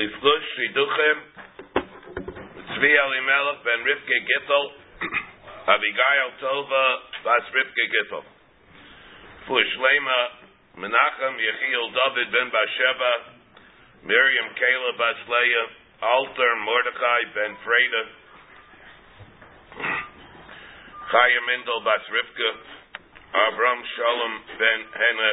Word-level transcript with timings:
Liflush 0.00 0.48
Shiduchim, 0.56 1.18
Tzvi 1.76 2.90
Elimelech 3.04 3.60
ben 3.68 3.84
Rivke 3.84 4.18
Gittel, 4.24 4.64
Abigail 5.76 6.30
Tova 6.40 6.86
bas 7.20 7.44
Rivke 7.52 7.84
Gittel. 7.92 8.24
Fush 9.44 9.74
Lema 9.76 10.20
Menachem 10.80 11.36
Yechiel 11.36 11.92
David 11.92 12.32
ben 12.32 12.48
Basheba, 12.48 13.12
Miriam 14.08 14.48
Kayla 14.56 14.96
bas 14.96 15.20
Leah, 15.28 15.68
Alter 16.00 16.52
Mordechai 16.64 17.22
ben 17.36 17.52
Freda, 17.60 18.02
Chaya 21.12 21.40
Mindel 21.44 21.84
bas 21.84 22.04
Rivka, 22.08 22.50
Avram 23.36 23.80
Shalom 23.84 24.34
ben 24.56 24.80
Hena 24.96 25.32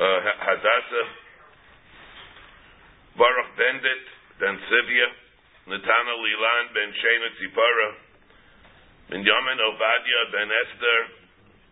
uh, 0.00 0.20
Hadassah, 0.48 1.25
Bendit 3.56 4.04
ben 4.40 4.56
Sivya, 4.68 5.08
Netana 5.66 6.14
Lilan 6.20 6.64
ben 6.76 6.90
Shena 6.92 7.28
Tzipara, 7.40 7.90
Binyamin 9.10 9.58
Ovadia 9.64 10.22
ben 10.32 10.48
Esther, 10.52 11.00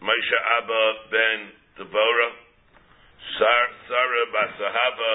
Moshe 0.01 0.39
Abba 0.59 0.85
ben 1.13 1.41
Deborah, 1.77 2.33
Sar, 3.39 3.65
Sarah 3.89 4.27
bas 4.33 4.51
Sahava, 4.57 5.15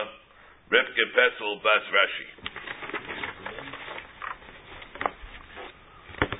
Rivka 0.70 1.05
Pesel 1.18 1.62
bas 1.63 1.86
Rashi. 1.90 2.27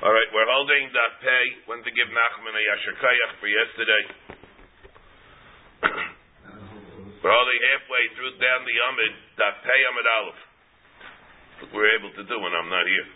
All 0.00 0.14
right, 0.14 0.30
we're 0.32 0.48
holding 0.48 0.88
that 0.96 1.20
pay. 1.20 1.44
When 1.66 1.84
to 1.84 1.90
give 1.92 2.08
Nachman 2.08 2.56
a 2.56 2.62
Yashakayach 2.64 3.32
for 3.36 3.48
yesterday. 3.52 4.39
We're 7.20 7.32
holding 7.32 7.60
halfway 7.76 8.04
through 8.16 8.32
down 8.40 8.64
the 8.64 8.72
Yamid, 8.72 9.12
that 9.36 9.60
pay 9.60 9.78
Yamid 9.84 10.08
Aleph. 10.08 10.40
What 11.60 11.70
we're 11.76 11.92
able 12.00 12.12
to 12.16 12.24
do 12.24 12.36
when 12.40 12.52
I'm 12.56 12.72
not 12.72 12.86
here. 12.88 13.08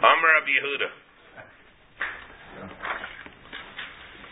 Amr 0.00 0.30
Ab 0.34 0.46
Yehuda. 0.50 0.90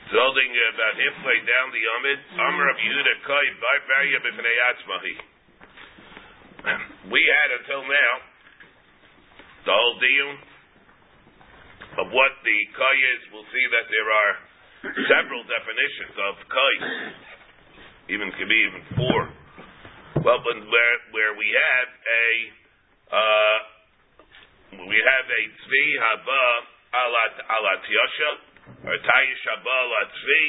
It's 0.08 0.16
holding 0.16 0.50
about 0.50 0.94
halfway 0.98 1.38
down 1.46 1.70
the 1.70 1.78
Yamid. 1.78 2.18
Amr 2.34 2.64
Ab 2.66 2.78
Yehuda 2.82 3.14
Koi 3.22 3.46
Barya 3.62 4.18
B'Fnei 4.26 4.56
Atzmahi. 4.74 5.14
We 7.14 7.22
had 7.22 7.62
until 7.62 7.86
now 7.86 8.12
the 9.68 9.74
whole 9.76 9.98
deal 10.00 10.30
of 11.98 12.06
what 12.14 12.32
the 12.42 12.58
kai 12.78 12.96
is, 13.14 13.20
we'll 13.34 13.46
see 13.50 13.66
that 13.74 13.86
there 13.90 14.08
are 14.10 14.32
several 15.10 15.42
definitions 15.44 16.14
of 16.14 16.34
kai. 16.46 16.74
Even 18.08 18.32
could 18.36 18.48
be 18.48 18.60
even 18.64 18.82
four. 18.96 19.20
Well, 20.24 20.40
but 20.40 20.56
where 20.64 20.96
where 21.12 21.32
we 21.36 21.48
have 21.52 21.90
a 21.92 22.26
uh, 23.12 23.58
we 24.88 24.98
have 24.98 25.26
a 25.28 25.42
tzvi 25.48 25.86
haba 26.00 26.44
alat 26.96 27.34
alat 27.44 27.84
yasha 27.84 28.30
or 28.88 28.96
tayish 28.96 29.44
haba 29.52 29.76
alat 29.84 30.08
tzvi. 30.08 30.44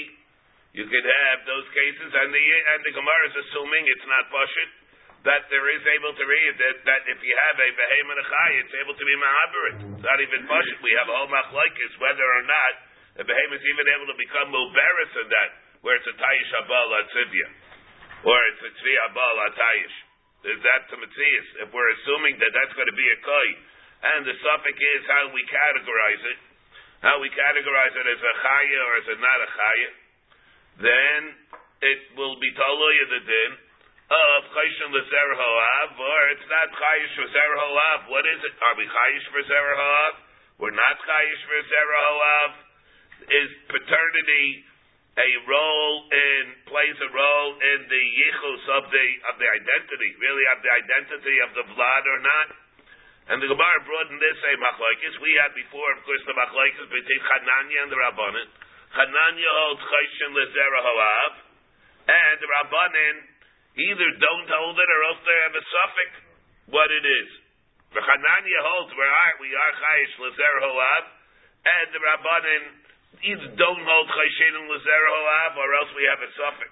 You 0.69 0.85
could 0.85 1.03
have 1.03 1.43
those 1.49 1.67
cases, 1.75 2.09
and 2.13 2.29
the 2.31 2.43
and 2.43 2.79
the 2.87 2.93
Gemara 2.95 3.23
is 3.27 3.35
assuming 3.43 3.83
it's 3.91 4.07
not 4.07 4.31
pashit 4.31 4.71
that 5.27 5.51
there 5.51 5.67
is 5.75 5.83
able 5.99 6.15
to 6.15 6.23
read 6.23 6.53
that, 6.55 6.75
that 6.87 7.01
if 7.11 7.19
you 7.19 7.35
have 7.51 7.57
a 7.59 7.69
behemoth 7.75 8.23
and 8.23 8.23
a 8.23 8.47
it's 8.63 8.75
able 8.79 8.95
to 8.95 9.03
be 9.03 9.15
mahaberit. 9.19 9.75
It's 9.99 10.05
not 10.07 10.19
even 10.23 10.47
pashit. 10.47 10.79
We 10.79 10.95
have 10.95 11.11
a 11.11 11.15
whole 11.15 11.27
machlokes 11.27 11.93
whether 11.99 12.23
or 12.23 12.43
not 12.47 12.73
the 13.19 13.25
behemoth 13.27 13.59
is 13.59 13.67
even 13.67 13.85
able 13.99 14.07
to 14.07 14.15
become 14.15 14.47
muberis 14.47 15.11
in 15.19 15.27
that, 15.27 15.49
where 15.81 15.95
it's 15.95 16.09
a 16.09 16.17
tayish 16.17 16.51
abal 16.63 16.89
atzivya, 17.03 17.47
or 18.27 18.37
it's 18.51 18.63
a 18.63 18.71
tzvi 18.75 18.93
abal 19.09 19.37
atayish. 19.51 19.97
Is 20.39 20.59
that 20.63 20.81
to 20.91 20.95
mitzias? 20.95 21.67
If 21.67 21.75
we're 21.75 21.91
assuming 21.99 22.39
that 22.39 22.51
that's 22.55 22.71
going 22.71 22.87
to 22.87 22.95
be 22.95 23.09
a 23.11 23.19
kai, 23.19 23.47
and 23.99 24.23
the 24.23 24.35
suffix 24.39 24.75
is 24.79 25.03
how 25.07 25.27
we 25.35 25.43
categorize 25.51 26.23
it, 26.23 26.39
how 27.03 27.19
we 27.19 27.27
categorize 27.31 27.95
it 27.95 28.07
as 28.07 28.21
a 28.23 28.33
chaya 28.39 28.79
or 28.87 28.93
as 29.03 29.07
a 29.11 29.15
not 29.19 29.39
a 29.43 29.49
chaya, 29.51 29.91
then 30.79 31.19
it 31.83 32.01
will 32.15 32.39
be 32.39 32.51
totally 32.55 32.97
the 33.07 33.21
din 33.27 33.51
of 34.09 34.41
Chayshin 34.51 34.89
L'Zer 34.89 35.29
Ho'av, 35.37 35.91
or 36.01 36.21
it's 36.33 36.47
not 36.49 36.67
Chayish 36.73 37.13
for 37.13 37.27
Zer 37.29 37.51
Ho'av. 37.61 37.99
What 38.09 38.25
is 38.25 38.41
it? 38.41 38.53
Are 38.57 38.75
we 38.79 38.87
Chayish 38.89 39.25
for 39.29 39.43
Zer 39.45 39.69
Ho'av? 39.77 40.13
We're 40.57 40.73
not 40.73 40.95
Chayish 41.03 41.41
for 41.45 41.59
Zer 41.61 41.89
Ho'av. 41.93 42.51
Is 43.29 43.49
paternity 43.69 44.65
a 45.19 45.29
role 45.43 45.97
in, 46.07 46.43
plays 46.63 46.97
a 47.03 47.09
role 47.11 47.51
in 47.59 47.79
the 47.91 48.03
yichus 48.15 48.63
of 48.79 48.83
the, 48.87 49.07
of 49.27 49.35
the 49.35 49.49
identity, 49.51 50.09
really 50.23 50.45
of 50.55 50.59
the 50.63 50.71
identity 50.71 51.35
of 51.43 51.49
the 51.59 51.65
vlad 51.75 52.03
or 52.07 52.19
not? 52.23 52.47
And 53.29 53.37
the 53.43 53.51
Gemara 53.51 53.79
brought 53.85 54.09
in 54.09 54.17
this 54.17 54.39
a 54.41 54.53
machlokes. 54.57 55.15
We 55.21 55.31
had 55.43 55.53
before, 55.53 55.89
of 55.93 56.01
course, 56.07 56.23
the 56.25 56.33
machlokes 56.33 56.81
between 56.87 57.21
Chananya 57.21 57.79
and 57.85 57.91
the 57.93 57.99
Rabbanin. 57.99 58.47
Chananya 58.95 59.51
holds 59.53 59.83
Chayshin 59.85 60.31
L'Zer 60.33 60.73
Ho'av, 60.81 61.33
and 62.09 62.35
the 62.41 62.49
Rabbanin 62.49 63.15
either 63.77 64.09
don't 64.17 64.49
hold 64.49 64.81
it 64.81 64.89
or 64.89 65.01
else 65.13 65.21
they 65.21 65.39
have 65.45 65.55
a 65.55 65.63
suffix 65.63 66.09
what 66.73 66.89
it 66.89 67.05
is. 67.05 67.29
The 67.93 68.01
Chananya 68.01 68.59
holds 68.69 68.93
where 68.93 69.09
we 69.41 69.49
are 69.49 69.73
chayish 69.73 70.13
lezer 70.21 70.55
holav, 70.61 71.03
and 71.65 71.87
the 71.89 72.01
Rabbanin 72.01 72.63
either 73.23 73.49
don't 73.57 73.83
hold 73.83 74.07
chayshin 74.09 74.53
and 74.59 74.67
lezer 74.69 75.03
holav 75.09 75.51
or 75.57 75.69
else 75.81 75.91
we 75.97 76.05
have 76.07 76.21
a 76.21 76.29
suffix. 76.37 76.71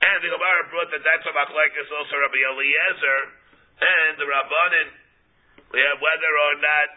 And 0.00 0.18
the 0.24 0.32
Gemara 0.32 0.62
brought 0.72 0.90
that 0.96 1.04
that's 1.04 1.26
a 1.28 1.32
machlekes 1.36 1.88
also 1.92 2.14
Rabbi 2.16 2.40
Eliezer 2.40 3.20
and 3.80 4.12
the 4.16 4.26
Rabbanin. 4.26 4.88
We 5.70 5.80
have 5.84 6.00
whether 6.00 6.32
or 6.50 6.54
not 6.58 6.88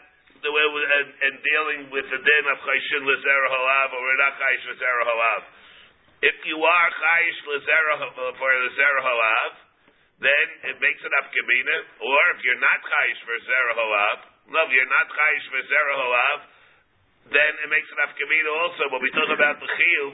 the 0.43 0.51
way 0.51 0.65
and, 0.67 1.09
and 1.11 1.33
dealing 1.39 1.81
with 1.91 2.07
the 2.11 2.19
din 2.19 2.43
of 2.51 2.57
chayshin 2.63 3.03
lezer 3.07 3.43
holav 3.47 3.87
or 3.95 3.99
we're 4.03 4.19
not 4.19 4.35
chayish 4.39 4.65
lezer 4.71 4.99
holav. 5.07 5.41
If 6.23 6.39
you 6.47 6.55
are 6.55 6.89
chayish 6.95 7.39
for 7.43 7.59
the 7.59 7.67
zera 7.67 9.03
holav, 9.03 9.51
then 10.23 10.47
it 10.71 10.79
makes 10.79 11.03
it 11.03 11.11
up 11.19 11.27
afkamina. 11.27 11.77
Or 11.99 12.21
if 12.31 12.39
you're 12.47 12.63
not 12.63 12.79
chayish 12.79 13.19
for 13.27 13.35
zera 13.43 13.73
holav, 13.75 14.17
no, 14.47 14.63
if 14.63 14.71
you're 14.71 14.87
not 14.87 15.07
chayish 15.11 15.45
for 15.51 15.59
zera 15.67 15.95
holav, 15.99 16.39
then 17.31 17.51
it 17.63 17.69
makes 17.71 17.87
it 17.87 17.97
afkamina 18.03 18.51
also. 18.51 18.83
When 18.91 19.01
we 19.03 19.11
talk 19.15 19.31
about 19.31 19.61
the 19.63 19.69
chiyuv 19.69 20.11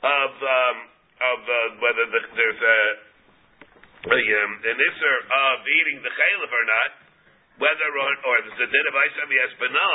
of 0.00 0.32
um, 0.40 0.76
of 1.20 1.38
uh, 1.44 1.58
whether 1.84 2.04
the, 2.08 2.20
there's 2.32 2.62
a, 2.64 2.78
a 4.08 4.18
um, 4.18 4.52
an 4.64 4.78
isser 4.80 5.16
of 5.28 5.56
eating 5.68 6.00
the 6.00 6.12
chaylev 6.12 6.50
or 6.50 6.66
not, 6.66 6.90
whether 7.60 7.88
or, 7.92 8.10
or 8.24 8.36
the 8.56 8.66
din 8.66 8.86
of 8.88 8.96
Isam 8.96 9.28
yes 9.30 9.52
but 9.60 9.70
no, 9.70 9.92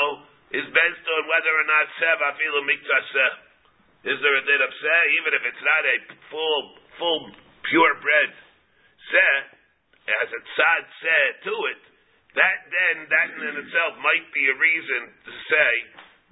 is 0.53 0.67
based 0.69 1.05
on 1.09 1.21
whether 1.25 1.51
or 1.51 1.65
not 1.65 1.85
sev 1.97 2.19
afilu 2.21 2.61
miktaseh. 2.63 3.33
Is 4.05 4.21
there 4.21 4.37
a 4.37 4.43
din 4.45 4.61
of 4.61 4.69
seh, 4.69 5.03
even 5.17 5.31
if 5.33 5.43
it's 5.49 5.65
not 5.65 5.81
a 5.81 5.97
full, 6.29 6.61
full, 7.01 7.21
pure 7.65 7.93
bread 8.05 8.31
seh, 9.09 9.35
it 10.05 10.13
has 10.13 10.29
a 10.29 10.41
tzad 10.45 10.83
seh 11.01 11.25
to 11.49 11.55
it, 11.73 11.81
that 12.37 12.59
then, 12.69 12.95
that 13.09 13.27
in 13.33 13.55
itself 13.65 13.97
might 14.03 14.27
be 14.29 14.45
a 14.45 14.55
reason 14.61 15.01
to 15.25 15.31
say 15.49 15.71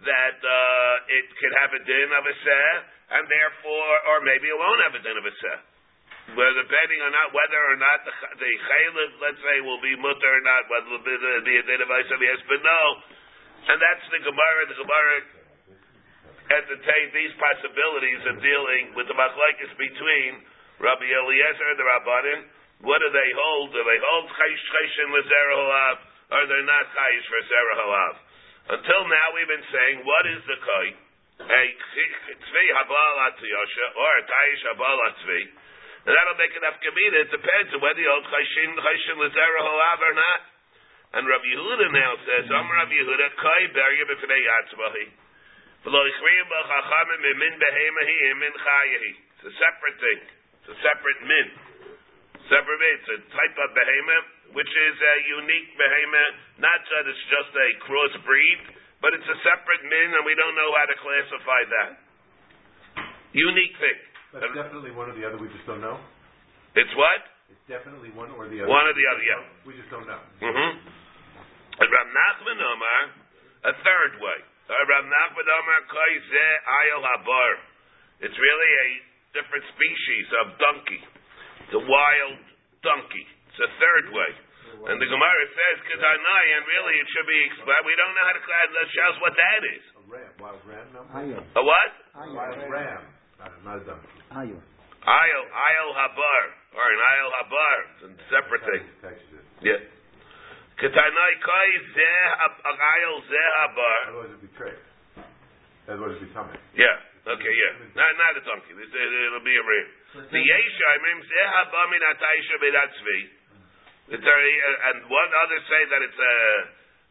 that 0.04 0.38
uh, 0.40 1.16
it 1.18 1.26
could 1.40 1.54
have 1.64 1.72
a 1.76 1.82
din 1.84 2.10
of 2.12 2.24
a 2.28 2.36
seh, 2.36 2.72
and 3.20 3.24
therefore, 3.28 3.94
or 4.12 4.18
maybe 4.24 4.48
it 4.52 4.58
won't 4.58 4.84
have 4.88 4.96
a 4.96 5.02
din 5.04 5.18
of 5.18 5.26
a 5.26 5.34
seh. 5.34 5.60
Where 6.40 6.56
depending 6.56 7.04
on 7.04 7.12
not 7.12 7.36
whether 7.36 7.60
or 7.68 7.76
not 7.76 8.08
the 8.08 8.14
the 8.40 8.52
let's 9.20 9.42
say, 9.44 9.60
will 9.60 9.84
be 9.84 9.92
mutter 10.00 10.32
or 10.40 10.44
not, 10.44 10.64
whether 10.72 10.88
it 10.88 11.04
will 11.04 11.44
be 11.44 11.58
a 11.60 11.66
din 11.68 11.84
of 11.84 11.90
a 11.92 12.00
yes, 12.00 12.40
but 12.48 12.64
no, 12.64 12.82
and 13.72 13.78
that's 13.80 14.06
the 14.08 14.22
Gemara. 14.24 14.62
The 14.72 14.80
Gemara 14.80 15.16
entertain 16.52 17.06
these 17.16 17.34
possibilities 17.40 18.22
of 18.28 18.36
dealing 18.44 18.96
with 18.96 19.08
the 19.08 19.16
machlekes 19.16 19.72
between 19.80 20.32
Rabbi 20.80 21.08
Eliezer 21.08 21.68
and 21.72 21.80
the 21.80 21.88
Rabbanim. 21.88 22.40
What 22.84 23.00
do 23.00 23.08
they 23.16 23.32
hold? 23.32 23.72
Do 23.72 23.80
they 23.80 24.00
hold 24.04 24.28
chayish 24.28 24.64
chayshin 24.68 25.08
l'zera 25.16 25.56
halav, 25.56 25.98
or 26.36 26.42
they're 26.52 26.68
not 26.68 26.84
chayish 26.92 27.26
for 27.32 27.42
zera 27.48 27.74
halav? 27.80 28.14
Until 28.64 29.04
now, 29.12 29.28
we've 29.36 29.52
been 29.52 29.68
saying, 29.68 30.08
what 30.08 30.24
is 30.32 30.42
the 30.48 30.58
koi? 30.64 30.88
A 31.44 31.64
tzvi 31.76 32.66
habal 32.80 33.16
atziyosha, 33.28 33.86
or 34.00 34.12
a 34.16 34.24
tayish 34.24 34.64
habal 34.72 35.00
atzvi. 35.12 35.42
And 36.08 36.12
that'll 36.12 36.40
make 36.40 36.56
enough 36.56 36.80
gemina. 36.80 37.28
It 37.28 37.32
depends 37.32 37.76
on 37.76 37.80
whether 37.84 38.00
you 38.00 38.08
hold 38.08 38.28
chayshin 38.28 38.72
chayshin 38.80 39.18
l'zera 39.20 39.60
halav 39.68 40.00
or 40.04 40.16
not. 40.16 40.42
And 41.14 41.28
Rabbi 41.28 41.46
Yehuda 41.46 41.92
now 41.92 42.12
says, 42.26 42.48
Am 42.52 42.68
Rabbi 42.68 42.96
Yehuda, 42.96 43.28
koi 43.36 43.64
berya 43.76 44.04
b'fnei 44.08 44.42
yatzmahi. 44.48 45.06
It's 45.84 45.92
a 49.44 49.52
separate 49.60 50.00
thing. 50.00 50.20
It's 50.64 50.72
a 50.72 50.80
separate 50.80 51.22
min. 51.28 51.48
Separate 52.48 52.80
min. 52.80 52.96
It's 53.04 53.12
a 53.12 53.20
type 53.36 53.56
of 53.60 53.76
behemoth, 53.76 54.28
which 54.54 54.70
is 54.70 54.96
a 54.98 55.16
unique 55.42 55.70
behemoth. 55.78 56.38
Not 56.62 56.80
that 56.82 57.04
it's 57.10 57.26
just 57.30 57.52
a 57.54 57.68
crossbreed, 57.86 58.62
but 59.02 59.12
it's 59.18 59.28
a 59.28 59.38
separate 59.44 59.84
min, 59.84 60.10
and 60.14 60.24
we 60.24 60.34
don't 60.38 60.56
know 60.56 60.72
how 60.78 60.88
to 60.88 60.98
classify 61.02 61.62
that. 61.70 61.92
Unique 63.34 63.76
thing. 63.82 64.00
That's 64.34 64.54
definitely 64.54 64.94
one 64.94 65.10
or 65.10 65.16
the 65.18 65.26
other. 65.26 65.38
We 65.38 65.50
just 65.50 65.66
don't 65.66 65.82
know. 65.82 65.98
It's 66.74 66.94
what? 66.98 67.22
It's 67.54 67.66
definitely 67.70 68.10
one 68.18 68.34
or 68.34 68.50
the 68.50 68.66
other. 68.66 68.70
One 68.70 68.86
or 68.86 68.96
the 68.98 69.06
other, 69.10 69.24
yeah. 69.26 69.42
We 69.66 69.78
just 69.78 69.90
don't 69.94 70.10
know. 70.10 70.22
Mm-hmm. 70.42 70.72
And 71.74 71.90
Rav 71.90 72.08
Nachman 72.10 72.60
Omar, 72.62 73.00
a 73.70 73.74
third 73.82 74.14
way. 74.22 74.40
Uh, 74.70 74.74
Rav 74.90 75.06
Nachman 75.06 75.48
Omar 75.50 75.80
Koi 75.90 76.14
Ze 76.30 76.48
Ayel 76.66 77.04
Habar. 77.06 77.52
It's 78.26 78.38
really 78.38 78.72
a 78.74 78.88
different 79.38 79.66
species 79.74 80.28
of 80.42 80.46
donkey. 80.62 81.02
It's 81.68 81.76
a 81.78 81.84
wild 81.84 82.42
donkey. 82.82 83.26
It's 83.54 83.62
a 83.62 83.72
third 83.78 84.10
way. 84.10 84.32
And 84.90 84.98
the 84.98 85.06
Gemara 85.06 85.44
says 85.54 85.76
Kedanai, 85.86 86.46
and 86.58 86.62
really 86.66 86.96
it 86.98 87.08
should 87.14 87.30
be 87.30 87.40
explained. 87.54 87.86
We 87.86 87.94
don't 87.94 88.12
know 88.18 88.26
how 88.26 88.36
to 88.36 88.44
show 88.90 89.06
us 89.14 89.18
what 89.22 89.34
that 89.38 89.62
is. 89.78 89.84
A 89.94 90.02
ram, 90.10 90.34
wild 90.42 90.62
ram, 90.66 90.90
no? 90.90 91.06
A 91.06 91.62
what? 91.62 91.92
Wild 92.18 92.58
ram, 92.66 93.06
not 93.62 93.78
a, 93.78 93.86
donkey. 93.86 94.10
Ayo. 94.34 94.58
Ayel, 95.04 95.44
Ayel 95.52 95.90
Habar. 95.94 96.44
Or 96.74 96.82
an 96.82 97.02
Ayel 97.06 97.32
Habar. 97.38 97.78
It's 97.86 98.04
a 98.08 98.28
separate 98.34 98.64
thing. 98.66 98.84
Texas 99.04 99.30
is. 99.30 99.46
Yeah. 99.62 99.80
Ketanai 100.82 101.34
Koi 101.46 101.70
Ze 101.94 102.12
Ayel 102.74 103.16
Ze 103.30 103.44
Habar. 103.62 104.02
Otherwise 104.10 104.32
it'd 104.34 104.42
be 104.42 104.52
trade. 104.58 104.82
Otherwise 105.86 106.18
it'd 106.18 106.26
be 106.26 106.34
tummy. 106.34 106.58
Yeah. 106.74 106.98
Okay, 107.24 107.54
yeah. 107.56 107.96
Not, 107.96 108.12
not 108.20 108.36
a 108.36 108.44
donkey. 108.44 108.76
This, 108.76 108.92
it'll 108.92 109.44
be 109.44 109.56
a 109.56 109.64
ram. 109.64 109.88
The 110.28 110.42
Yesha, 110.44 110.86
I 110.88 110.98
mean, 111.04 111.18
Ze 111.24 111.42
Habar 111.56 111.86
Min 111.88 112.04
Ataisha 112.04 112.56
Bedat 112.60 112.92
Tzvi. 113.00 113.20
It's 113.24 113.43
a, 113.43 113.43
and 114.22 114.98
one 115.10 115.32
others 115.42 115.64
say 115.66 115.84
that 115.90 116.02
it's 116.06 116.22
a, 116.22 116.38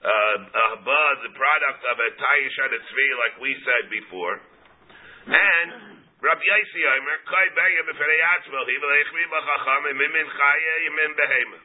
haba, 0.06 1.02
the 1.26 1.32
product 1.34 1.82
of 1.82 1.96
a 1.98 2.10
tayish 2.14 2.56
and 2.62 2.72
a 2.78 2.80
tzvi, 2.86 3.08
like 3.18 3.34
we 3.42 3.50
said 3.66 3.90
before. 3.90 4.38
And 5.26 5.98
Rabbi 6.22 6.42
Yaisi 6.46 6.82
Omer, 6.86 7.18
kai 7.26 7.46
beya 7.58 7.82
b'ferei 7.90 8.22
atzmo, 8.38 8.62
hi 8.62 8.78
behema. 11.18 11.58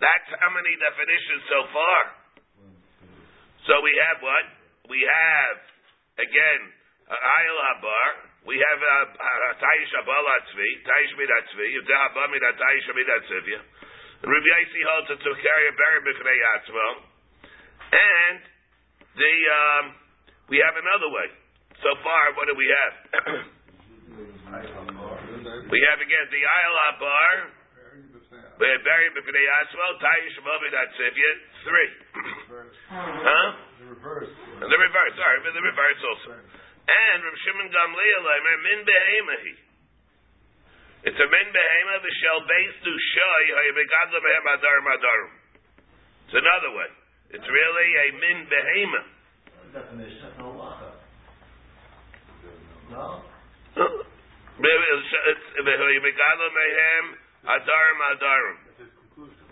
That's 0.00 0.30
how 0.40 0.50
many 0.56 0.72
definitions 0.80 1.42
so 1.52 1.60
far. 1.74 2.00
So 3.68 3.84
we 3.84 3.92
have 4.08 4.22
what? 4.24 4.46
We 4.88 5.04
have, 5.04 5.58
again, 6.24 6.60
ayel 7.12 7.58
habar, 7.60 8.08
we 8.48 8.56
have 8.56 8.80
a, 8.80 8.96
a 9.12 9.52
tayish 9.60 9.92
habal 9.92 10.24
atzvi, 10.40 10.68
tayish 10.88 11.12
midat 11.20 11.52
tzvi, 11.52 11.68
yudeh 11.76 11.98
haba 12.08 12.32
midat 12.32 12.56
tayish 12.56 12.88
midat 12.96 13.20
tzivya. 13.28 13.60
Rabbi 14.18 14.50
Yaisi 14.50 14.82
holds 14.82 15.14
it 15.14 15.22
to 15.22 15.30
carry 15.38 15.70
a 15.70 15.74
berry. 15.78 16.02
And 17.88 18.44
the 19.14 19.34
um, 19.48 19.94
we 20.48 20.58
have 20.58 20.76
another 20.76 21.08
way. 21.12 21.28
So 21.78 21.94
far, 22.02 22.34
what 22.34 22.50
do 22.50 22.58
we 22.58 22.66
have? 22.66 22.94
we 25.72 25.78
have 25.86 26.02
again 26.02 26.26
the 26.34 26.42
Ayel 26.42 26.74
Habar, 26.90 27.54
we 28.58 28.66
have 28.66 28.82
berry 28.82 29.14
b'chnei 29.14 29.46
atzmo, 29.62 29.86
tayish 30.02 30.34
movid 30.42 30.74
atzivya, 30.74 31.30
three. 31.62 31.94
huh? 32.90 33.54
The 33.78 33.86
reverse. 33.86 34.34
The 34.58 34.66
reverse, 34.66 35.14
sorry, 35.14 35.38
but 35.46 35.54
the 35.54 35.62
reverse 35.62 36.02
also. 36.02 36.34
And 36.88 37.20
Rav 37.22 37.36
Shimon 37.46 37.70
Gamliel, 37.70 38.26
min 38.66 38.82
behemahi. 38.82 39.67
It's 41.04 41.14
a 41.14 41.28
min 41.30 41.48
behema 41.54 41.94
v'shel 42.02 42.38
beis 42.42 42.74
to 42.82 42.90
shoy 42.90 43.44
hayabegadla 43.54 44.18
behem 44.18 44.46
adar 44.50 44.78
madarum. 44.82 45.32
It's 46.26 46.34
another 46.34 46.72
way. 46.74 46.90
It's 47.38 47.46
really 47.46 47.88
a 48.02 48.06
min 48.18 48.38
behema. 48.50 49.02
No 50.38 50.58
lacha. 50.58 50.90
No? 52.90 53.22
Maybe 54.58 54.84
It's 54.98 55.10
it's 55.30 55.46
hayabegadla 55.62 56.48
behem 56.58 57.04
adar 57.46 57.86
madarum. 58.02 58.58
That's 58.66 58.80
his 58.82 58.92
conclusion. 58.98 59.46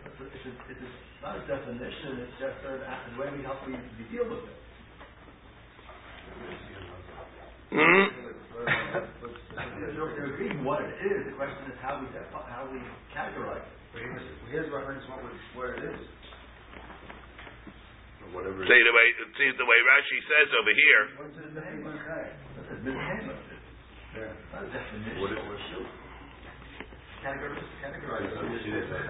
It's, 0.00 0.16
a, 0.16 0.24
it's, 0.32 0.80
it's 0.80 1.20
not 1.20 1.36
a 1.36 1.44
definition, 1.44 2.24
it's 2.24 2.40
just 2.40 2.56
a, 2.64 2.80
a 2.80 3.20
way 3.20 3.28
we 3.36 3.44
help 3.44 3.60
we 3.68 3.76
deal 4.08 4.24
with 4.24 4.48
it. 4.48 4.56
Hmm? 7.70 8.29
You're 10.70 10.86
agreeing 10.86 10.86
what 10.86 10.86
it 10.86 11.02
is, 11.02 11.20
the 11.26 11.34
question 11.34 11.62
is 11.66 11.78
how 11.82 11.98
we, 11.98 12.06
defi- 12.14 12.46
how 12.46 12.62
we 12.70 12.78
categorize 13.10 13.66
it. 13.66 14.22
Here's 14.50 14.70
reference 14.70 15.02
what, 15.10 15.18
we- 15.26 15.42
what 15.58 15.74
it 15.74 15.82
is. 15.82 15.98
Whatever. 18.30 18.62
See 18.62 18.78
the 18.86 18.94
way 18.94 19.06
see 19.42 19.50
the 19.58 19.66
way 19.66 19.78
Rashi 19.90 20.18
says 20.22 20.48
over 20.54 20.70
here. 20.70 21.02
What's 21.18 21.34
it, 21.34 21.50
behema? 21.50 21.98
This 22.54 22.66
is 22.70 22.78
behema. 22.86 23.34
Yeah. 24.14 24.54
Not 24.54 24.62
a 24.62 24.70
definition. 24.70 25.18
What 25.18 25.34
is 25.34 25.42
it? 25.42 25.50
or 25.50 25.58
shoe. 25.74 25.82
Categorize, 27.26 27.66
categorize 27.82 28.30
it. 28.30 28.70
It 28.70 28.86
is 28.86 28.86
a 28.86 29.02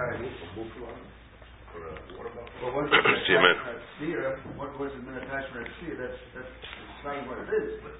buffalo 0.57 0.89
or 0.89 1.81
a 1.85 1.93
water 2.17 2.33
buffalo. 2.33 2.65
Well, 2.65 2.73
once 2.81 2.89
See, 2.97 3.37
man. 3.37 3.61
it's 3.77 3.85
sphere, 4.01 4.41
what 4.57 4.73
was 4.81 4.89
an 4.97 5.05
attachment 5.21 5.69
at 5.69 5.73
sphere, 5.85 6.01
that's, 6.01 6.17
that's 6.33 6.55
explaining 6.97 7.29
what 7.29 7.45
it 7.45 7.51
is, 7.61 7.77
but 7.85 7.93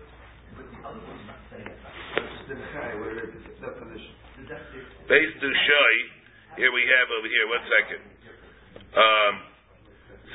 Beis 5.11 5.33
to 5.41 5.49
shoy. 5.49 5.97
Here 6.59 6.73
we 6.75 6.83
have 6.87 7.07
over 7.11 7.29
here. 7.31 7.47
One 7.47 7.65
second. 7.67 8.03
Um, 8.91 9.35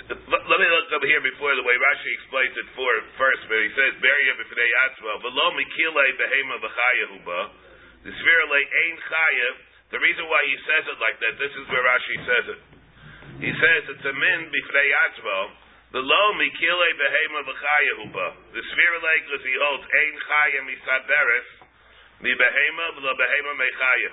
let, 0.06 0.60
me 0.60 0.68
look 0.70 0.88
over 0.96 1.08
here 1.08 1.24
before 1.24 1.52
the 1.56 1.66
way 1.66 1.76
Rashi 1.76 2.12
explains 2.20 2.56
it 2.56 2.68
for 2.78 2.92
first, 3.18 3.42
but 3.50 3.58
he 3.58 3.72
says 3.74 3.98
Beria 4.00 4.34
b'fnei 4.38 4.72
atzma 4.88 5.18
v'lo 5.24 5.48
mikile 5.58 6.06
behema 6.20 6.56
v'chaya 6.62 7.06
huba 7.16 7.40
the 8.06 8.12
svirle 8.14 8.60
ein 8.62 8.96
chaya. 9.10 9.50
The 9.92 10.00
reason 10.00 10.28
why 10.30 10.42
he 10.46 10.56
says 10.66 10.84
it 10.92 11.00
like 11.02 11.18
that, 11.20 11.34
this 11.42 11.54
is 11.56 11.66
where 11.74 11.84
Rashi 11.84 12.18
says 12.22 12.46
it. 12.54 12.62
He 13.42 13.52
says 13.52 13.82
it's 13.98 14.06
a 14.06 14.14
min 14.14 14.40
b'fnei 14.54 14.90
atzma 15.10 15.65
v'lo 15.96 16.24
mikile 16.36 16.88
behema 17.00 17.40
v'chaya 17.48 17.94
huba 18.04 18.28
the 18.52 18.60
svirle 18.60 19.12
because 19.24 19.44
he 19.48 19.56
holds 19.64 19.88
ein 19.88 20.16
chaya 20.28 20.60
misaberes 20.68 21.48
mi 22.20 22.36
behema 22.36 22.86
v'lo 23.00 23.12
behema 23.16 23.54
mechaya. 23.56 24.12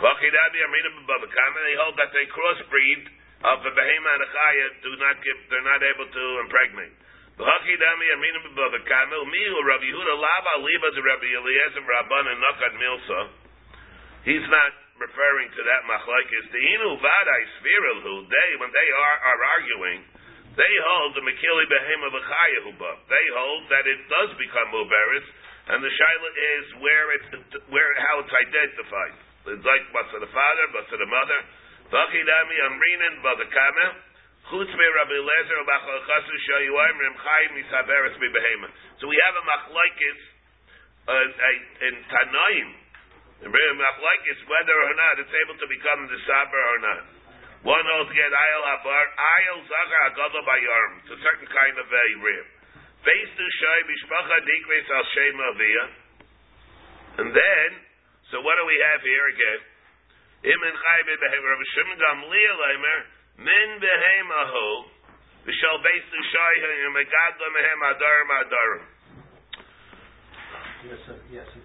Vachidabi 0.00 0.58
Amrina 0.64 0.90
Babakama, 1.04 1.58
they 1.60 1.76
hold 1.76 1.92
that 2.00 2.08
they 2.16 2.24
crossbreed 2.32 3.04
of 3.44 3.60
a 3.66 3.72
behema 3.74 4.10
and 4.14 4.22
a 4.22 4.28
chaya 4.30 4.66
do 4.80 4.92
not 4.96 5.16
give, 5.20 5.38
they're 5.50 5.66
not 5.66 5.82
able 5.82 6.06
to 6.06 6.24
impregnate. 6.46 6.94
Vachidami 7.36 8.06
Amrina 8.14 8.40
Babakama, 8.54 9.16
Umihu 9.26 9.58
Rabbi 9.66 9.90
Yehuda 9.90 10.14
Lava 10.16 10.54
Liba 10.64 10.88
to 10.94 11.02
Rabbi 11.02 11.28
Eliezer 11.34 11.84
Rabban 11.84 12.24
and 12.30 12.40
Nakat 12.40 12.74
Milsa. 12.78 13.20
He's 14.24 14.46
not 14.48 14.72
referring 15.00 15.48
to 15.52 15.60
that 15.64 15.82
machlekes. 15.88 16.46
The 16.52 16.62
Inu 16.62 17.00
Vadai 17.00 17.42
Sviril 17.60 18.28
they, 18.28 18.50
when 18.60 18.72
they 18.72 18.88
are, 18.92 19.18
are 19.24 19.40
arguing, 19.56 20.00
they 20.58 20.74
hold 20.82 21.14
the 21.14 21.22
Mekili 21.22 21.64
Behema 21.70 22.08
V'chaya 22.10 22.60
Huba. 22.66 22.92
They 23.06 23.26
hold 23.34 23.62
that 23.70 23.84
it 23.86 24.00
does 24.10 24.30
become 24.34 24.68
Muberis, 24.74 25.26
and 25.70 25.78
the 25.78 25.92
Shaila 25.92 26.30
is 26.34 26.64
where 26.82 27.06
it's, 27.14 27.28
where, 27.70 27.90
how 28.10 28.18
it's 28.24 28.34
identified. 28.34 29.14
It's 29.54 29.66
like 29.66 29.84
what's 29.94 30.10
the 30.10 30.26
father, 30.26 30.64
what's 30.74 30.90
the 30.90 31.06
mother. 31.06 31.40
Vachidami 31.90 32.56
Amrinan 32.66 33.14
Badakama. 33.22 34.10
Chutz 34.50 34.66
Rabbi 34.66 35.14
Lezer 35.14 35.60
Bachal 35.62 35.98
Chasu 36.10 36.34
Shayuayim 36.34 36.96
Rem 36.98 37.16
Chai 37.22 37.42
Misaberes 37.54 38.16
Behema. 38.18 38.68
So 38.98 39.06
we 39.06 39.14
have 39.22 39.34
a 39.38 39.44
machlekes 39.46 40.22
uh, 41.06 41.86
in 41.86 41.94
Tanaim. 42.10 42.68
The 43.42 43.48
machlekes 43.48 44.40
whether 44.50 44.76
or 44.76 44.94
not 44.98 45.22
it's 45.22 45.34
able 45.46 45.56
to 45.56 45.66
become 45.70 46.00
the 46.10 46.18
saber 46.26 46.62
or 46.74 46.78
not. 46.82 47.19
One 47.60 47.84
holds 47.92 48.08
get 48.16 48.32
ayel 48.32 48.64
habar 48.72 49.04
ayel 49.20 49.58
zachar 49.68 50.00
agadol 50.08 50.44
bayorm. 50.48 50.92
It's 51.04 51.12
a 51.12 51.20
certain 51.20 51.48
kind 51.52 51.76
of 51.76 51.84
a 51.92 52.04
rib. 52.24 52.46
Face 53.04 53.32
to 53.36 53.44
shoy 53.44 53.80
mishpacha 53.84 54.38
dikres 54.48 54.88
al 54.88 55.04
shem 55.12 55.36
aviyah. 55.36 55.88
And 57.20 57.28
then, 57.36 57.68
so 58.32 58.40
what 58.40 58.56
do 58.56 58.64
we 58.64 58.80
have 58.80 59.04
here 59.04 59.26
again? 59.36 59.60
Imen 60.40 60.72
chai 60.72 61.00
bebehem 61.04 61.42
Rabbi 61.44 61.66
Shimon 61.76 61.96
Gamliel 62.00 62.60
Eimer 62.64 63.00
min 63.44 63.68
behemahu 63.76 64.68
v'shal 65.44 65.76
beis 65.84 66.04
to 66.08 66.20
shoy 66.32 66.54
him 66.64 66.96
megadla 66.96 67.46
mehem 67.60 67.80
adarim 67.92 68.30
adarim. 68.40 68.84
Yes, 70.88 71.00
sir, 71.04 71.16
yes, 71.28 71.44
he 71.52 71.60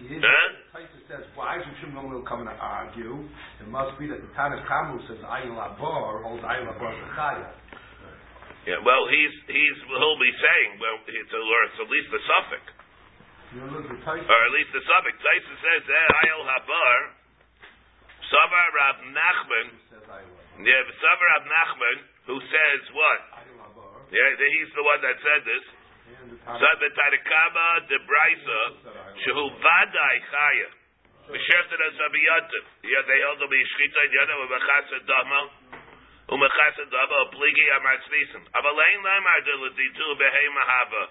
Huh? 0.00 0.48
Taisa 0.72 0.96
says, 1.08 1.24
why 1.36 1.60
is 1.60 1.64
Rishon 1.68 1.92
Gamliel 1.92 2.24
coming 2.24 2.48
to 2.48 2.56
argue? 2.56 3.28
It 3.60 3.68
must 3.68 3.92
be 4.00 4.08
that 4.08 4.24
the 4.24 4.30
Tanakh 4.32 4.64
Kamu 4.64 5.04
says 5.04 5.20
Ayil 5.20 5.52
Abar 5.52 6.24
holds 6.24 6.40
Ayil 6.40 6.64
Abar 6.72 6.92
Zechaya. 6.96 7.52
Yeah, 8.64 8.80
well, 8.84 9.04
he's 9.08 9.34
he's 9.48 9.78
he'll 9.88 10.20
be 10.20 10.32
saying 10.36 10.70
well, 10.80 10.96
it's, 11.04 11.32
a, 11.32 11.40
or 11.40 11.60
it's 11.68 11.78
at 11.80 11.88
least 11.88 12.08
the 12.12 12.22
suffix, 12.28 12.62
You 13.56 13.60
know, 13.64 13.80
the 13.80 13.96
Taisa, 14.04 14.24
or 14.24 14.40
at 14.48 14.52
least 14.52 14.72
the 14.72 14.84
suffix. 14.84 15.14
Taisa 15.16 15.54
says 15.60 15.82
eh, 15.88 16.20
ayel 16.24 16.44
habar. 16.44 16.98
Savar 18.28 18.68
Rab 18.76 18.98
Nachman. 19.16 19.68
Ayil. 19.96 20.64
Yeah, 20.64 20.80
Savar 21.00 21.28
Rab 21.36 21.44
Nachman, 21.48 21.96
who 22.28 22.36
says 22.40 22.80
what? 22.92 23.20
Ayil. 23.44 23.60
Yeah, 24.10 24.28
he's 24.34 24.72
the 24.74 24.82
one 24.82 25.00
that 25.06 25.16
said 25.22 25.42
this. 25.46 25.64
The 26.10 26.36
So 26.42 26.68
the 26.82 26.90
Tarikaba 26.92 27.68
de 27.86 27.98
Brisa, 28.02 28.60
Shehu 29.22 29.44
Vadai 29.62 30.16
Chaya. 30.26 30.79
B'shefted 31.28 31.80
as 31.84 31.96
abiyativ. 32.00 32.64
Yeah, 32.88 33.02
they 33.06 33.20
hold 33.28 33.38
to 33.44 33.48
be 33.48 33.60
shchita 33.60 34.02
yada 34.16 34.34
u'mechasa 34.40 34.98
dama. 35.06 35.40
U'mechasa 36.32 36.84
dama 36.90 37.16
u'pligi 37.28 37.66
amar 37.76 37.96
tznisim. 38.06 38.42
Aval 38.56 38.78
ein 38.80 39.00
lamar 39.04 39.38
de 39.44 39.54
l'ditu 39.60 40.06
behema 40.18 40.62
hava. 40.66 41.04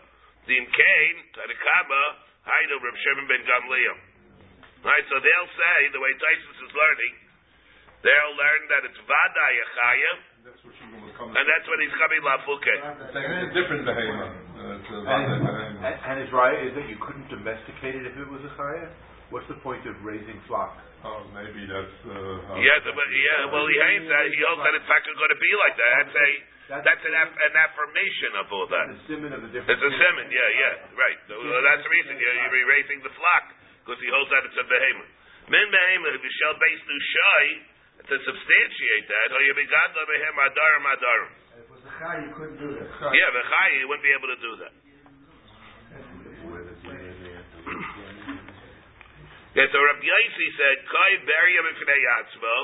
Din 0.47 0.65
kain, 0.65 1.15
tadikaba, 1.35 2.01
haidu 2.47 2.75
Reb 2.83 2.97
Shimon 3.03 3.25
ben 3.27 3.43
Gamliel. 3.45 3.97
Right, 4.83 5.03
so 5.11 5.19
they'll 5.19 5.51
say, 5.59 5.77
the 5.91 5.99
way 5.99 6.11
Tysus 6.15 6.59
is 6.63 6.71
learning, 6.71 7.13
they'll 7.99 8.35
learn 8.39 8.61
that 8.71 8.81
it's 8.87 8.95
vada 9.03 9.45
yachaya, 9.59 10.13
That's 10.47 10.61
what 10.63 10.71
Shimon 10.79 11.03
was 11.03 11.11
coming. 11.19 11.35
and 11.35 11.43
that's 11.47 11.67
what 11.67 11.79
he's 11.83 11.91
coming 11.99 12.21
lafuke. 12.23 12.75
It's 13.11 13.15
a 13.15 13.51
different 13.51 13.83
behemoth. 13.83 14.35
Uh, 14.55 14.79
it's 14.79 14.87
a 14.87 14.97
And, 15.03 15.23
other 15.27 15.39
behemoth. 15.43 15.83
and 15.83 15.95
and 15.99 16.15
his 16.23 16.31
raya 16.31 16.59
is 16.63 16.73
that 16.79 16.87
you 16.87 16.95
couldn't 17.03 17.27
domesticate 17.27 17.99
it 17.99 18.07
if 18.07 18.15
it 18.15 18.27
was 18.31 18.39
a 18.47 18.51
chaya? 18.55 18.87
What's 19.29 19.45
the 19.45 19.61
point 19.61 19.85
of 19.85 19.93
raising 20.01 20.41
flocks? 20.49 20.81
Oh, 21.05 21.23
maybe 21.31 21.63
that's. 21.69 21.97
Uh, 22.03 22.59
Yeah, 22.59 22.77
the, 22.83 22.91
but 22.91 23.07
yeah, 23.07 23.47
well, 23.53 23.63
he 23.69 23.77
hates 23.77 24.09
that. 24.09 24.25
He 24.33 24.39
holds 24.43 24.61
that 24.65 24.73
it's 24.75 24.89
not 24.89 24.99
going 25.05 25.31
to 25.31 25.39
be 25.39 25.51
like 25.63 25.75
that. 25.79 25.91
That's 25.95 26.15
a, 26.17 26.29
that's 26.83 27.03
an, 27.07 27.15
aff- 27.15 27.39
an 27.39 27.53
affirmation 27.55 28.31
of 28.41 28.45
all 28.51 28.67
that. 28.67 28.85
The 28.89 28.99
simon 29.07 29.31
of 29.31 29.41
the 29.47 29.49
different. 29.53 29.79
It's 29.79 29.85
a 29.85 29.91
simon, 29.95 30.27
yeah, 30.27 30.49
yeah, 30.59 30.73
right. 30.99 31.19
So, 31.31 31.39
well, 31.39 31.61
that's 31.63 31.85
the 31.87 31.91
reason 31.93 32.19
you're, 32.19 32.35
you're 32.35 32.57
erasing 32.67 32.99
the 33.05 33.13
flock 33.15 33.45
because 33.85 34.01
he 34.03 34.09
holds 34.11 34.27
that 34.33 34.43
it's 34.49 34.59
a 34.59 34.65
behemoth. 34.67 35.11
Min 35.47 35.67
behemoth, 35.71 36.19
if 36.19 36.23
you 36.25 36.33
shall 36.43 36.55
base 36.59 36.83
nu 36.83 36.97
shy 36.99 37.43
to 38.09 38.15
substantiate 38.25 39.05
that, 39.07 39.27
or 39.33 39.39
you 39.45 39.53
begat 39.55 39.89
the 39.95 40.03
behem 40.03 40.35
adarim 40.35 40.83
adarim. 40.89 41.31
If 41.31 41.63
it 41.63 41.67
was 41.69 41.81
a 41.85 41.91
chai, 41.95 42.15
you 42.27 42.31
couldn't 42.35 42.59
do 42.59 42.69
that. 42.75 42.89
Yeah, 43.13 43.29
the 43.33 43.43
chai, 43.47 43.67
you 43.79 43.85
wouldn't 43.87 44.03
be 44.03 44.11
able 44.13 44.29
to 44.35 44.39
do 44.41 44.51
that. 44.67 44.73
Yeah, 49.59 49.67
so 49.75 49.75
Rabbi 49.75 50.07
Yaisi 50.07 50.47
said, 50.55 50.87
"Kai 50.87 51.19
beria 51.27 51.61
b'fnei 51.67 51.99
yatzvo, 51.99 52.55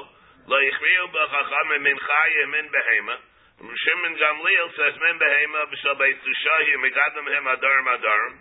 lo 0.48 0.56
yichriu 0.64 1.12
b'chacham 1.12 1.70
min 1.84 1.92
chaya 1.92 2.46
min 2.56 2.72
behema." 2.72 3.16
Shimon 3.60 4.16
Gamliel 4.16 4.70
says, 4.80 4.96
"Min 5.04 5.20
behema 5.20 5.68
b'shal 5.76 6.00
beis 6.00 6.16
tushahi 6.24 6.74
megadam 6.80 7.28
him 7.36 7.52
adarim 7.52 7.88
adarim." 8.00 8.36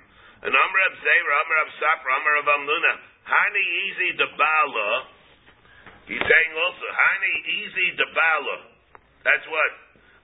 And 0.46 0.54
Amr 0.54 0.78
Rab 0.86 0.94
Zera, 1.02 1.34
Amr 1.34 1.54
Rab 1.58 1.70
Safra, 1.82 2.10
Amr 2.14 2.30
Rab 2.30 2.48
Amnuna, 2.54 2.92
Hani 3.26 3.62
easy 3.90 4.12
de 4.22 4.28
bala. 4.38 4.90
He's 6.06 6.22
saying 6.22 6.52
also, 6.54 6.86
Hani 6.94 7.34
easy 7.58 7.90
de 7.98 8.06
bala. 8.14 8.56
That's 9.26 9.46
what 9.50 9.72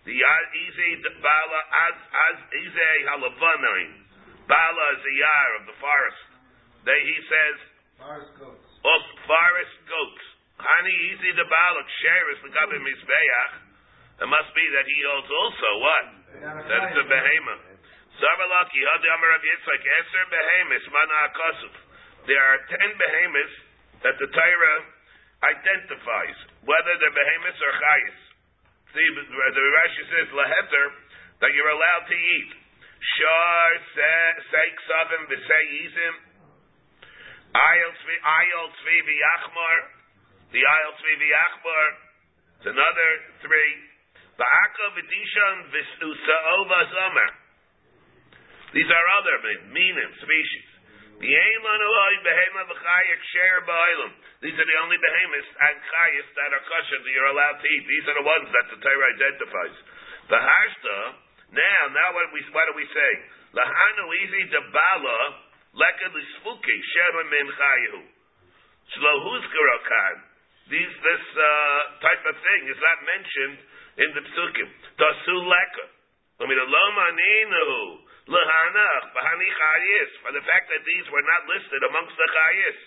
the 0.07 0.15
easy 0.15 1.03
de 1.03 1.13
bala 1.19 1.61
as 1.83 1.97
as 2.31 2.39
easy 2.63 2.95
halavanain. 3.11 3.91
Bala 4.47 4.85
is 4.95 5.03
the 5.03 5.15
yar 5.19 5.51
of 5.59 5.67
the 5.67 5.75
forest. 5.83 6.23
They, 6.87 7.03
he 7.11 7.19
says. 7.27 7.70
Forest 8.01 8.33
goats. 8.41 8.65
of 8.81 9.01
forest 9.29 9.77
goats. 9.85 10.25
Hani 10.57 10.95
easy 11.13 11.31
the 11.37 11.45
balak 11.45 11.89
sheres 12.01 12.41
the 12.41 12.49
gabe 12.49 12.81
mizbeach. 12.81 13.53
It 14.25 14.29
must 14.29 14.51
be 14.57 14.65
that 14.73 14.85
he 14.89 14.99
holds 15.05 15.29
also 15.29 15.71
what? 15.85 16.07
That 16.65 16.81
it's 16.89 16.97
a 16.97 17.07
behemoth. 17.09 17.65
Savalaki 18.17 18.81
had 18.85 19.05
Amar 19.05 19.33
of 19.37 19.45
Yitzchak 19.45 19.85
Eser 19.85 20.25
behemoths 20.33 20.89
mana 20.93 21.17
akosuf. 21.29 21.75
There 22.25 22.41
are 22.41 22.61
ten 22.73 22.91
behemoths 22.97 23.57
that 24.05 24.17
the 24.17 24.29
Torah 24.33 24.81
identifies 25.45 26.39
whether 26.65 26.93
they're 27.01 27.17
behemoths 27.17 27.61
or 27.61 27.73
chayis. 27.81 28.19
See, 28.97 29.09
the 29.13 29.65
Rashi 29.77 30.05
says 30.09 30.29
laheter 30.33 30.85
that 31.41 31.53
you're 31.53 31.73
allowed 31.73 32.05
to 32.09 32.17
eat. 32.17 32.51
Shar 33.01 33.69
say 33.97 34.69
ksavim 34.73 35.23
v'sei 35.33 35.65
yizim 35.81 36.15
Ayel 37.51 37.93
Tzvi 37.99 38.17
Ayel 38.23 38.71
v'Yachmar, 38.71 39.79
the 40.55 40.63
Ayel 40.63 40.93
Tzvi 40.99 41.15
v'Yachmar, 41.19 41.87
it's 42.61 42.69
another 42.71 43.11
three. 43.43 43.73
Ba'aka 44.39 44.87
v'Dishan 44.95 45.57
v'Usa'ova 45.75 46.81
Zomer. 46.95 47.31
These 48.71 48.87
are 48.87 49.07
other 49.19 49.37
minim, 49.75 50.11
species. 50.23 50.69
These 51.21 51.37
are 54.57 54.65
the 54.65 54.79
only 54.81 54.97
behemoths 54.97 55.53
and 55.53 55.77
chayas 55.85 56.29
that 56.33 56.49
are 56.57 56.65
kosher 56.65 56.97
that 56.97 57.13
you're 57.13 57.29
allowed 57.29 57.61
to 57.61 57.67
eat. 57.69 57.85
These 57.85 58.09
are 58.09 58.17
the 58.17 58.25
ones 58.25 58.49
that 58.49 58.73
the 58.73 58.81
Torah 58.81 59.13
identifies. 59.21 59.77
The 60.33 60.41
now, 61.51 61.81
now 61.91 62.09
what, 62.15 62.31
we, 62.33 62.41
what 62.55 62.65
do 62.71 62.79
we 62.79 62.87
say? 62.89 63.11
Lahanu 63.53 64.07
izi 64.23 64.49
debala, 64.55 65.50
Leka 65.71 66.07
l'sfuki 66.11 66.77
shema 66.83 67.23
min 67.31 67.47
chayu. 67.47 68.01
Shlo 68.91 69.13
huzkarakan. 69.23 70.17
These 70.67 70.95
this 71.03 71.25
uh, 71.35 71.81
type 72.03 72.23
of 72.27 72.37
thing 72.43 72.63
is 72.71 72.79
not 72.79 72.99
mentioned 73.07 73.59
in 74.03 74.09
the 74.19 74.23
psukim. 74.35 74.69
Tasu 74.99 75.37
leka. 75.47 75.87
I 76.43 76.47
mean, 76.51 76.59
aloma 76.59 77.07
ninu 77.15 78.03
lehanach 78.35 79.05
bahani 79.15 79.49
chayis. 79.51 80.11
For 80.27 80.33
the 80.35 80.43
fact 80.43 80.67
that 80.75 80.83
these 80.83 81.07
were 81.15 81.23
not 81.23 81.47
listed 81.47 81.81
amongst 81.87 82.19
the 82.19 82.29
chayis. 82.35 82.79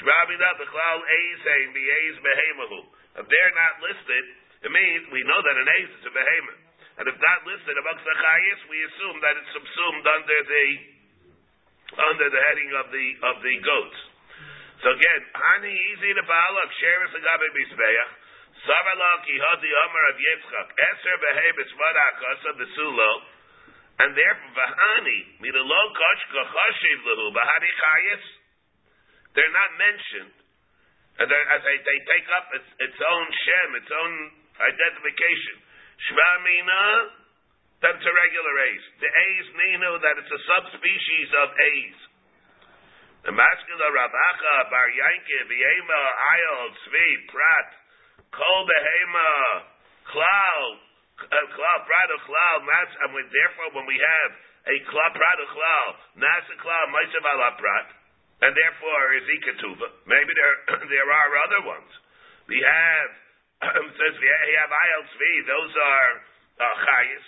Shvabida 0.00 0.48
b'chlal 0.56 1.00
eisein 1.04 1.68
b'eiz 1.76 2.16
behemahu. 2.16 2.80
If 3.20 3.28
they're 3.28 3.56
not 3.60 3.74
listed, 3.84 4.24
it 4.64 4.72
means 4.72 5.04
we 5.12 5.20
know 5.28 5.36
that 5.36 5.56
an 5.60 5.68
eiz 5.68 5.90
is 6.00 6.04
a 6.08 6.12
behemoth. 6.16 6.64
And 6.96 7.04
if 7.12 7.16
not 7.20 7.44
listed 7.44 7.76
amongst 7.76 8.04
the 8.08 8.16
chayis, 8.16 8.60
we 8.72 8.78
assume 8.88 9.20
that 9.20 9.36
it's 9.36 9.52
subsumed 9.52 10.04
under 10.08 10.40
the 10.48 10.91
under 11.98 12.28
the 12.28 12.40
heading 12.48 12.70
of 12.76 12.86
the 12.88 13.06
of 13.28 13.36
the 13.42 13.54
goats. 13.60 14.00
So 14.82 14.90
again, 14.90 15.22
hani 15.34 15.72
easy 15.72 16.10
to 16.16 16.24
balak 16.26 16.70
sheres 16.80 17.12
agabe 17.14 17.48
bisbeach. 17.54 18.12
Savala 18.62 19.12
ki 19.26 19.34
hadi 19.34 19.70
amar 19.70 20.04
of 20.10 20.16
Yitzchak 20.18 20.68
eser 20.74 21.16
behebes 21.22 21.70
vadakasa 21.74 22.50
besulo, 22.58 23.10
and 24.06 24.10
therefore 24.16 24.54
vahani 24.58 25.20
midalo 25.42 25.82
koshka 25.94 26.42
chashiv 26.50 26.98
lehu 27.06 27.30
bahani 27.34 27.70
chayis. 27.78 28.24
They're 29.34 29.56
not 29.56 29.72
mentioned, 29.80 30.36
and 31.18 31.28
as 31.28 31.60
they, 31.64 31.78
they 31.88 31.98
take 32.04 32.28
up 32.36 32.46
its, 32.52 32.68
its 32.84 32.98
own 33.00 33.26
shem, 33.32 33.68
its 33.80 33.88
own 33.88 34.12
identification. 34.60 35.56
Shvamina 36.04 36.82
that 37.82 37.98
it's 37.98 38.06
a 38.06 38.14
regular 38.14 38.54
ace. 38.70 38.86
The 39.02 39.10
ace 39.10 39.50
ninu 39.58 39.92
that 40.06 40.14
it's 40.22 40.30
a 40.30 40.40
subspecies 40.46 41.30
of 41.42 41.48
ace. 41.58 42.02
The 43.26 43.34
masculine 43.34 43.94
Rabacha, 43.94 44.54
Bar 44.70 44.88
Yankiv, 44.90 45.46
Yema, 45.50 46.02
Ayol, 46.34 46.74
Tzvi, 46.74 47.10
Prat, 47.30 47.68
Kol 48.34 48.60
Behema, 48.66 49.30
Klal, 50.10 50.62
uh, 51.22 51.46
Klal, 51.54 51.78
Prat, 51.86 52.10
Klal, 52.26 52.58
Mas, 52.66 52.90
and 53.02 53.10
we, 53.14 53.22
therefore 53.30 53.78
when 53.78 53.86
we 53.86 53.98
have 53.98 54.30
a 54.66 54.74
Klal, 54.90 55.10
Prat, 55.14 55.38
Klal, 55.54 55.86
Nasa, 56.18 56.54
Klal, 56.58 56.86
Maisav, 56.90 57.22
Ala, 57.22 57.50
Prat, 57.58 57.86
and 58.42 58.50
therefore 58.58 59.02
is 59.18 59.26
Ikatuba. 59.38 59.86
Maybe 60.06 60.30
there, 60.34 60.56
there 60.90 61.10
are 61.10 61.30
other 61.46 61.62
ones. 61.66 61.90
We 62.46 62.58
have, 62.58 63.10
says 63.98 64.14
we 64.18 64.30
have 64.30 64.70
Ayol, 64.70 65.02
Tzvi, 65.14 65.32
those 65.46 65.74
are 65.78 66.10
uh, 66.58 66.74
Chayas, 66.90 67.26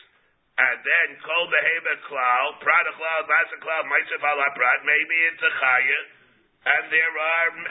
and 0.54 0.78
then 0.86 1.08
kol 1.18 1.44
behema 1.50 1.94
klal, 2.06 2.46
prada 2.62 2.92
klal, 2.94 3.20
masa 3.26 3.56
klal, 3.58 3.82
ma'isef 3.90 4.22
ala 4.22 4.46
prat. 4.54 4.80
Maybe 4.86 5.16
it's 5.34 5.42
a 5.42 5.52
chaya, 5.58 6.00
and 6.62 6.84
there 6.94 7.14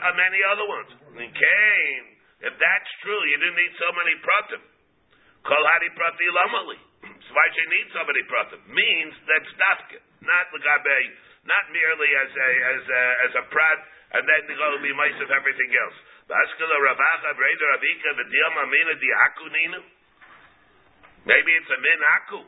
are 0.04 0.16
many 0.20 0.40
other 0.52 0.68
ones. 0.68 0.92
In 1.16 1.32
Cain, 1.32 2.02
if 2.44 2.54
that's 2.60 2.92
true, 3.08 3.24
you 3.32 3.40
didn't 3.40 3.56
need 3.56 3.76
so 3.80 3.88
many 3.96 4.14
pratim. 4.20 4.64
Kol 5.48 5.64
hadi 5.64 5.90
prati 5.96 6.28
lamali. 6.28 6.80
So 7.24 7.32
why 7.36 7.46
should 7.56 7.64
you 7.64 7.72
need 7.72 7.88
so 7.96 8.04
many 8.04 8.24
pratim? 8.28 8.60
Means 8.68 9.16
that's 9.32 9.52
dafka, 9.56 10.00
not 10.20 10.52
legabe, 10.52 11.00
not 11.48 11.64
merely 11.72 12.12
as 12.20 12.32
a 12.36 12.50
as 12.68 12.84
a 12.84 13.04
as 13.32 13.34
a 13.40 13.44
prat, 13.48 13.80
and 14.20 14.28
then 14.28 14.44
go 14.60 14.68
be 14.84 14.92
ma'isef 14.92 15.32
everything 15.32 15.72
else. 15.88 15.98
Baskala 16.28 16.76
ravacha 16.84 17.32
breder 17.32 17.70
avika 17.80 18.10
v'diyama 18.12 18.64
mina 18.68 18.94
diakuninu. 19.00 19.82
Maybe 21.32 21.52
it's 21.56 21.72
a 21.72 21.80
min 21.80 22.02
aku. 22.20 22.44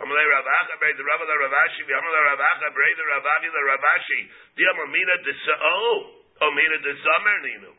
Amalei 0.00 0.24
Ravacha 0.24 0.74
Brei 0.80 0.96
the 0.96 1.04
Rava 1.04 1.24
the 1.28 1.36
Ravashi, 1.36 1.84
Amalei 1.84 2.22
Ravacha 2.32 2.68
Brei 2.72 2.92
the 2.96 3.04
Ravavi 3.12 3.48
the 3.52 3.62
Ravashi, 3.68 4.20
the 4.56 4.64
Amamina 4.72 5.16
de 5.20 5.32
Oh, 5.60 5.96
Omina 6.48 6.76
de 6.80 6.92
Zamerninu. 6.96 7.72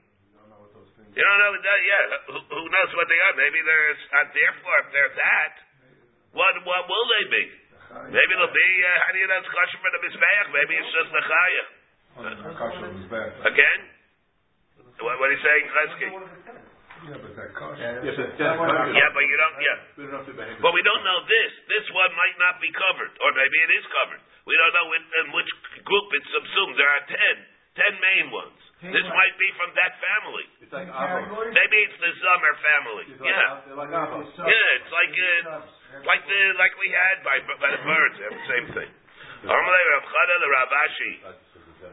You 1.14 1.22
don't 1.22 1.40
know 1.46 1.54
that, 1.62 1.80
yeah. 1.86 2.04
Who, 2.34 2.38
who 2.42 2.66
knows 2.74 2.92
what 2.98 3.06
they 3.06 3.22
are? 3.30 3.36
Maybe 3.38 3.62
there's, 3.62 4.02
and 4.18 4.34
therefore, 4.34 4.78
if 4.82 4.88
they're 4.90 5.14
that, 5.14 5.54
what 6.34 6.58
what 6.66 6.90
will 6.90 7.08
they 7.18 7.26
be? 7.30 7.46
Maybe 8.10 8.32
they'll 8.34 8.50
be, 8.50 8.70
uh, 8.82 8.90
how 9.06 9.10
do 9.14 9.18
you 9.22 9.30
know 9.30 9.38
it's 9.38 9.50
kosher 9.54 9.78
for 9.78 9.92
the 9.94 10.02
Mizbeach? 10.02 10.48
Maybe 10.50 10.74
it's 10.74 10.90
just 10.90 11.10
the 11.14 11.22
Chaya. 11.22 11.66
Kosher 12.58 12.90
is 12.98 13.06
bad. 13.14 13.30
Again? 13.46 13.80
What, 15.06 15.22
what 15.22 15.30
are 15.30 15.36
you 15.38 15.44
saying, 15.46 15.66
Chesky? 15.70 16.10
Yeah, 17.04 17.20
but 17.20 17.32
that 17.36 17.52
kosher. 17.56 17.84
Yes, 18.04 18.16
it's 18.16 18.36
that's 18.40 18.56
kosher. 18.56 18.96
Yeah, 18.96 19.10
but 19.12 19.24
you 19.28 19.36
don't, 19.36 19.56
yeah. 19.60 19.78
Good 20.00 20.10
enough 20.12 20.26
to 20.28 20.34
behave. 20.34 20.58
But 20.64 20.72
we 20.72 20.82
don't 20.88 21.04
know 21.04 21.20
this. 21.28 21.52
This 21.68 21.86
one 21.92 22.12
might 22.16 22.38
not 22.40 22.60
be 22.64 22.72
covered, 22.72 23.12
or 23.20 23.30
maybe 23.36 23.58
it 23.60 23.72
is 23.76 23.86
covered. 23.92 24.22
We 24.48 24.56
don't 24.56 24.74
know 24.76 24.88
in, 24.96 25.04
in 25.24 25.26
which 25.36 25.50
group 25.84 26.06
it's 26.16 26.30
subsumed. 26.32 26.76
There 26.80 26.88
are 26.92 27.04
ten, 27.08 27.36
ten 27.80 27.94
main 28.00 28.28
ones. 28.32 28.60
This 28.84 29.08
might 29.16 29.36
be 29.40 29.48
from 29.56 29.72
that 29.80 29.96
family. 29.96 30.44
It's 30.60 30.76
like 30.76 30.92
Avo. 30.92 31.40
Maybe 31.56 31.78
it's 31.88 31.96
the 32.04 32.12
Zummer 32.20 32.52
family. 32.60 33.06
It's 33.16 33.24
Yeah. 33.24 33.64
they're 33.64 33.80
like 33.80 33.96
Avo. 33.96 34.20
Yeah, 34.44 34.78
it's 34.80 34.92
like 34.92 35.14
uh, 35.16 36.04
like 36.04 36.24
the 36.28 36.42
like 36.60 36.76
we 36.84 36.92
had 36.92 37.24
by 37.24 37.40
by 37.64 37.70
the 37.72 37.80
birds. 37.80 38.16
They 38.20 38.28
have 38.28 38.36
the 38.36 38.50
same 38.52 38.68
thing. 38.76 38.92
Amalei 39.48 39.84
Rav 39.96 40.04
Chada 40.04 40.36
the 40.36 40.50
Ravashi. 40.52 41.14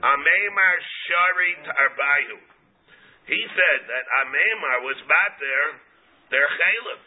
Ameimar 0.03 0.75
Shari 1.07 1.53
Tarbayu. 1.67 2.39
He 3.31 3.43
said 3.55 3.81
that 3.87 4.05
Ameimar 4.27 4.83
was 4.83 4.99
back 5.07 5.39
there, 5.39 5.69
their 6.35 6.51
Caleb. 6.51 7.01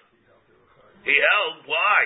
He 1.03 1.15
held 1.20 1.68
why? 1.68 2.00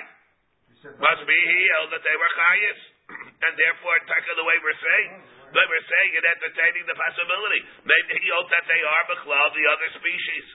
Must 0.97 1.23
be 1.29 1.37
he 1.37 1.59
held 1.77 1.93
that 1.93 2.01
they 2.01 2.17
were 2.17 2.33
chayas, 2.33 2.79
and 3.45 3.53
therefore 3.53 3.97
taka 4.09 4.33
the 4.33 4.41
way 4.41 4.57
we're 4.65 4.81
saying. 4.81 5.11
The 5.53 5.57
way 5.61 5.67
we're 5.69 5.85
saying 5.85 6.11
it, 6.17 6.25
entertaining 6.25 6.85
the 6.89 6.97
possibility. 6.97 7.61
Maybe 7.85 8.17
he 8.17 8.27
held 8.33 8.49
that 8.49 8.65
they 8.65 8.81
are 8.81 9.05
bechlal 9.05 9.47
the 9.53 9.65
other 9.69 9.89
species. 10.01 10.45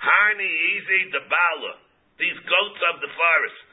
Harni 0.00 0.48
Easy 0.48 1.00
the 1.12 1.22
Bala. 1.26 1.74
These 2.16 2.38
goats 2.46 2.80
of 2.94 3.02
the 3.02 3.10
forest. 3.10 3.66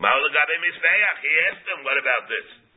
Maulagabe 0.00 0.56
Mizbeach. 0.56 1.16
He 1.20 1.32
asked 1.52 1.66
them, 1.68 1.84
what 1.84 2.00
about 2.00 2.26
this? 2.26 2.67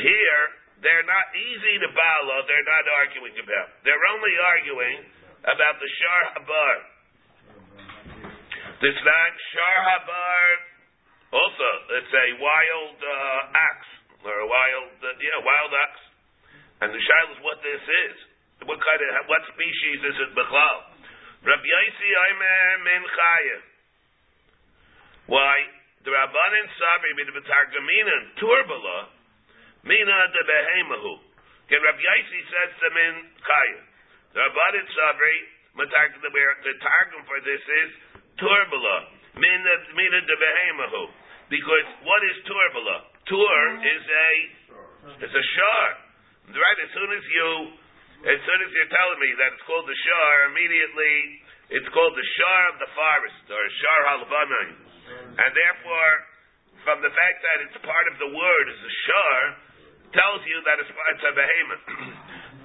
Here, 0.00 0.42
they're 0.80 1.04
not 1.04 1.26
easy 1.36 1.74
to 1.84 1.88
Bala, 1.92 2.36
they're 2.48 2.64
not 2.64 2.84
arguing 3.04 3.36
about. 3.36 3.68
They're 3.84 4.06
only 4.16 4.34
arguing 4.40 4.98
about 5.44 5.76
the 5.76 5.88
Shar 6.00 6.22
Habar. 6.32 6.76
This 8.80 8.96
not 9.04 9.32
Shar 9.52 9.76
Habar, 9.84 10.70
also, 11.30 11.68
it's 11.94 12.10
a 12.10 12.28
wild 12.42 12.98
uh, 12.98 13.60
ox, 13.68 13.78
or 14.26 14.34
a 14.34 14.48
wild, 14.50 14.98
uh, 14.98 15.14
yeah, 15.22 15.38
wild 15.46 15.72
ox. 15.76 15.92
And 16.82 16.90
the 16.90 16.98
shaila 16.98 17.36
is 17.36 17.40
what 17.44 17.62
this 17.62 17.84
is. 18.08 18.16
What 18.66 18.80
kind 18.82 19.00
of, 19.04 19.28
what 19.30 19.44
species 19.52 20.00
is 20.00 20.16
it, 20.26 20.30
Bechlal? 20.34 20.78
Rabbi 21.44 21.70
Aimer 21.70 22.62
Min 22.82 23.02
Chaya. 23.04 23.69
Why? 25.30 25.56
The 26.02 26.10
Rabbanin 26.10 26.66
Sabri 26.74 27.10
Bid 27.14 27.30
B'Targaminan 27.30 28.22
Turbala 28.42 28.98
Mina 29.86 30.18
de 30.34 30.42
Behemahu. 30.42 31.22
Again, 31.70 31.82
Rabbi 31.86 32.02
Yossi 32.02 32.40
says 32.50 32.70
to 32.82 32.88
Min 32.90 33.14
Chaya. 33.38 33.80
The 34.34 34.42
Rabbanin 34.42 34.86
Sabri, 34.90 35.36
the 35.78 36.74
targum 36.82 37.22
for 37.30 37.38
this 37.46 37.62
is 37.62 37.90
Turbala 38.42 38.96
Mina 39.38 39.74
Mina 39.94 40.20
de 40.26 40.34
Behemahu. 40.34 41.14
Because 41.46 41.86
what 42.02 42.22
is 42.26 42.36
Turbala? 42.50 42.98
Tur 43.30 43.62
is 43.86 44.02
a 44.02 44.30
is 45.14 45.30
a 45.30 45.44
shar. 45.54 45.88
Right? 46.50 46.78
As 46.82 46.90
soon 46.90 47.10
as 47.14 47.24
you 47.30 47.48
as 48.34 48.38
soon 48.42 48.58
as 48.66 48.70
you're 48.74 48.90
telling 48.98 49.20
me 49.22 49.30
that 49.38 49.54
it's 49.54 49.62
called 49.62 49.86
the 49.86 49.94
shar, 49.94 50.34
immediately 50.50 51.14
it's 51.70 51.90
called 51.94 52.18
the 52.18 52.28
shar 52.34 52.62
of 52.74 52.76
the 52.82 52.90
forest 52.98 53.46
or 53.46 53.62
shar 53.78 54.00
halvanai. 54.10 54.89
And 55.40 55.50
therefore, 55.56 56.12
from 56.84 56.98
the 57.04 57.12
fact 57.12 57.38
that 57.44 57.56
it's 57.68 57.78
part 57.84 58.06
of 58.08 58.16
the 58.20 58.30
word 58.32 58.64
is 58.72 58.80
a 58.80 58.92
shar, 59.06 59.38
tells 60.14 60.42
you 60.46 60.58
that 60.66 60.76
it's, 60.82 60.90
it's 60.90 61.24
a 61.24 61.32
behemoth. 61.34 61.84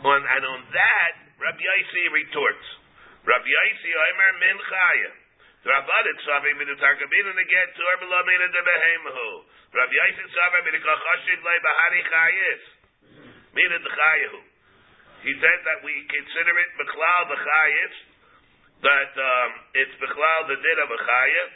on, 0.09 0.21
and 0.21 0.43
on 0.45 0.61
that, 0.73 1.13
Rabbi 1.37 1.61
Yossi 1.61 2.03
retorts. 2.15 2.67
Rabbi 3.25 3.49
Yossi 3.49 3.91
Omer 3.91 4.31
min 4.41 4.57
chaya. 4.65 5.11
Rabbanet 5.65 6.17
Savi 6.29 6.51
min 6.61 6.69
targabin 6.77 7.25
and 7.25 7.39
again 7.41 7.69
to 7.73 7.81
Arbala 7.97 8.21
min 8.25 8.41
de 8.49 8.61
behemohu. 8.61 9.29
Rabbi 9.73 9.93
Yossi 9.93 10.25
Savi 10.29 10.59
min 10.69 10.75
kachashid 10.79 11.39
le 11.41 11.53
bahari 11.61 12.01
chayis. 12.05 12.63
Min 13.53 13.71
de 13.73 13.89
chayahu. 13.89 14.41
He 15.25 15.33
said 15.41 15.59
that 15.65 15.81
we 15.81 15.93
consider 16.05 16.53
it 16.53 16.69
bechlal 16.77 17.21
the 17.33 17.37
chayis, 17.41 17.95
that 18.85 19.11
um, 19.17 19.49
it's 19.73 19.95
bechlal 19.97 20.41
the 20.53 20.57
din 20.61 20.77
of 20.85 20.89
a 20.93 20.99
chayah. 21.01 21.49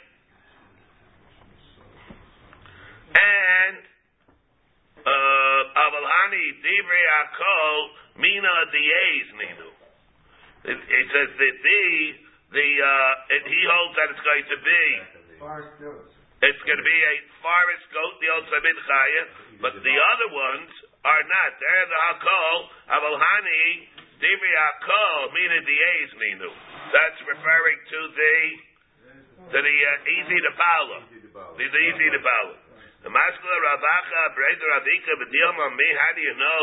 And 3.19 3.75
uh, 5.03 5.61
Avalhani 5.75 6.45
Divrei 6.63 7.05
Akol 7.23 7.79
Mina 8.19 8.55
Diez 8.71 9.27
Ninu. 9.35 9.69
It, 10.59 10.75
says 10.75 11.31
that 11.39 11.55
the 11.63 11.83
the 12.51 12.69
uh, 12.83 13.33
it, 13.35 13.43
he 13.47 13.61
holds 13.63 13.95
that 13.95 14.11
it's 14.11 14.23
going 14.27 14.47
to 14.47 14.59
be 14.59 14.85
it's 16.39 16.63
going 16.67 16.79
to 16.79 16.87
be 16.87 16.99
a 17.03 17.15
forest 17.43 17.85
goat, 17.91 18.13
the 18.19 18.29
old 18.31 18.45
Sabit 18.47 18.79
Chaya, 18.87 19.23
but 19.63 19.73
the 19.79 19.95
other 20.15 20.29
ones 20.35 20.71
are 21.03 21.23
not. 21.23 21.49
They're 21.59 21.87
the 21.87 22.01
Hakol 22.11 22.57
Avalhani 22.91 23.67
Divrei 24.19 24.55
Akol 24.55 25.31
Mina 25.31 25.59
Diez 25.63 26.11
Ninu. 26.19 26.51
That's 26.91 27.19
referring 27.23 27.79
to 27.87 27.99
the 28.15 28.35
to 29.51 29.57
the 29.63 29.77
uh, 29.79 30.13
easy 30.19 30.39
to 30.43 30.51
follow. 30.59 30.99
The, 31.55 31.65
the 31.71 31.81
easy 31.87 32.07
to 32.11 32.19
follow. 32.19 32.55
The 32.99 33.07
Maskala 33.07 33.57
Ravacha, 33.63 34.21
Breder 34.35 34.71
Avika, 34.75 35.11
B'dilma, 35.23 35.71
me, 35.71 35.87
how 35.95 36.11
do 36.11 36.21
you 36.21 36.35
know? 36.35 36.61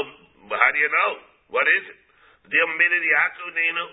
How 0.53 0.69
do 0.69 0.79
you 0.79 0.93
know? 0.93 1.11
What 1.49 1.65
is 1.65 1.85
it? 1.97 1.99
B'dilma 2.45 2.77
Mina 2.77 2.99
Yaku 3.01 3.47
Ninu. 3.57 3.87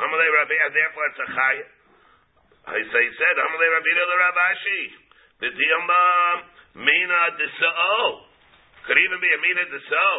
Amalei 0.00 0.32
Rabbi, 0.32 0.56
therefore 0.72 1.06
it's 1.12 1.20
a 1.20 1.28
Chaya. 1.28 1.66
I 2.72 2.80
say, 2.88 3.02
he 3.04 3.12
said, 3.20 3.34
Amalei 3.36 3.68
Rabbi 3.68 3.92
the 4.00 4.16
Ravashi. 4.16 4.80
B'dilma 5.44 6.04
Mina 6.80 7.20
Desa'o. 7.36 8.24
Could 8.88 8.96
even 8.96 9.20
be 9.20 9.28
a 9.36 9.38
Mina 9.44 9.64
Desa'o. 9.68 10.16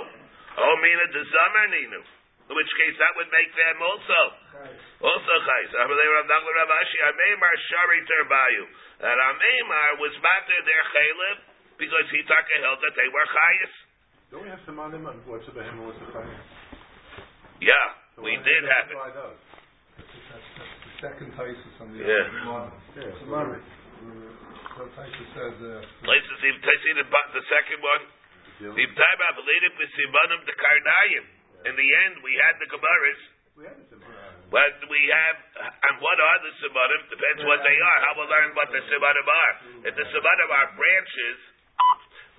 Oh, 0.61 0.73
Mina 0.85 1.05
Desamer 1.17 1.65
Ninu. 1.65 2.01
In 2.45 2.53
which 2.61 2.71
case 2.77 2.93
that 3.01 3.17
would 3.17 3.31
make 3.33 3.49
them 3.57 3.81
also. 3.81 4.21
Also 5.01 5.33
Chais. 5.49 5.71
Amalei 5.81 6.07
Rav 6.13 6.29
Nachman 6.29 6.55
Ravashi, 6.61 6.97
Ameimar 7.09 7.53
Shari 7.73 8.05
Terbayu. 8.05 8.63
And 9.01 9.17
Ameimar 9.17 9.89
was 9.97 10.13
matter 10.21 10.59
their 10.61 10.85
Chalib 10.93 11.50
because 11.81 12.05
he 12.13 12.21
taka 12.29 12.55
held 12.61 12.77
that 12.85 12.93
they 12.93 13.09
were 13.09 13.25
chayas. 13.33 13.73
Don't 14.29 14.43
we 14.45 14.49
have 14.53 14.61
some 14.69 14.77
on 14.77 14.93
him 14.93 15.03
on 15.09 15.17
what's 15.25 15.43
a 15.49 15.53
behemoth, 15.57 15.97
what's 15.97 16.01
a 16.05 16.07
chayas? 16.13 16.45
Yeah, 17.61 18.17
So 18.17 18.21
we 18.25 18.37
did 18.41 18.63
have 18.69 18.85
it. 18.89 18.95
apply? 18.97 19.09
That's, 19.13 19.37
that's 20.29 20.49
the 20.57 20.93
second 21.01 21.29
Taisus 21.37 21.73
on 21.81 21.93
the 21.93 22.01
Yeah. 22.01 22.25
Yeah, 22.25 23.09
It's 23.09 23.21
so 23.21 23.25
Murray. 23.29 23.61
Taisus 24.97 25.29
says, 25.37 25.55
uh, 25.61 25.81
Places 26.01 26.39
in 26.41 26.55
see 26.57 26.93
the 26.97 27.05
bu- 27.05 27.29
the 27.37 27.43
second 27.53 27.79
one. 27.85 28.03
deal- 28.57 28.73
The 28.73 28.85
time 28.97 29.19
I 29.29 29.31
believe 29.37 29.61
it 29.69 29.75
was 29.77 29.89
Simanim 29.93 30.41
the 30.49 30.55
Karnayim. 30.57 31.25
In 31.69 31.73
the 31.77 31.89
end, 32.05 32.13
we 32.25 32.33
had 32.41 32.57
the 32.57 32.65
Gemaras. 32.65 33.21
We 33.57 33.63
have 33.69 33.77
it 33.77 33.93
in 33.93 34.01
But 34.49 34.73
we 34.89 35.01
have, 35.13 35.37
and 35.85 35.95
what 36.01 36.17
are 36.19 36.39
the 36.41 36.51
Simanim? 36.65 37.01
Depends 37.13 37.43
what 37.45 37.61
they 37.61 37.77
are. 37.77 37.97
How 38.01 38.13
we'll 38.17 38.27
learn 38.31 38.49
what 38.57 38.71
the 38.73 38.81
Simanim 38.89 39.27
are. 39.29 39.53
If 39.85 39.93
the 39.95 40.05
Simanim 40.09 40.49
are 40.49 40.67
branches, 40.73 41.37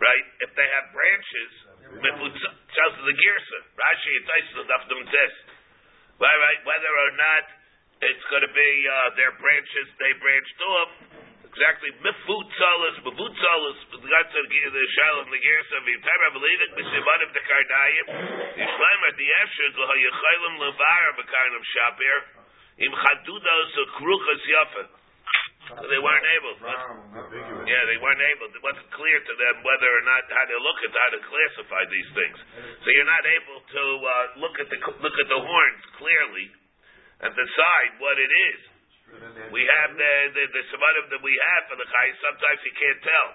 right? 0.00 0.24
If 0.40 0.50
they 0.57 0.68
have 0.78 0.92
branches, 0.94 1.50
tells 2.00 2.94
the 3.05 3.14
Girsa. 3.16 3.59
Rashi, 3.76 4.12
it 4.16 4.24
says 4.24 4.46
the. 4.57 4.66
Right, 6.20 6.38
right. 6.38 6.61
Whether 6.64 6.92
or 6.92 7.12
not 7.18 7.44
it's 8.00 8.24
going 8.31 8.46
to 8.46 8.52
be 8.55 8.70
uh, 8.87 9.14
their 9.18 9.35
branches, 9.37 9.87
they 9.98 10.12
branched 10.16 10.61
off. 10.62 10.90
Exactly. 11.52 11.92
Mifutzalas, 12.00 12.96
mifutzalas, 13.05 13.78
the 13.92 13.98
God 14.00 14.26
said 14.33 14.46
the 14.48 14.85
Shalom, 14.96 15.28
the 15.28 15.37
Girsa, 15.37 15.76
the 15.85 15.94
time 16.00 16.20
I 16.24 16.31
believe 16.33 16.59
the 16.72 16.85
Simanim, 16.88 17.28
the 17.28 17.42
Kardayim, 17.44 18.07
Yishleim 18.57 19.00
at 19.05 19.16
the 19.20 19.28
Efshir, 19.44 19.68
the 19.76 19.85
Hayachaylim, 19.85 20.55
Levar, 20.64 21.05
Bekarnim 21.20 21.64
Shapir, 21.76 22.18
Im 22.88 22.92
Chadudos, 22.96 23.74
Kruchas 24.00 24.42
Yafa. 24.48 25.02
So 25.70 25.87
they 25.87 26.03
weren't 26.03 26.29
able. 26.42 26.55
Ambiguous. 26.59 27.64
Yeah, 27.70 27.83
they 27.87 27.98
weren't 28.03 28.25
able. 28.35 28.51
It 28.51 28.62
wasn't 28.66 28.90
clear 28.90 29.18
to 29.22 29.35
them 29.38 29.55
whether 29.62 29.90
or 29.94 30.03
not 30.03 30.22
how 30.27 30.46
to 30.51 30.59
look 30.59 30.79
at 30.83 30.90
how 30.90 31.11
to 31.14 31.20
classify 31.22 31.83
these 31.87 32.11
things. 32.18 32.38
So 32.83 32.87
you're 32.90 33.07
not 33.07 33.22
able 33.22 33.59
to 33.62 33.85
uh, 34.03 34.27
look 34.42 34.59
at 34.59 34.68
the 34.68 34.79
look 34.83 35.16
at 35.16 35.29
the 35.31 35.40
horns 35.40 35.83
clearly 36.03 36.46
and 37.22 37.31
decide 37.31 37.90
what 38.03 38.18
it 38.18 38.33
is. 38.51 38.61
So 39.07 39.14
then 39.22 39.31
they 39.38 39.44
have 39.46 39.55
We 39.55 39.62
have 39.62 39.90
the 39.94 40.14
the, 40.35 40.44
the 40.51 40.62
semanim 40.75 41.05
that 41.14 41.22
we 41.22 41.35
have 41.38 41.62
for 41.70 41.77
the 41.79 41.87
chai. 41.87 42.07
Sometimes 42.18 42.61
you 42.66 42.75
can't 42.75 43.01
tell. 43.07 43.29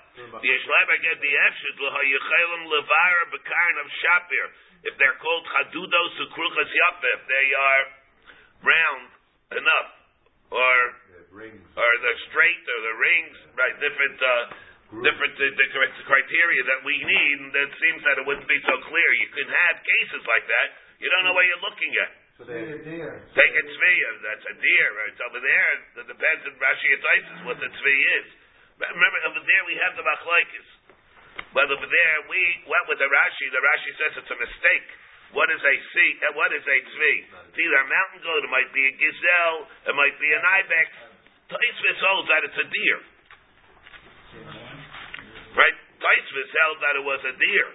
The 0.43 0.47
yishlaim 0.51 0.89
again 0.99 1.17
the 1.23 1.33
efshit 1.47 1.75
l'hayichelim 1.79 2.63
levara 2.67 3.23
bekarnav 3.31 3.87
shapir. 4.03 4.45
If 4.83 4.93
they're 4.99 5.17
called 5.23 5.45
chadudos 5.47 6.15
ukruchas 6.27 6.71
yapeh, 6.75 7.13
if 7.17 7.23
they 7.31 7.47
are 7.55 7.83
round 8.67 9.07
enough, 9.57 9.89
or 10.51 10.75
they 10.75 10.83
have 10.83 11.06
rings. 11.06 11.06
Or 11.75 11.91
the 12.01 12.13
straight 12.31 12.63
or 12.65 12.79
the 12.87 12.95
rings, 12.97 13.35
right? 13.59 13.75
Different, 13.83 14.17
uh, 14.17 14.43
different 15.03 15.35
uh, 15.35 15.43
the 15.59 16.05
criteria 16.07 16.61
that 16.71 16.81
we 16.87 16.95
need, 17.03 17.35
and 17.43 17.51
it 17.51 17.73
seems 17.83 17.99
that 18.07 18.15
it 18.19 18.25
wouldn't 18.25 18.47
be 18.47 18.59
so 18.63 18.75
clear. 18.87 19.09
You 19.21 19.29
can 19.35 19.49
have 19.51 19.75
cases 19.83 20.23
like 20.25 20.45
that. 20.47 20.67
You 21.03 21.07
don't 21.11 21.23
know 21.29 21.35
what 21.35 21.45
you're 21.45 21.61
looking 21.61 21.93
at. 22.01 22.11
So 22.37 22.45
they, 22.45 22.61
Take 23.33 23.53
a 23.57 23.63
tzvi, 23.65 23.93
uh, 23.97 24.09
that's 24.21 24.45
a 24.45 24.55
deer, 24.61 24.87
right? 24.93 25.09
It's 25.09 25.21
over 25.25 25.41
there. 25.41 25.67
It 25.99 26.07
depends 26.09 26.41
on 26.45 26.53
Rashi 26.61 26.87
and 26.93 27.01
Taisus 27.01 27.39
what 27.49 27.57
the 27.57 27.69
tzvi 27.69 27.97
is. 28.21 28.27
Remember, 28.77 29.19
over 29.25 29.41
there 29.41 29.63
we 29.65 29.73
have 29.81 29.97
the 29.97 30.05
machlokes. 30.05 30.69
But 31.53 31.65
over 31.73 31.85
there 31.89 32.15
we 32.29 32.41
went 32.69 32.85
with 32.93 33.01
the 33.01 33.09
Rashi. 33.09 33.45
The 33.49 33.61
Rashi 33.61 33.91
says 33.97 34.11
it's 34.21 34.29
a 34.33 34.37
mistake. 34.37 34.87
What 35.33 35.49
is 35.51 35.59
a 35.59 35.75
sea? 35.91 36.11
uh, 36.23 36.37
What 36.37 36.53
is 36.53 36.61
a 36.61 36.77
tzvi? 36.77 37.15
It's 37.49 37.57
either 37.57 37.77
a 37.81 37.89
mountain 37.89 38.21
goat, 38.21 38.41
it 38.45 38.53
might 38.53 38.69
be 38.71 38.85
a 38.85 38.93
gazelle, 38.95 39.57
it 39.91 39.95
might 39.97 40.15
be 40.21 40.29
an 40.29 40.43
ibex. 40.61 40.87
Taisvis 41.47 41.99
holds 42.03 42.27
that 42.27 42.41
it's 42.43 42.59
a 42.59 42.67
deer. 42.67 42.99
Right? 45.55 45.77
Taisvis 45.97 46.49
held 46.59 46.77
that 46.83 46.93
it 46.99 47.05
was 47.07 47.21
a 47.23 47.33
deer. 47.39 47.69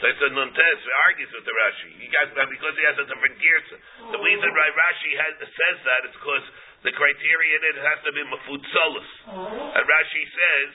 Taisa 0.00 0.26
Nuntes 0.32 0.82
argues 1.06 1.30
with 1.32 1.44
the 1.44 1.54
Rashi. 1.54 1.90
He 2.00 2.08
got 2.08 2.32
because 2.34 2.74
he 2.76 2.84
has 2.88 2.96
a 2.98 3.06
different 3.06 3.36
girsa. 3.36 3.76
The 4.16 4.20
reason 4.20 4.48
why 4.48 4.68
Rashi 4.72 5.12
has, 5.16 5.32
says 5.44 5.76
that 5.84 6.02
is 6.08 6.12
because 6.16 6.44
the 6.88 6.92
criteria 6.96 7.52
in 7.56 7.62
it 7.68 7.76
has 7.84 7.98
to 8.08 8.12
be 8.16 8.24
mafutzolos. 8.24 9.08
And 9.76 9.84
Rashi 9.84 10.24
says 10.24 10.70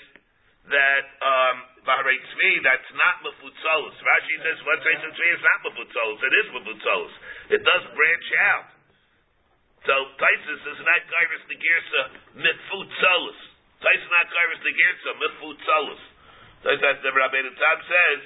that 0.69 1.05
um, 1.21 1.57
Baharei 1.85 2.17
Tzvi, 2.17 2.51
that's 2.65 2.91
not 2.97 3.21
mafutzolos. 3.21 3.95
Rashi 4.01 4.35
says 4.41 4.59
what 4.65 4.81
in 4.81 5.05
Tzvi 5.05 5.27
is 5.37 5.43
not 5.45 5.59
mafutzolos. 5.69 6.17
It 6.17 6.33
is 6.33 6.47
mafutzolos. 6.49 7.13
It 7.53 7.61
does 7.61 7.83
branch 7.93 8.29
out. 8.53 8.67
So 9.85 9.93
Taisus 10.17 10.61
is 10.65 10.81
not 10.81 11.01
gyrus 11.05 11.43
the 11.45 11.57
girsa 11.61 12.01
mifutzolos. 12.41 13.39
Taisus 13.85 14.09
not 14.09 14.27
gyrus 14.33 14.61
the 14.65 14.73
girsa 14.73 15.09
mifutzolos. 15.21 16.01
Taisus 16.65 16.97
the 17.05 17.11
Rabbeinu 17.13 17.53
Tam 17.53 17.77
says 17.85 18.21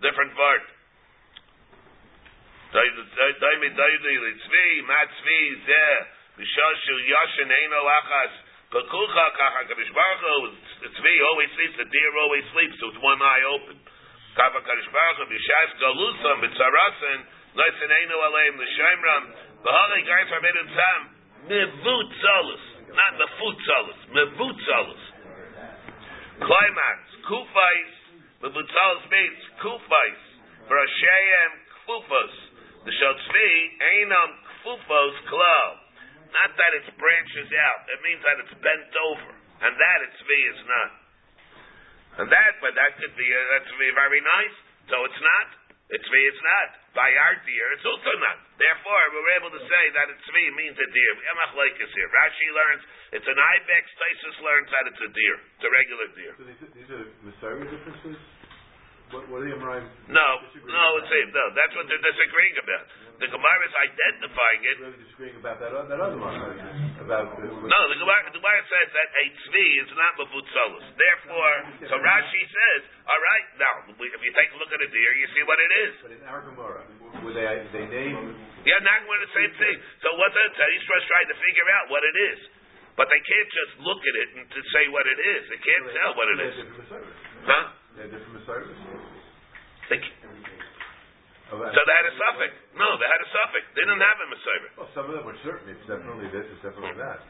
different 0.00 0.32
word. 0.32 0.64
Daimi 2.74 3.68
daimi 3.70 4.16
litzvi, 4.18 4.66
mat 4.88 5.08
tzvi, 5.12 5.40
zeh, 5.62 5.98
b'shoshu 6.40 6.94
yoshin 7.06 7.52
eino 7.52 7.80
achas, 7.86 8.32
kakulcha 8.74 9.26
kacha 9.38 9.62
kadosh 9.70 9.92
baruch 9.94 10.24
hu, 10.26 10.50
tzvi 10.90 11.14
always 11.30 11.50
sleeps, 11.54 11.76
the 11.78 11.86
deer 11.86 12.12
always 12.18 12.44
sleeps 12.50 12.78
with 12.82 12.98
one 12.98 13.22
eye 13.22 13.44
open. 13.54 13.78
Kava 14.34 14.60
kadosh 14.66 14.90
baruch 14.90 15.18
hu, 15.22 15.24
b'shas 15.30 15.70
galusam, 15.78 16.36
b'tzarasen, 16.42 17.18
noisin 17.54 17.90
eino 18.02 18.16
aleim, 18.18 18.54
l'shaimram, 18.58 19.24
b'halei 19.62 20.02
gais 20.02 20.28
rabbeinu 20.34 20.64
tam, 20.74 21.00
mevut 21.48 22.10
zolus, 22.18 22.64
not 22.90 23.12
mefut 23.22 23.58
zolus, 23.62 24.00
mevut 24.10 24.58
zolus. 24.66 25.02
Climax, 26.42 26.98
kufais, 27.30 27.94
Mebutzalos 28.44 29.08
means 29.08 29.40
kufais 29.56 30.22
Hashem 30.68 31.50
kfufos. 31.72 32.34
The 32.84 32.92
shotzvi 32.92 33.50
einam 33.80 34.30
kfufos 34.44 35.16
klal. 35.32 35.83
Not 36.34 36.50
that 36.58 36.72
it 36.82 36.86
branches 36.98 37.48
out. 37.54 37.80
It 37.94 38.00
means 38.02 38.20
that 38.26 38.36
it's 38.42 38.56
bent 38.58 38.90
over, 39.06 39.30
and 39.62 39.72
that 39.78 39.98
its 40.02 40.18
tzvi 40.18 40.40
is 40.50 40.60
not. 40.66 40.90
And 42.18 42.26
that, 42.26 42.52
but 42.58 42.74
that 42.74 42.98
could 42.98 43.14
be 43.14 43.26
uh, 43.26 43.38
that's 43.54 43.70
very 43.70 44.22
nice. 44.22 44.56
So 44.90 44.98
it's 45.06 45.22
not. 45.22 45.46
It's 45.94 46.02
tzvi. 46.02 46.20
It's 46.26 46.42
not. 46.42 46.68
By 46.94 47.10
our 47.10 47.34
deer, 47.42 47.66
it's 47.74 47.86
also 47.86 48.12
not. 48.22 48.38
Therefore, 48.58 49.02
we're 49.14 49.34
able 49.38 49.50
to 49.50 49.62
say 49.62 49.84
that 49.94 50.10
it's 50.10 50.22
tzvi 50.26 50.44
means 50.58 50.74
a 50.74 50.88
deer. 50.90 51.12
Emach 51.22 51.54
is 51.54 51.90
here. 51.94 52.10
Rashi 52.10 52.48
learns 52.50 52.82
it's 53.14 53.28
an 53.30 53.38
ibex. 53.38 53.84
Taisus 53.94 54.38
learns 54.42 54.68
that 54.74 54.84
it's 54.90 55.02
a 55.06 55.10
deer. 55.14 55.36
It's 55.54 55.66
a 55.66 55.70
regular 55.70 56.06
deer. 56.18 56.34
so 56.34 56.44
these, 56.74 56.90
are 56.90 57.06
Messiah 57.22 57.62
differences? 57.62 58.18
What, 59.14 59.30
what 59.30 59.38
are 59.40 59.46
the 59.46 59.54
Amraim? 59.54 59.86
No, 60.10 60.28
no, 60.42 60.84
it's 60.98 61.30
no. 61.30 61.44
That's 61.54 61.74
what 61.78 61.86
they're 61.86 62.02
disagreeing 62.02 62.58
about. 62.58 62.84
The 63.22 63.30
Gemara 63.30 63.62
is 63.62 63.74
identifying 63.78 64.62
it. 64.66 64.76
Disagreeing 65.06 65.38
about 65.38 65.62
that, 65.62 65.70
that 65.70 66.00
other 66.02 66.18
one, 66.18 66.34
about 66.98 67.38
the, 67.38 67.46
No, 67.46 67.80
the 67.94 67.98
Gemara, 68.02 68.26
the 68.26 68.34
Gemara 68.34 68.62
says 68.66 68.88
that 68.90 69.08
a 69.14 69.24
tzvi 69.38 69.66
is 69.86 69.90
not 69.94 70.18
mavutzolos. 70.18 70.86
Therefore, 70.98 71.54
so 71.86 71.94
Rashi 72.02 72.42
says, 72.42 72.80
all 73.06 73.20
right, 73.22 73.46
now 73.54 73.72
if 73.86 74.18
you 74.18 74.32
take 74.34 74.50
a 74.50 74.58
look 74.58 74.74
at 74.74 74.82
a 74.82 74.90
deer, 74.90 75.12
you 75.14 75.30
see 75.30 75.46
what 75.46 75.62
it 75.62 75.70
is. 75.86 75.92
but 76.02 76.10
in 76.10 76.22
our 76.26 76.42
Gemara, 76.42 76.82
where 77.22 77.34
they, 77.38 77.46
they 77.70 77.86
name, 77.86 78.34
Yeah, 78.66 78.82
now 78.82 78.98
we're 79.06 79.22
the 79.22 79.30
same 79.30 79.52
thing. 79.62 79.76
So 80.02 80.10
what's 80.18 80.34
that? 80.34 80.58
He's 80.58 80.82
just 80.82 81.06
trying 81.06 81.30
to 81.30 81.38
figure 81.38 81.68
out 81.70 81.86
what 81.94 82.02
it 82.02 82.16
is, 82.34 82.38
but 82.98 83.06
they 83.14 83.22
can't 83.22 83.50
just 83.62 83.72
look 83.78 84.02
at 84.02 84.14
it 84.26 84.28
and 84.42 84.44
to 84.50 84.60
say 84.74 84.90
what 84.90 85.06
it 85.06 85.18
is. 85.22 85.54
They 85.54 85.62
can't 85.62 85.86
tell 86.02 86.10
what 86.18 86.26
it 86.34 86.38
is. 86.50 86.54
Huh? 87.46 87.83
They're 87.94 88.10
different 88.10 88.42
Messiahs. 88.42 88.66
They, 89.86 89.98
oh, 90.00 91.60
so 91.62 91.80
they 91.86 91.94
had 91.94 92.08
a 92.10 92.16
suffix. 92.18 92.50
No, 92.74 92.88
they 92.98 93.06
had 93.06 93.22
a 93.22 93.30
suffix. 93.30 93.62
They 93.78 93.86
didn't 93.86 94.02
have 94.02 94.18
a 94.18 94.28
Messiah. 94.32 94.70
Well, 94.74 94.90
some 94.96 95.06
of 95.06 95.14
them 95.14 95.26
are 95.30 95.40
certain. 95.46 95.70
It's 95.70 95.86
definitely 95.86 96.26
this, 96.34 96.42
it's 96.50 96.64
definitely 96.64 96.98
that. 96.98 97.22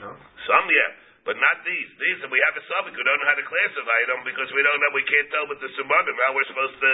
No? 0.00 0.16
Some, 0.48 0.64
yeah, 0.72 0.90
but 1.28 1.36
not 1.36 1.60
these. 1.68 1.90
These, 2.00 2.24
we 2.24 2.40
have 2.40 2.56
a 2.56 2.64
suffix. 2.70 2.96
We 2.96 3.04
don't 3.04 3.20
know 3.20 3.28
how 3.28 3.36
to 3.36 3.44
classify 3.44 4.00
them 4.08 4.24
because 4.24 4.48
we 4.56 4.62
don't 4.64 4.80
know. 4.80 4.90
We 4.96 5.04
can't 5.04 5.28
tell 5.28 5.46
with 5.50 5.60
the 5.60 5.70
simanim 5.76 6.16
how 6.24 6.32
we're 6.32 6.48
supposed 6.48 6.78
to 6.80 6.92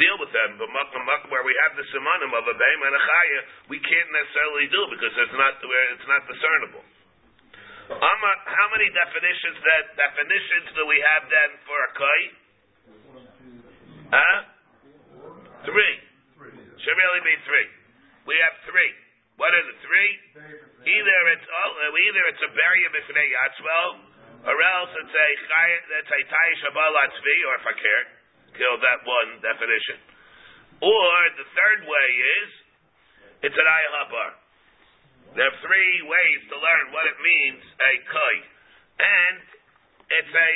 deal 0.00 0.16
with 0.18 0.32
them. 0.32 0.56
But 0.56 0.72
makom 0.72 1.04
makom 1.04 1.28
where 1.28 1.44
we 1.44 1.54
have 1.68 1.76
the 1.76 1.84
simanim 1.92 2.32
of 2.32 2.48
a 2.48 2.54
beim 2.56 2.80
and 2.88 2.94
a 2.96 3.02
chaya, 3.02 3.40
we 3.68 3.78
can't 3.82 4.10
necessarily 4.10 4.66
do 4.72 4.82
because 4.88 5.14
it's 5.14 5.36
not 5.36 5.60
where 5.60 5.86
it's 5.92 6.08
not 6.08 6.22
discernible. 6.26 6.84
How 8.00 8.66
many 8.72 8.88
definitions 8.94 9.58
that 9.60 9.84
definitions 9.98 10.68
do 10.78 10.86
we 10.86 10.98
have 11.12 11.28
then 11.28 11.50
for 11.66 11.78
a 11.78 11.90
kai? 11.92 12.20
Huh? 14.12 14.38
Three. 15.66 15.94
Should 16.82 16.98
really 16.98 17.22
be 17.22 17.36
three. 17.46 17.68
We 18.26 18.36
have 18.42 18.54
three. 18.66 18.92
What 19.36 19.54
are 19.54 19.64
the 19.64 19.76
Three. 19.82 20.12
Either 20.82 21.18
it's 21.34 21.46
oh, 21.46 21.70
either 21.94 22.22
it's 22.30 22.42
a 22.42 22.50
barrier 22.52 22.90
b'fnei 22.90 23.28
yatzvel, 23.32 23.88
or 24.50 24.56
else 24.58 24.92
it's 24.98 25.14
a 25.14 25.28
chaya, 25.46 25.78
it's 26.02 26.10
a 26.10 26.20
ta'ish 26.26 26.62
tzvi 26.66 27.36
or 27.48 27.56
fakir. 27.62 28.00
Kill 28.58 28.76
that 28.82 29.00
one 29.06 29.30
definition. 29.40 29.98
Or 30.82 31.14
the 31.38 31.46
third 31.46 31.80
way 31.86 32.08
is 32.42 32.48
it's 33.48 33.56
an 33.56 33.66
ayahabar. 33.66 34.41
There 35.32 35.48
are 35.48 35.58
three 35.64 35.94
ways 36.04 36.40
to 36.52 36.56
learn 36.60 36.84
what 36.92 37.08
it 37.08 37.18
means 37.22 37.62
a 37.64 37.92
kai, 38.04 38.34
and 39.00 39.36
it's 40.12 40.34
a, 40.36 40.50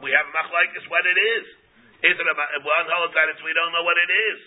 we 0.00 0.08
have 0.08 0.26
machlaikas 0.32 0.88
what 0.88 1.04
it 1.04 1.18
is. 1.20 1.44
Is 2.00 2.16
it 2.16 2.26
a 2.28 2.36
one 2.64 2.86
holds 2.92 3.12
that 3.12 3.28
it's 3.32 3.42
we 3.44 3.52
don't 3.52 3.72
know 3.76 3.84
what 3.84 3.96
it 4.00 4.10
is. 4.32 4.38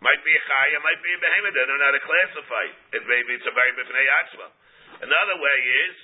Might 0.00 0.20
be 0.20 0.32
a 0.32 0.42
chaya, 0.44 0.78
might 0.84 1.00
be 1.00 1.12
a 1.12 1.20
behemoth. 1.20 1.52
They 1.56 1.64
don't 1.64 1.80
know 1.80 1.88
how 1.88 1.96
to 1.96 2.04
classify 2.04 2.64
it. 2.92 3.02
Maybe 3.08 3.40
it's 3.40 3.48
a 3.48 3.54
very 3.56 3.72
b'fnei 3.72 4.08
atzma. 4.24 4.48
Another 5.00 5.36
way 5.40 5.58
is 5.84 5.94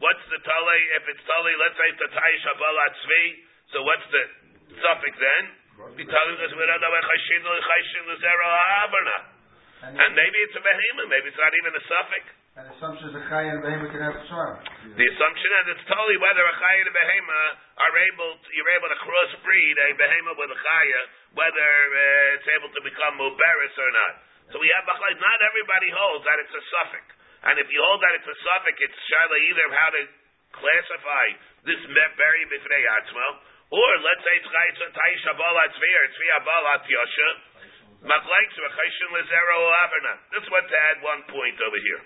what's 0.00 0.24
the 0.28 0.40
tali? 0.44 0.80
If 1.00 1.04
it's 1.08 1.24
tali, 1.24 1.52
let's 1.56 1.76
say 1.76 1.88
it's 1.92 2.04
a 2.04 2.10
ta'ish 2.12 2.46
abalat 2.52 2.92
tzvi. 3.00 3.24
So 3.72 3.84
what's 3.84 4.06
the 4.12 4.22
suffix 4.80 5.12
then? 5.16 5.44
Because 5.92 6.52
we 6.56 6.64
don't 6.68 6.80
know 6.80 6.92
what 6.92 7.04
chayshin 7.04 7.42
chayshin 7.44 8.04
l'zero 8.12 8.48
ha'abarna. 8.48 9.35
And 9.84 10.10
maybe 10.16 10.38
it's 10.40 10.56
a 10.56 10.64
behemoth. 10.64 11.08
Maybe 11.12 11.28
it's 11.28 11.40
not 11.40 11.52
even 11.52 11.72
a 11.76 11.84
suffix. 11.84 12.24
And 12.56 12.64
the 12.64 12.72
assumption 12.80 13.12
is 13.12 13.14
a 13.20 13.24
chai 13.28 13.44
and 13.52 13.60
a 13.60 13.62
behemoth 13.62 13.92
can 13.92 14.00
have 14.00 14.16
swarm. 14.32 14.56
The 14.96 15.06
assumption 15.12 15.50
is 15.60 15.64
it's 15.76 15.86
totally 15.92 16.16
whether 16.24 16.40
a 16.40 16.54
chaya 16.56 16.80
and 16.80 16.88
a 16.88 16.94
behema 16.96 17.42
are 17.84 17.94
able, 18.00 18.30
to, 18.40 18.48
you're 18.56 18.72
able 18.72 18.88
to 18.88 18.98
crossbreed 19.04 19.76
a 19.76 19.88
behema 20.00 20.32
with 20.40 20.56
a 20.56 20.58
chaya, 20.58 21.02
whether 21.36 21.70
uh, 21.92 22.36
it's 22.40 22.48
able 22.56 22.72
to 22.72 22.80
become 22.80 23.20
muberis 23.20 23.76
or 23.76 23.90
not. 23.92 24.12
So 24.50 24.56
we 24.56 24.72
have 24.72 24.88
machlais. 24.88 25.20
Not 25.20 25.38
everybody 25.44 25.92
holds 25.92 26.24
that 26.24 26.38
it's 26.40 26.54
a 26.56 26.64
suffix, 26.72 27.04
and 27.44 27.60
if 27.60 27.68
you 27.68 27.82
hold 27.82 28.00
that 28.00 28.14
it's 28.16 28.30
a 28.30 28.38
suffix, 28.40 28.74
it's 28.80 28.98
shaila 29.04 29.36
either 29.36 29.64
of 29.68 29.74
how 29.76 29.90
to 29.92 30.02
classify 30.56 31.26
this 31.68 31.82
me- 31.84 32.14
berry 32.16 32.46
atzmo, 32.48 33.26
or 33.68 33.90
let's 34.00 34.22
say 34.22 34.34
it's 34.38 34.48
chayis 34.48 34.78
ta'ish 34.96 35.26
abalat 35.28 35.76
tzvi 35.76 35.90
or 35.92 36.06
tzvi 36.08 36.28
abalat 36.40 36.82
yosha. 36.88 37.28
Machlais 38.04 38.52
v'chayshin 38.56 39.08
lezero 39.14 39.58
averna. 39.84 40.14
This 40.32 40.42
is 40.44 40.50
what 40.50 40.68
to 40.68 40.76
add 40.76 40.98
one 41.00 41.22
point 41.32 41.56
over 41.64 41.80
here. 41.80 42.02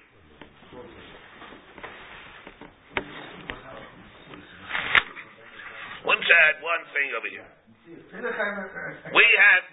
One 6.04 6.16
to 6.16 6.34
add 6.48 6.56
one 6.62 6.82
thing 6.94 7.08
over 7.18 7.28
here. 7.28 7.48
We 7.90 9.26
have 9.42 9.64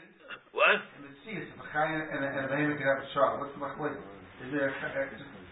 what? 0.51 0.82
In 0.97 1.06
the 1.06 1.13
sea, 1.21 1.38
if 1.38 1.53
a 1.53 1.65
chai 1.69 1.86
and 1.86 2.25
a, 2.25 2.30
and 2.34 2.43
a 2.45 2.49
behemoth 2.49 2.82
can 2.82 2.88
have 2.89 3.06
a 3.06 3.08
swarm, 3.13 3.45
what's 3.45 3.53
the 3.53 3.62
machlek? 3.62 3.93
Is 4.41 4.49
there 4.51 4.69
a? 4.69 4.73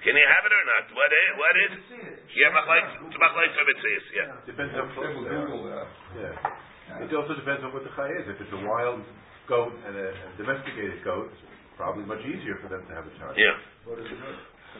Can 0.01 0.13
you 0.13 0.27
have 0.29 0.43
it 0.45 0.53
or 0.53 0.65
not? 0.65 0.85
What 0.93 1.11
is? 1.13 1.29
What 1.37 1.55
is? 1.61 1.71
Yeah, 2.33 2.49
machlais. 2.53 3.05
It's 3.05 3.17
machlais 3.21 3.53
of. 3.53 3.69
Yeah. 4.13 4.33
Depends 4.49 4.73
how 4.73 4.89
close. 4.97 5.13
Google. 5.13 5.69
Yeah. 6.17 7.05
It 7.05 7.09
also 7.13 7.33
depends 7.37 7.63
on 7.65 7.71
what 7.73 7.85
the 7.85 7.93
chai 7.93 8.09
is. 8.17 8.25
If 8.29 8.41
it's 8.41 8.53
a 8.53 8.61
wild 8.65 9.05
goat 9.45 9.73
and 9.85 9.93
a, 9.95 10.07
a 10.13 10.29
domesticated 10.37 11.01
goat, 11.05 11.29
it's 11.31 11.43
probably 11.77 12.05
much 12.05 12.21
easier 12.25 12.57
for 12.61 12.69
them 12.69 12.81
to 12.85 12.91
have 12.93 13.05
a 13.05 13.13
child. 13.17 13.37
Yeah. 13.37 13.57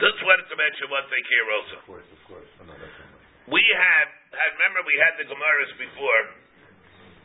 Just 0.02 0.20
wanted 0.28 0.48
to 0.52 0.56
mention 0.60 0.92
one 0.92 1.06
thing 1.08 1.24
here 1.24 1.48
also. 1.56 1.76
Of 1.80 1.88
course, 1.88 2.08
of 2.12 2.22
course. 2.28 2.50
Oh, 2.60 2.68
no, 2.68 2.74
that's 2.76 2.98
not 3.00 3.10
much. 3.16 3.24
We 3.48 3.62
have, 3.62 4.10
had, 4.34 4.52
remember 4.58 4.82
we 4.90 4.98
had 4.98 5.14
the 5.22 5.26
Gemaras 5.30 5.72
before 5.78 6.22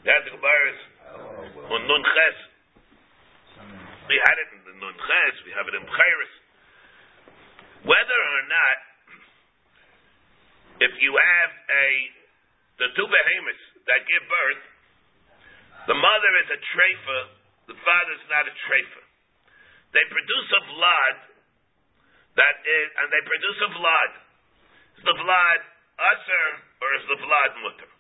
We 0.05 0.09
had 0.13 0.23
the 0.29 0.33
Gemara's 0.37 0.81
oh, 1.17 1.73
on 1.77 1.81
Nun 1.89 2.03
Ches. 2.05 2.39
We 4.07 4.17
had 4.21 4.37
it 4.43 4.49
in 4.55 4.61
the 4.69 4.75
Nun 4.81 4.97
Ches, 4.97 5.35
we 5.49 5.53
have 5.57 5.67
it 5.71 5.75
in 5.77 5.85
Bchairis. 5.87 6.35
Whether 7.89 8.21
or 8.21 8.43
not, 8.53 8.79
if 10.85 10.93
you 11.01 11.13
have 11.17 11.51
a, 11.73 11.87
the 12.85 12.89
two 12.97 13.09
behemoths 13.09 13.65
that 13.89 14.05
give 14.05 14.25
birth, 14.29 14.63
the 15.91 15.99
mother 15.99 16.33
is 16.47 16.49
a 16.55 16.61
trefa, 16.63 17.19
the 17.67 17.75
father 17.83 18.13
is 18.15 18.27
not 18.31 18.47
a 18.47 18.55
trefa. 18.63 19.03
They 19.91 20.07
produce 20.07 20.49
a 20.55 20.63
blood 20.71 21.17
that 22.39 22.57
is, 22.63 22.87
and 22.95 23.07
they 23.11 23.23
produce 23.27 23.59
a 23.59 23.71
blood. 23.75 24.13
Is 24.95 25.03
the 25.03 25.17
vlad 25.19 25.61
usher 25.99 26.47
or 26.79 26.89
is 26.95 27.05
the 27.11 27.19
vlad 27.19 27.51
mutter? 27.67 27.91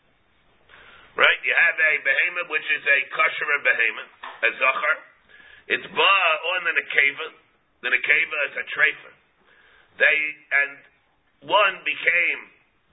Right? 1.18 1.40
You 1.42 1.50
have 1.50 1.76
a 1.82 1.92
behemoth 2.06 2.48
which 2.54 2.68
is 2.70 2.84
a 2.86 2.98
kosher 3.10 3.58
behemoth, 3.58 4.12
a 4.22 4.50
zachar. 4.54 4.96
It's 5.74 5.88
ba 5.90 6.14
on 6.54 6.60
the 6.70 6.72
nekeva. 6.78 7.26
The 7.82 7.90
nekeva 7.90 8.38
is 8.46 8.54
a 8.54 8.64
trefa. 8.70 9.10
They 9.98 10.18
and 10.62 10.78
one 11.50 11.76
became 11.82 12.40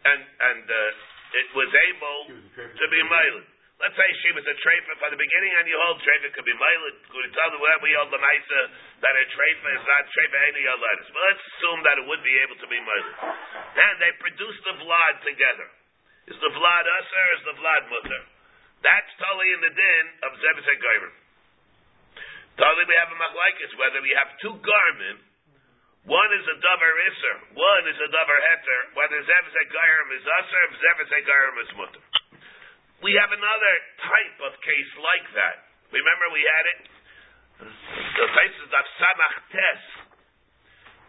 and 0.09 0.21
and 0.25 0.65
uh, 0.65 1.37
it 1.37 1.49
was 1.53 1.69
able 1.69 2.19
to 2.65 2.85
be 2.89 3.01
mild. 3.05 3.45
Let's 3.77 3.93
say 3.93 4.09
she 4.25 4.33
was 4.33 4.41
a 4.41 4.57
trefa 4.57 4.93
from 4.97 5.13
the 5.13 5.21
beginning, 5.21 5.53
and 5.61 5.69
you 5.69 5.77
hold 5.77 6.01
trefa 6.01 6.33
could 6.33 6.49
be 6.49 6.57
mild. 6.57 6.97
Could 7.13 7.29
tell 7.37 7.53
the 7.53 7.61
we 7.61 7.93
hold 7.93 8.09
the 8.09 8.17
maisa 8.17 8.61
that 9.05 9.13
a 9.13 9.25
trefa 9.29 9.69
is 9.77 9.85
not 9.85 10.03
trefa 10.09 10.37
any 10.49 10.65
letters. 10.65 11.07
But 11.13 11.21
let's 11.29 11.43
assume 11.45 11.79
that 11.85 11.95
it 12.01 12.05
would 12.09 12.23
be 12.25 12.35
able 12.41 12.57
to 12.57 12.67
be 12.69 12.79
mild. 12.81 13.13
And 13.77 13.93
they 14.01 14.13
produce 14.17 14.57
the 14.65 14.81
vlad 14.81 15.15
together. 15.21 15.69
Is 16.33 16.37
the 16.41 16.51
vlad 16.57 16.85
usher? 16.89 17.27
Is 17.37 17.43
the 17.45 17.55
vlad 17.61 17.83
mutter? 17.93 18.21
That's 18.81 19.11
totally 19.21 19.49
in 19.53 19.61
the 19.61 19.73
din 19.73 20.05
of 20.25 20.31
zevis 20.41 20.65
and 20.65 21.13
Totally, 22.57 22.85
we 22.89 22.97
have 22.97 23.13
a 23.13 23.17
machlaikis 23.21 23.77
whether 23.77 24.01
we 24.01 24.09
have 24.17 24.33
two 24.41 24.57
garments 24.57 25.27
one 26.07 26.31
is 26.31 26.47
a 26.47 26.55
davar 26.63 26.93
iser, 27.03 27.35
one 27.51 27.83
is 27.91 27.99
a 27.99 28.07
davar 28.07 28.39
heter, 28.39 28.81
whether 28.95 29.19
zev 29.27 29.45
zegayim 29.51 30.07
is 30.15 30.23
aser, 30.23 30.65
zev 30.79 30.99
zegayim 31.03 31.55
is 31.67 31.71
mutter. 31.75 32.16
We 33.05 33.13
have 33.13 33.29
another 33.29 33.73
type 34.01 34.37
of 34.49 34.57
case 34.65 34.91
like 34.97 35.27
that. 35.37 35.57
Remember 35.93 36.25
we 36.33 36.41
had 36.41 36.65
it? 36.65 36.81
The 37.61 38.27
places 38.33 38.69
of 38.73 38.83
Samach 38.97 39.37
Tes. 39.53 39.81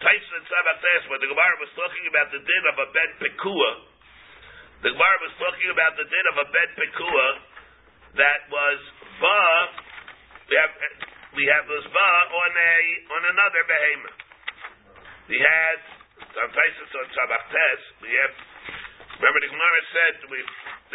Types 0.05 0.29
of 0.37 0.42
Samach 0.44 0.79
Tes, 0.85 1.03
where 1.09 1.20
the 1.20 1.33
Gemara 1.33 1.57
was 1.64 1.72
talking 1.72 2.05
about 2.12 2.29
the 2.29 2.44
din 2.44 2.64
of 2.68 2.77
a 2.77 2.88
bed 2.92 3.11
pekua. 3.24 3.70
The 4.85 4.92
Gemara 4.92 5.18
was 5.24 5.35
talking 5.40 5.68
about 5.72 5.96
the 5.96 6.05
din 6.05 6.27
of 6.29 6.37
a 6.44 6.46
bed 6.53 6.70
pekua 6.77 7.29
that 8.20 8.40
was 8.53 8.81
ba. 9.20 9.40
We 10.48 10.55
have 10.61 10.72
we 11.37 11.44
have 11.48 11.64
this 11.72 11.88
ba 11.88 12.11
on 12.37 12.53
a 12.53 12.74
on 13.16 13.22
another 13.33 13.62
behemoth. 13.64 14.18
We 15.29 15.40
had 15.40 15.79
some 16.37 16.51
places 16.53 16.88
on 16.92 17.07
Tes. 17.12 17.81
We 18.05 18.12
have 18.12 18.35
remember 19.20 19.40
the 19.40 19.51
Gemara 19.57 19.81
said 19.92 20.14
we 20.29 20.40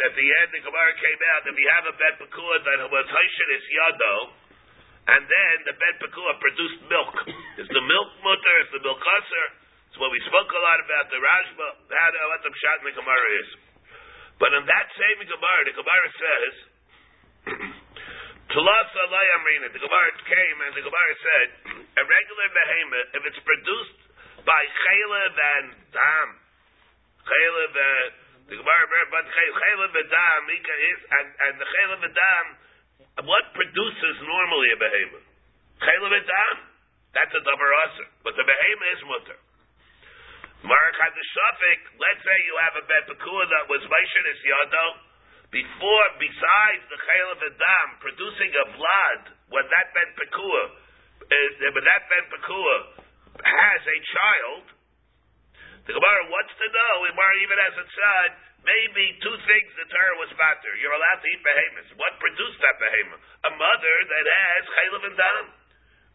at 0.00 0.12
the 0.14 0.26
end 0.42 0.48
the 0.50 0.62
Gemara 0.66 0.92
came 0.98 1.20
out 1.34 1.40
that 1.46 1.54
we 1.54 1.66
have 1.78 1.84
a 1.86 1.94
bed 1.94 2.14
pekua 2.18 2.56
that 2.66 2.78
was 2.90 3.06
Haishin 3.06 3.48
is 3.54 3.64
Yado, 3.70 4.14
and 5.14 5.22
then 5.22 5.56
the 5.68 5.74
bed 5.78 5.94
pekua 6.02 6.32
produced 6.40 6.80
milk. 6.90 7.14
Is 7.62 7.68
the 7.70 7.84
milk 7.84 8.10
mutter? 8.24 8.56
Is 8.66 8.70
the 8.74 8.82
milk 8.82 8.98
usher? 8.98 9.46
It's 9.92 9.98
what 10.02 10.10
we 10.10 10.18
spoke 10.26 10.50
a 10.50 10.60
lot 10.64 10.82
about 10.82 11.06
the 11.12 11.20
Rashba. 11.22 11.66
How 11.86 12.08
to 12.10 12.18
let 12.34 12.42
them 12.42 12.56
shot 12.58 12.82
in 12.82 12.90
the 12.90 12.96
Gemara 12.98 13.28
is. 13.38 13.50
But 14.42 14.50
in 14.50 14.66
that 14.66 14.86
same 14.98 15.18
Gemara, 15.22 15.60
the 15.70 15.76
Gemara 15.78 16.08
says. 16.18 16.54
Tulasa 18.54 19.02
Amrina. 19.10 19.66
The 19.72 19.82
Gemara 19.82 20.10
came 20.26 20.56
and 20.62 20.72
the 20.78 20.84
Gemara 20.86 21.14
said, 21.22 21.48
a 22.00 22.02
regular 22.06 22.48
behemoth, 22.50 23.10
if 23.18 23.22
it's 23.30 23.42
produced 23.42 23.98
by 24.42 24.62
chaylev 24.66 25.34
and 25.34 25.66
dam. 25.90 26.28
Chaylev, 27.24 27.72
uh, 27.72 28.23
the 28.44 28.56
Gemara, 28.60 29.04
but 29.08 29.24
chaylev 29.24 29.92
and 29.96 30.10
dam, 30.12 30.42
is, 30.52 31.00
and, 31.08 31.28
and 31.32 31.54
the 31.56 31.68
chaylev 31.68 32.00
and 32.04 32.14
dam, 32.14 32.46
what 33.24 33.44
produces 33.56 34.16
normally 34.20 34.68
a 34.74 34.78
behemoth? 34.78 35.28
Chaylev 35.80 36.12
and 36.12 36.28
dam. 36.28 36.56
That's 37.14 37.30
a 37.30 37.42
davar 37.46 37.72
aser. 37.88 38.08
But 38.26 38.34
the 38.36 38.44
behemoth 38.44 38.92
is 38.92 39.02
mutter. 39.06 39.38
Mark 40.64 40.94
had 40.96 41.12
let's 41.12 42.22
say 42.24 42.36
you 42.48 42.56
have 42.64 42.76
a 42.80 42.84
bet 42.88 43.04
that 43.04 43.64
was 43.68 43.82
Vaishan 43.84 44.24
is 44.32 44.40
Yado, 44.48 44.86
before, 45.52 46.06
besides 46.18 46.82
the 46.88 46.98
Chaylev 46.98 47.40
and 47.44 47.56
dam 47.56 47.88
producing 48.00 48.50
a 48.50 48.64
vlad, 48.74 49.20
when 49.52 49.64
that 49.70 49.86
ben 49.94 50.10
pekua, 50.18 50.64
uh, 51.22 51.70
when 51.70 51.84
that 51.84 52.02
ben 52.10 52.24
pekua 52.32 52.76
has 53.38 53.82
a 53.86 53.98
child, 54.08 54.64
the 55.84 55.92
Gemara 55.92 56.22
wants 56.32 56.52
to 56.56 56.66
know, 56.72 56.94
the 57.04 57.12
Gemara 57.12 57.34
even 57.44 57.58
as 57.60 57.74
it 57.76 57.88
said, 57.92 58.28
maybe 58.64 59.04
two 59.20 59.36
things 59.44 59.68
the 59.76 59.88
Torah 59.92 60.16
was 60.20 60.32
matter. 60.40 60.72
You're 60.80 60.96
allowed 60.96 61.20
to 61.20 61.28
eat 61.28 61.42
behemoths. 61.44 61.92
What 62.00 62.16
produced 62.16 62.60
that 62.64 62.76
behemoth? 62.80 63.20
A 63.48 63.52
mother 63.52 63.96
that 64.08 64.24
has 64.24 64.62
chaylev 64.64 65.02
and 65.12 65.16
dam. 65.20 65.46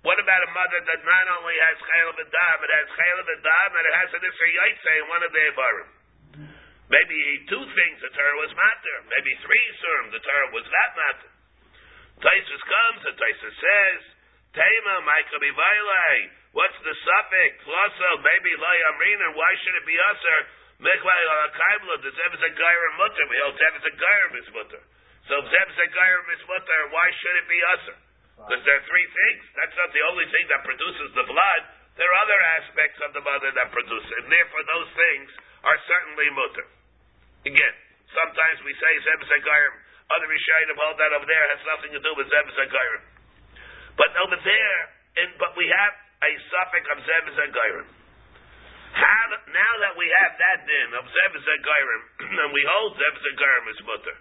What 0.02 0.18
about 0.18 0.42
a 0.48 0.52
mother 0.56 0.80
that 0.90 1.02
not 1.06 1.26
only 1.38 1.54
has 1.60 1.78
chaylev 1.86 2.18
and 2.18 2.32
dam, 2.32 2.58
it 2.66 2.72
has 2.74 2.88
chaylev 2.98 3.28
and 3.30 3.42
dam, 3.46 3.70
and 3.78 3.86
it 3.86 3.96
has 4.00 4.10
an 4.16 4.22
isra 4.26 4.48
yaitse 4.58 4.92
in 4.98 5.06
one 5.12 5.22
of 5.22 5.32
the 5.36 5.44
avarim? 5.54 5.90
Maybe 6.90 7.20
two 7.46 7.62
things 7.62 8.02
the 8.02 8.10
Torah 8.10 8.42
was 8.42 8.50
matter. 8.58 8.96
Maybe 9.06 9.38
three 9.46 9.66
surim 9.78 10.10
the 10.10 10.24
Torah 10.26 10.50
was 10.50 10.66
that 10.66 10.92
matter. 10.98 11.30
Taisus 12.26 12.64
comes 12.66 13.02
and 13.06 13.16
Taisus 13.16 13.56
says, 13.62 14.02
Tema, 14.58 15.06
Micah 15.06 15.38
What's 16.50 16.80
the 16.82 16.96
suffix? 17.06 17.62
Flosso, 17.62 18.10
maybe 18.26 18.52
lo 18.58 18.72
yamrin, 18.74 19.20
and 19.30 19.34
why 19.38 19.52
should 19.62 19.76
it 19.78 19.86
be 19.86 19.98
usher? 20.10 20.40
Mechlai 20.82 21.22
al 21.30 21.52
kaimla, 21.54 21.96
the 22.02 22.12
zevis 22.16 22.42
a 22.42 22.52
gair 22.56 22.84
mutter. 22.98 23.24
We 23.30 23.38
hold 23.46 23.56
zevis 23.60 23.86
a 23.86 23.94
gair 23.94 24.26
mutter. 24.58 24.82
So 25.30 25.36
zevis 25.46 25.78
a 25.78 25.88
gair 25.94 26.18
mutter, 26.26 26.80
why 26.90 27.08
should 27.22 27.36
it 27.38 27.48
be 27.52 27.60
usher? 27.78 27.98
Because 28.40 28.64
there 28.66 28.78
are 28.82 28.88
three 28.88 29.08
things. 29.12 29.42
That's 29.60 29.78
not 29.78 29.92
the 29.94 30.04
only 30.10 30.26
thing 30.32 30.46
that 30.50 30.64
produces 30.66 31.12
the 31.14 31.28
blood. 31.28 31.62
There 32.00 32.08
are 32.08 32.20
other 32.24 32.40
aspects 32.64 32.98
of 33.04 33.12
the 33.12 33.22
mother 33.22 33.52
that 33.54 33.76
produce 33.76 34.08
it, 34.08 34.20
and 34.24 34.32
therefore 34.32 34.64
those 34.64 34.90
things 34.96 35.30
are 35.68 35.80
certainly 35.86 36.32
mutter. 36.32 36.68
Again, 37.46 37.76
sometimes 38.16 38.64
we 38.64 38.74
say 38.74 38.92
zevis 39.06 39.30
a 39.30 39.40
gair. 39.44 39.70
Other 40.10 40.26
Rishayim 40.26 40.74
hold 40.74 40.98
that 40.98 41.14
over 41.14 41.28
there 41.30 41.46
has 41.54 41.62
nothing 41.68 41.92
to 41.94 42.02
do 42.02 42.12
with 42.18 42.32
zevis 42.32 42.58
a 42.58 42.68
gair. 42.72 42.96
But 44.00 44.16
over 44.24 44.40
there, 44.40 44.82
and 45.20 45.36
but 45.38 45.54
we 45.60 45.68
have 45.68 45.94
a 46.20 46.32
suffix 46.52 46.84
of. 46.92 47.88
How, 48.90 49.24
now 49.54 49.74
that 49.86 49.94
we 49.96 50.08
have 50.10 50.34
that 50.36 50.60
din 50.66 50.90
of 50.98 51.06
Agayrim, 51.46 52.04
and 52.44 52.52
we 52.52 52.64
hold 52.66 52.98
Zevis 52.98 53.26
Agayrim 53.38 53.66
as 53.70 53.82
mutter, 53.86 54.18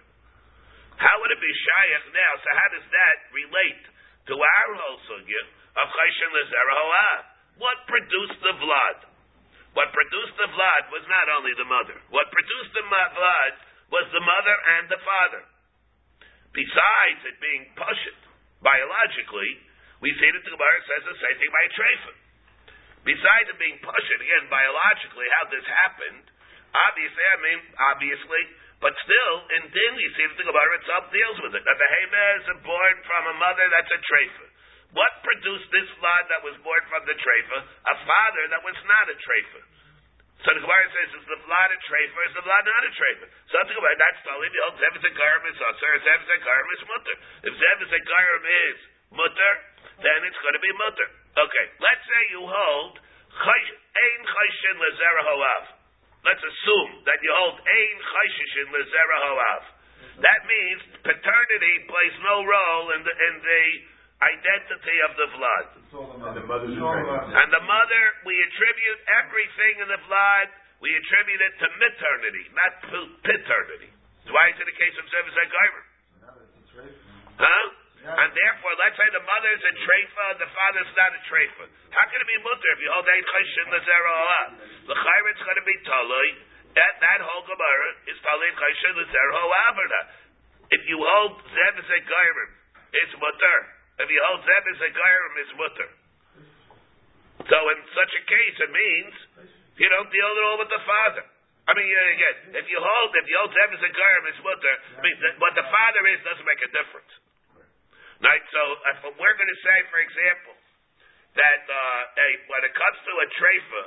how 0.99 1.15
would 1.23 1.31
it 1.31 1.41
be 1.41 1.51
Shayach 1.51 2.07
now? 2.11 2.31
So 2.43 2.49
how 2.53 2.69
does 2.75 2.87
that 2.91 3.17
relate 3.31 3.83
to 4.29 4.33
our 4.35 4.69
whole 4.77 4.99
sugya 5.07 5.41
of 5.79 5.87
Lezerah 5.89 6.83
What 7.57 7.77
produced 7.87 8.39
the 8.43 8.55
vlad? 8.59 8.97
What 9.73 9.95
produced 9.95 10.35
the 10.35 10.49
vlad 10.51 10.83
was 10.91 11.03
not 11.07 11.27
only 11.39 11.53
the 11.55 11.67
mother. 11.67 11.97
What 12.11 12.27
produced 12.31 12.73
the 12.75 12.83
vlad 12.83 13.53
was 13.89 14.05
the 14.11 14.23
mother 14.23 14.57
and 14.79 14.85
the 14.91 15.01
father. 15.01 15.43
Besides 16.51 17.19
it 17.29 17.37
being 17.39 17.63
pushed 17.77 18.21
biologically, 18.59 19.68
we 19.99 20.09
see 20.15 20.29
that 20.31 20.43
the 20.43 20.53
Gemara 20.55 20.79
says 20.87 21.01
the 21.03 21.19
same 21.19 21.37
thing 21.39 21.51
by 21.51 21.63
a 21.63 21.71
trefa. 21.75 22.13
Besides 23.03 23.47
it 23.51 23.59
being 23.59 23.79
pushed 23.79 24.11
again 24.15 24.51
biologically, 24.51 25.27
how 25.39 25.43
this 25.51 25.63
happened, 25.87 26.23
obviously, 26.71 27.25
I 27.25 27.37
mean, 27.43 27.59
obviously, 27.95 28.43
but 28.79 28.95
still, 29.03 29.35
in 29.59 29.63
din, 29.75 29.93
you 29.99 30.09
see 30.15 30.23
that 30.23 30.39
the 30.39 30.47
Gemara 30.47 30.79
itself 30.79 31.11
deals 31.11 31.37
with 31.43 31.51
it. 31.51 31.63
That 31.67 31.75
the 31.79 31.89
Hema 31.99 32.23
is 32.39 32.47
born 32.63 32.95
from 33.03 33.23
a 33.27 33.35
mother 33.35 33.65
that's 33.75 33.91
a 33.91 33.99
trefa. 33.99 34.45
What 34.95 35.19
produced 35.21 35.67
this 35.69 35.89
blood 35.99 36.25
that 36.31 36.41
was 36.47 36.55
born 36.63 36.79
from 36.87 37.03
the 37.03 37.13
trefa? 37.19 37.59
A 37.59 37.95
father 38.07 38.43
that 38.55 38.63
was 38.63 38.79
not 38.87 39.05
a 39.11 39.15
trefa. 39.19 39.61
So 40.47 40.55
the 40.55 40.63
Gemara 40.63 40.87
says, 40.95 41.11
is 41.19 41.27
the 41.27 41.43
blood 41.43 41.69
a 41.75 41.79
trefa, 41.83 42.19
is 42.31 42.35
the 42.39 42.45
blood 42.47 42.63
not 42.63 42.83
a 42.87 42.91
trefa? 42.95 43.25
So 43.51 43.59
the 43.67 43.75
Gemara, 43.75 43.95
that's 43.99 44.23
the 44.23 44.31
old 44.63 44.75
Zev 44.79 44.95
is 44.95 45.03
a 45.03 45.13
garment, 45.19 45.53
so 45.59 45.67
Zev 45.75 46.19
is 46.23 46.31
a 46.31 46.39
garment 46.39 46.75
is 46.79 46.83
mutter. 46.87 47.15
If 47.51 47.53
Zev 47.59 47.77
is 47.83 47.91
a 47.91 48.01
garment 48.07 48.47
is 48.47 48.79
mutter, 49.11 49.53
then 50.03 50.19
it's 50.27 50.39
going 50.43 50.55
to 50.55 50.63
be 50.63 50.73
mutter. 50.79 51.09
Okay, 51.39 51.65
let's 51.79 52.03
say 52.07 52.21
you 52.35 52.43
hold 52.43 52.93
ein 52.99 54.19
chayshin 54.25 54.75
lezera 54.79 55.23
hoav. 55.27 55.63
Let's 56.23 56.43
assume 56.43 56.91
that 57.07 57.19
you 57.23 57.31
hold 57.31 57.57
ein 57.63 57.97
chayshin 58.03 58.67
lezera 58.75 59.17
hoav. 59.23 59.61
That 60.19 60.41
means 60.47 60.79
paternity 61.03 61.75
plays 61.87 62.15
no 62.23 62.43
role 62.43 62.85
in 62.95 63.01
the 63.07 63.13
in 63.13 63.35
the 63.39 63.65
identity 64.19 64.97
of 65.07 65.11
the 65.15 65.27
blood. 65.31 65.67
And 65.79 66.35
the 66.35 66.43
mother's 66.43 66.75
And 66.75 67.49
the 67.55 67.63
mother, 67.63 68.03
we 68.27 68.35
attribute 68.35 68.99
everything 69.23 69.73
in 69.79 69.87
the 69.87 70.01
blood, 70.11 70.47
we 70.83 70.91
attribute 70.91 71.39
it 71.39 71.53
to 71.63 71.67
maternity, 71.79 72.45
not 72.51 72.71
paternity. 73.23 73.91
That's 74.23 74.31
why 74.35 74.51
it's 74.51 74.59
in 74.59 74.67
the 74.67 74.75
case 74.79 74.95
of 74.99 75.05
Zevis 75.07 75.35
Huh? 77.39 77.65
And 77.99 78.31
therefore, 78.31 78.73
let's 78.79 78.95
say 78.95 79.07
the 79.11 79.25
mother 79.27 79.51
is 79.51 79.63
a 79.63 79.73
treifa 79.83 80.23
and 80.31 80.39
the 80.39 80.51
father 80.55 80.81
is 80.87 80.93
not 80.95 81.11
a 81.11 81.21
treifa. 81.27 81.67
How 81.91 82.05
can 82.07 82.15
it 82.23 82.29
be 82.31 82.39
mutter 82.47 82.69
if 82.71 82.79
you 82.79 82.89
hold 82.95 83.03
ein 83.03 83.25
chayshin 83.27 83.67
lezera 83.75 84.11
olah? 84.15 84.45
The 84.87 84.95
chayr 84.95 85.23
it's 85.35 85.43
going 85.43 85.59
to 85.59 85.67
be 85.67 85.75
taloi. 85.83 86.29
That 86.79 86.93
that 87.03 87.19
whole 87.19 87.43
gemara 87.43 87.89
is 88.07 88.15
taloi 88.23 88.51
chayshin 88.55 88.93
lezera 89.03 89.33
olah. 89.35 90.03
If 90.71 90.81
you 90.87 90.95
hold 90.95 91.43
zeb 91.43 91.75
is 91.75 91.89
a 91.91 91.99
gairim, 92.07 92.51
it's 92.95 93.13
mutter. 93.19 93.57
If 93.99 94.07
you 94.07 94.19
hold 94.31 94.47
zeb 94.47 94.63
is 94.71 94.79
a 94.79 94.91
gairim, 94.95 95.33
it's 95.43 95.53
mutter. 95.59 95.89
So 97.51 97.57
in 97.75 97.79
such 97.99 98.13
a 98.15 98.23
case, 98.31 98.57
it 98.63 98.71
means 98.71 99.13
you 99.75 99.89
don't 99.91 100.07
deal 100.07 100.29
at 100.29 100.43
all 100.47 100.57
with 100.63 100.71
the 100.71 100.83
father. 100.87 101.25
I 101.67 101.75
mean, 101.75 101.83
uh, 101.83 102.15
again, 102.15 102.37
if 102.63 102.65
you 102.71 102.79
hold, 102.79 103.09
if 103.11 103.27
you 103.27 103.35
hold 103.43 103.51
zeb 103.51 103.69
is 103.75 103.83
a 103.83 103.91
gairim, 103.91 104.23
it's 104.31 104.39
mutter. 104.39 104.75
I 104.97 105.01
mean, 105.03 105.17
what 105.43 105.51
the 105.59 105.67
father 105.67 106.01
is 106.15 106.23
doesn't 106.23 106.47
make 106.47 106.63
a 106.63 106.71
difference. 106.71 107.11
Right? 108.19 108.43
So 108.51 108.61
if 108.91 108.97
we're 109.15 109.37
going 109.39 109.51
to 109.51 109.61
say, 109.63 109.77
for 109.87 109.99
example, 110.03 110.55
that 111.39 111.63
uh, 111.67 112.01
hey, 112.19 112.33
when 112.51 112.61
it 112.67 112.73
comes 112.75 112.99
to 113.07 113.13
a 113.23 113.27
treifa, 113.39 113.83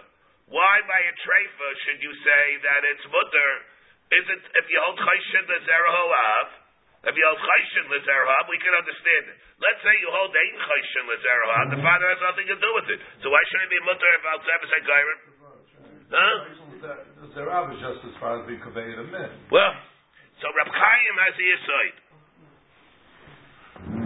why 0.48 0.74
by 0.88 1.00
a 1.00 1.14
treifa 1.20 1.68
should 1.84 2.00
you 2.00 2.12
say 2.24 2.44
that 2.64 2.80
it's 2.88 3.04
mutter? 3.12 3.50
Is 4.12 4.24
it 4.28 4.42
if 4.56 4.66
you 4.68 4.78
hold 4.84 4.96
chayshin 5.00 5.44
lezerahoav? 5.48 6.46
If 7.08 7.14
you 7.18 7.24
hold 7.24 7.40
chayshin 7.40 7.86
lezerahoav, 7.92 8.44
we 8.48 8.60
can 8.60 8.72
understand 8.76 9.24
it. 9.32 9.36
Let's 9.60 9.80
say 9.84 9.94
you 10.00 10.10
hold 10.12 10.32
ein 10.32 10.56
chayshin 10.60 11.04
lezerahoav, 11.08 11.64
the 11.76 11.80
father 11.80 12.06
has 12.08 12.20
nothing 12.24 12.48
to 12.52 12.58
do 12.60 12.70
with 12.76 12.88
it. 12.92 13.00
So 13.24 13.32
why 13.32 13.40
shouldn't 13.52 13.68
it 13.68 13.74
be 13.76 13.80
mutter 13.84 14.10
if 14.16 14.22
al 14.28 14.40
zev 14.44 14.60
is 14.64 14.72
a 14.72 14.80
gairim? 14.84 15.20
Huh? 16.12 16.36
The 16.82 17.28
Zerab 17.32 17.72
is 17.72 17.80
just 17.80 18.04
as 18.04 18.14
far 18.20 18.36
as 18.36 18.44
being 18.44 18.60
conveyed 18.60 18.98
a 19.00 19.06
myth. 19.08 19.32
Well, 19.48 19.72
so 20.44 20.50
Rab 20.52 20.68
Chaim 20.68 21.14
has 21.24 21.34
the 21.38 21.48
aside. 21.56 21.96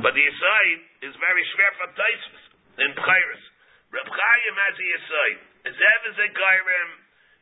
But 0.06 0.14
the 0.14 0.22
aside 0.22 0.80
is 1.02 1.18
very 1.18 1.42
schwer 1.50 1.72
from 1.82 1.90
Taisvis 1.98 2.44
in 2.78 2.94
Pchairis. 2.94 3.44
Rab 3.90 4.06
Chaim 4.06 4.54
has 4.54 4.74
the 4.78 4.90
aside. 5.02 5.38
Zev 5.66 6.00
is 6.14 6.18
a 6.22 6.30
gairim 6.30 6.90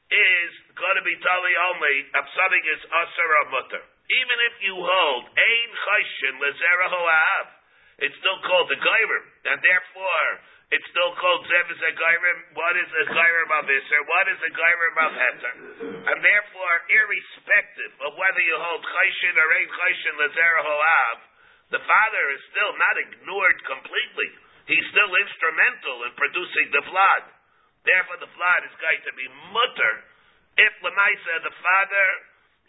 is 0.08 0.52
going 0.72 0.96
to 0.96 1.04
be 1.04 1.12
tali 1.20 1.54
only 1.68 2.08
something 2.08 2.64
is 2.72 2.80
asar 2.88 3.32
mutter. 3.52 3.84
Even 3.84 4.38
if 4.48 4.54
you 4.64 4.80
hold 4.80 5.28
ein 5.28 5.70
chayshin 5.76 6.40
lezera 6.40 6.88
hoav, 6.88 7.46
it's 8.00 8.16
still 8.24 8.40
called 8.48 8.72
the 8.72 8.80
gairim, 8.80 9.24
and 9.44 9.60
therefore 9.60 10.28
it's 10.72 10.88
still 10.88 11.12
called 11.20 11.44
zev 11.44 11.68
is 11.68 11.82
a 11.84 11.92
gairim. 11.92 12.38
What 12.56 12.80
is 12.80 12.88
a 12.88 13.04
gairim 13.12 13.50
of 13.60 13.68
iser? 13.68 14.00
What 14.08 14.26
is 14.32 14.40
a 14.40 14.52
gairim 14.56 14.96
of 15.04 15.12
heter? 15.12 15.54
And 16.00 16.18
therefore, 16.24 16.74
irrespective 16.88 17.92
of 18.08 18.16
whether 18.16 18.40
you 18.40 18.56
hold 18.56 18.80
chayshin 18.88 19.36
or 19.36 19.48
ein 19.52 19.68
chayshin 19.68 20.16
lezera 20.16 20.64
hoav, 20.64 21.33
the 21.72 21.80
father 21.80 22.24
is 22.36 22.42
still 22.52 22.72
not 22.76 22.96
ignored 22.98 23.58
completely. 23.64 24.30
He's 24.68 24.84
still 24.92 25.12
instrumental 25.12 26.08
in 26.08 26.12
producing 26.16 26.68
the 26.72 26.84
flood. 26.88 27.24
Therefore, 27.84 28.18
the 28.20 28.32
flood 28.32 28.62
is 28.64 28.76
going 28.80 29.02
to 29.04 29.12
be 29.12 29.28
mutter. 29.52 29.94
If 30.56 30.72
Lamaisa, 30.80 31.34
the 31.44 31.56
father, 31.60 32.08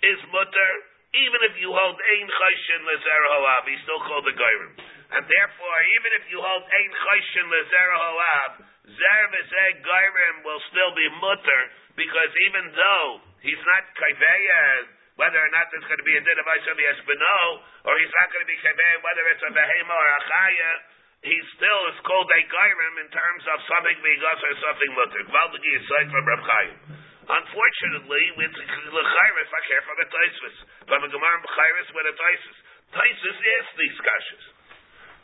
is 0.03 0.19
mutter, 0.31 0.71
even 1.15 1.39
if 1.47 1.55
you 1.63 1.71
hold 1.71 1.95
Ein 1.95 2.27
Chayshin 2.27 2.81
Lezer 2.83 3.23
Hoab, 3.31 3.63
he's 3.71 3.79
still 3.87 4.03
called 4.03 4.27
the 4.27 4.35
Gairim. 4.35 4.73
And 5.15 5.23
therefore, 5.23 5.79
even 5.95 6.11
if 6.19 6.23
you 6.27 6.43
hold 6.43 6.63
Ein 6.67 6.91
Chayshin 6.91 7.47
Lezer 7.47 7.91
Hoab, 7.95 8.51
Zer 8.91 9.23
V'zeh 9.31 9.71
Gairim 9.79 10.35
will 10.43 10.59
still 10.67 10.91
be 10.91 11.07
mutter, 11.23 11.61
because 11.95 12.31
even 12.51 12.75
though 12.75 13.07
he's 13.39 13.63
not 13.63 13.83
Kaiveya, 13.95 14.63
whether 15.15 15.39
or 15.39 15.51
not 15.55 15.71
there's 15.71 15.87
going 15.87 15.99
to 15.99 16.07
be 16.07 16.15
a 16.19 16.23
din 16.23 16.37
of 16.39 16.47
Aisha 16.47 16.75
B'no, 16.75 17.39
or 17.87 17.93
he's 17.99 18.15
not 18.19 18.27
going 18.35 18.43
to 18.43 18.51
be 18.51 18.59
Kaiveya, 18.59 18.99
whether 18.99 19.23
it's 19.31 19.43
a 19.47 19.51
Behema 19.51 19.95
or 19.95 20.09
a 20.11 20.21
Chaya, 20.27 20.71
he 21.25 21.37
still 21.57 21.81
is 21.89 21.97
called 22.05 22.29
a 22.29 22.41
Gairim 22.45 22.95
in 23.01 23.09
terms 23.09 23.43
of 23.49 23.57
something 23.65 23.97
us 23.97 24.41
or 24.43 24.53
something 24.61 24.91
mutter. 24.93 25.23
Gvaldagi 25.25 25.71
is 25.73 25.83
signed 25.89 26.11
from 26.11 26.23
Reb 26.27 26.43
Chaim. 26.43 26.75
Unfortunately, 27.25 28.23
with 28.37 28.53
L'chairis, 28.53 29.49
I 29.49 29.61
care 29.65 29.81
from 29.81 29.97
a 29.97 30.07
Taisus. 30.13 30.55
From 30.85 31.01
a 31.01 31.09
Gemara 31.09 31.41
B'chairis 31.41 31.89
with 31.97 32.05
a 32.05 32.13
Taisus. 32.13 32.57
Taisus 32.93 33.37
is 33.41 33.65
these 33.81 33.97
kashas. 33.97 34.45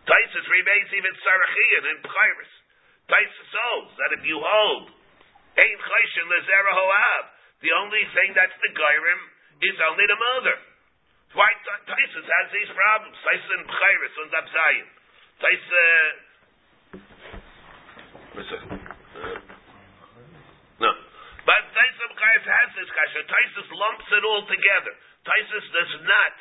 Taisus 0.10 0.46
remains 0.50 0.90
even 0.98 1.14
Sarachian 1.22 1.84
in 1.94 1.98
B'chairis. 2.02 2.54
Taisus 3.06 3.52
holds 3.54 3.94
that 4.02 4.18
if 4.18 4.26
you 4.26 4.42
hold 4.42 4.90
Ein 5.54 5.78
Chayshin 5.78 6.26
Lezera 6.26 6.74
Hoab, 6.74 7.24
the 7.62 7.74
only 7.78 8.02
thing 8.18 8.34
that's 8.34 8.58
the 8.66 8.74
Gairim 8.74 9.22
is 9.62 9.78
only 9.88 10.06
the 10.10 10.18
mother. 10.18 10.58
Why 11.32 11.48
Taisus 11.64 12.28
has 12.28 12.48
these 12.52 12.72
problems? 12.76 13.16
Taisus 13.24 13.52
in 13.56 13.64
B'chairis 13.64 14.16
and 14.20 14.32
Abzayim. 14.36 14.88
Taisus, 15.42 15.72
no. 20.82 20.92
But 21.48 21.62
Taisus 21.72 22.12
B'chairis 22.12 22.48
has 22.50 22.70
this 22.76 22.90
kasha. 22.92 23.22
Taisus 23.32 23.70
lumps 23.72 24.08
it 24.12 24.24
all 24.28 24.44
together. 24.50 24.94
Taisus 25.24 25.66
does 25.72 25.94
not, 26.04 26.34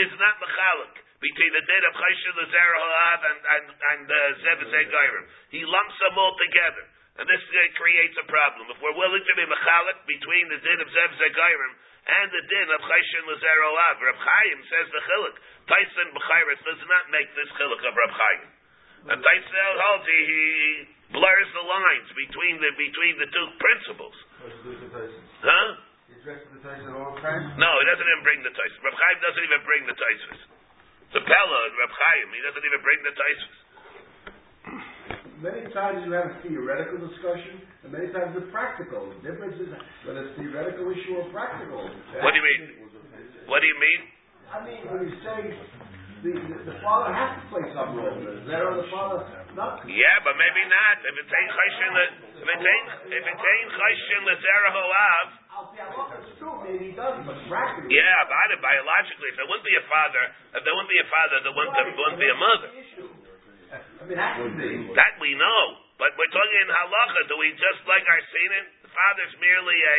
is 0.00 0.12
not 0.16 0.38
mechalik 0.40 0.94
between 1.20 1.52
the 1.52 1.64
din 1.68 1.82
of 1.84 1.92
Chayshin 2.00 2.34
Lezer 2.40 2.70
Halav 2.80 3.20
and 3.28 3.40
and 3.44 3.64
and 3.68 4.04
uh, 4.08 4.20
Zebesei 4.40 4.84
Gairim. 4.88 5.24
He 5.52 5.60
lumps 5.68 5.96
them 6.00 6.16
all 6.16 6.32
together, 6.32 6.84
and 7.20 7.28
this 7.28 7.44
creates 7.76 8.16
a 8.16 8.24
problem. 8.24 8.64
If 8.72 8.80
we're 8.80 8.96
willing 8.96 9.20
to 9.20 9.34
be 9.36 9.44
mechalik 9.44 10.08
between 10.08 10.48
the 10.48 10.56
din 10.64 10.80
of 10.80 10.88
Zebesei 10.88 11.30
Gairim 11.36 11.72
and 12.00 12.26
the 12.32 12.42
din 12.48 12.68
of 12.72 12.80
Chayshin 12.80 13.24
Lezer 13.28 13.58
Halav, 13.60 13.96
Reb 14.00 14.16
Chaim 14.16 14.58
says 14.72 14.88
the 14.88 15.04
chiluk. 15.04 15.36
Tyson 15.68 16.08
B'chairis 16.16 16.60
does 16.64 16.80
not 16.88 17.12
make 17.12 17.28
this 17.36 17.52
chiluk 17.60 17.84
of 17.84 17.92
Reb 17.92 18.12
Chaim. 18.16 18.42
And 19.12 19.18
Tyson 19.20 19.68
holds 19.84 20.06
he, 20.08 20.18
he 20.24 20.40
blurs 21.12 21.48
the 21.52 21.64
lines 21.68 22.08
between 22.16 22.56
the 22.56 22.72
between 22.80 23.14
the 23.20 23.28
two 23.28 23.46
principles. 23.60 24.16
Huh? 25.44 25.68
He 26.08 26.24
addresses 26.24 26.48
the 26.56 26.60
Tyson 26.64 26.88
all 26.96 27.20
the? 27.20 27.60
No, 27.60 27.68
he 27.68 27.84
doesn't 27.84 28.08
even 28.16 28.24
bring 28.24 28.40
the 28.48 28.54
Tyson. 28.56 28.80
Reb 28.80 28.96
Chaim 28.96 29.16
doesn't 29.20 29.44
even 29.44 29.60
bring 29.68 29.82
the 29.84 29.96
Tyson. 29.96 30.36
The 31.12 31.20
Pella 31.20 31.58
and 31.68 31.74
Reb 31.76 31.92
Chaim, 31.92 32.26
he 32.32 32.40
doesn't 32.48 32.64
even 32.64 32.80
bring 32.80 33.00
the 33.04 33.12
Tyson. 33.12 33.52
Many 35.40 35.72
times 35.72 36.04
you 36.04 36.12
have 36.12 36.36
a 36.36 36.36
theoretical 36.44 37.00
discussion, 37.00 37.64
and 37.80 37.88
many 37.88 38.12
times 38.12 38.36
it's 38.36 38.52
practical. 38.52 39.08
The 39.08 39.32
difference 39.32 39.56
is 39.56 39.72
whether 40.04 40.28
it's 40.28 40.36
theoretical 40.36 40.92
issue 40.92 41.16
or 41.16 41.32
practical. 41.32 41.80
What 42.20 42.36
do 42.36 42.36
you 42.36 42.44
mean? 42.44 42.62
What 43.48 43.64
do 43.64 43.66
you 43.72 43.78
mean? 43.80 44.00
I 44.52 44.60
mean, 44.60 44.80
when 44.92 45.00
you 45.08 45.16
say 45.24 45.56
the, 46.20 46.32
the, 46.44 46.56
the 46.68 46.76
father 46.84 47.16
has 47.16 47.40
to 47.40 47.42
play 47.48 47.64
some 47.72 47.96
role, 47.96 48.20
is 48.20 48.44
there 48.44 48.68
on 48.68 48.84
the 48.84 48.88
father 48.92 49.24
not? 49.56 49.80
Yeah, 49.88 50.16
but 50.28 50.36
maybe 50.36 50.60
not. 50.68 50.96
If 51.08 51.14
it's 51.24 51.32
ain't 51.32 51.52
chayshin, 51.56 51.92
if 52.36 52.44
it's 52.44 52.66
ain't 52.68 52.88
if 53.08 53.24
it's 53.24 53.40
ain't 53.40 53.70
chayshin 53.72 54.20
lezera 54.28 54.70
hoav. 54.76 55.26
I'll 55.56 55.72
be 55.72 55.80
it's 55.80 56.36
true, 56.36 56.56
maybe 56.68 56.92
he 56.92 56.92
doesn't, 56.92 57.24
but 57.24 57.40
practically. 57.48 57.96
Yeah, 57.96 58.28
it 58.28 58.60
biologically. 58.60 59.28
If 59.32 59.36
there 59.40 59.48
wouldn't 59.48 59.64
be 59.64 59.76
a 59.80 59.84
father, 59.88 60.22
if 60.52 60.60
there 60.68 60.74
wouldn't 60.76 60.92
be 60.92 61.00
a 61.00 61.08
father, 61.08 61.36
there 61.48 61.54
wouldn't, 61.56 61.74
there 61.80 61.88
wouldn't 61.96 62.20
be 62.20 62.28
a 62.28 62.36
mother. 62.36 62.68
That 64.10 65.14
we 65.22 65.38
know. 65.38 65.62
But 66.00 66.16
we're 66.16 66.32
talking 66.32 66.60
in 66.64 66.70
halacha. 66.72 67.28
Do 67.28 67.36
we 67.36 67.52
just 67.54 67.84
like 67.84 68.02
our 68.08 68.22
senin? 68.32 68.64
The 68.82 68.90
father's 68.90 69.34
merely 69.36 69.76
a 69.76 69.96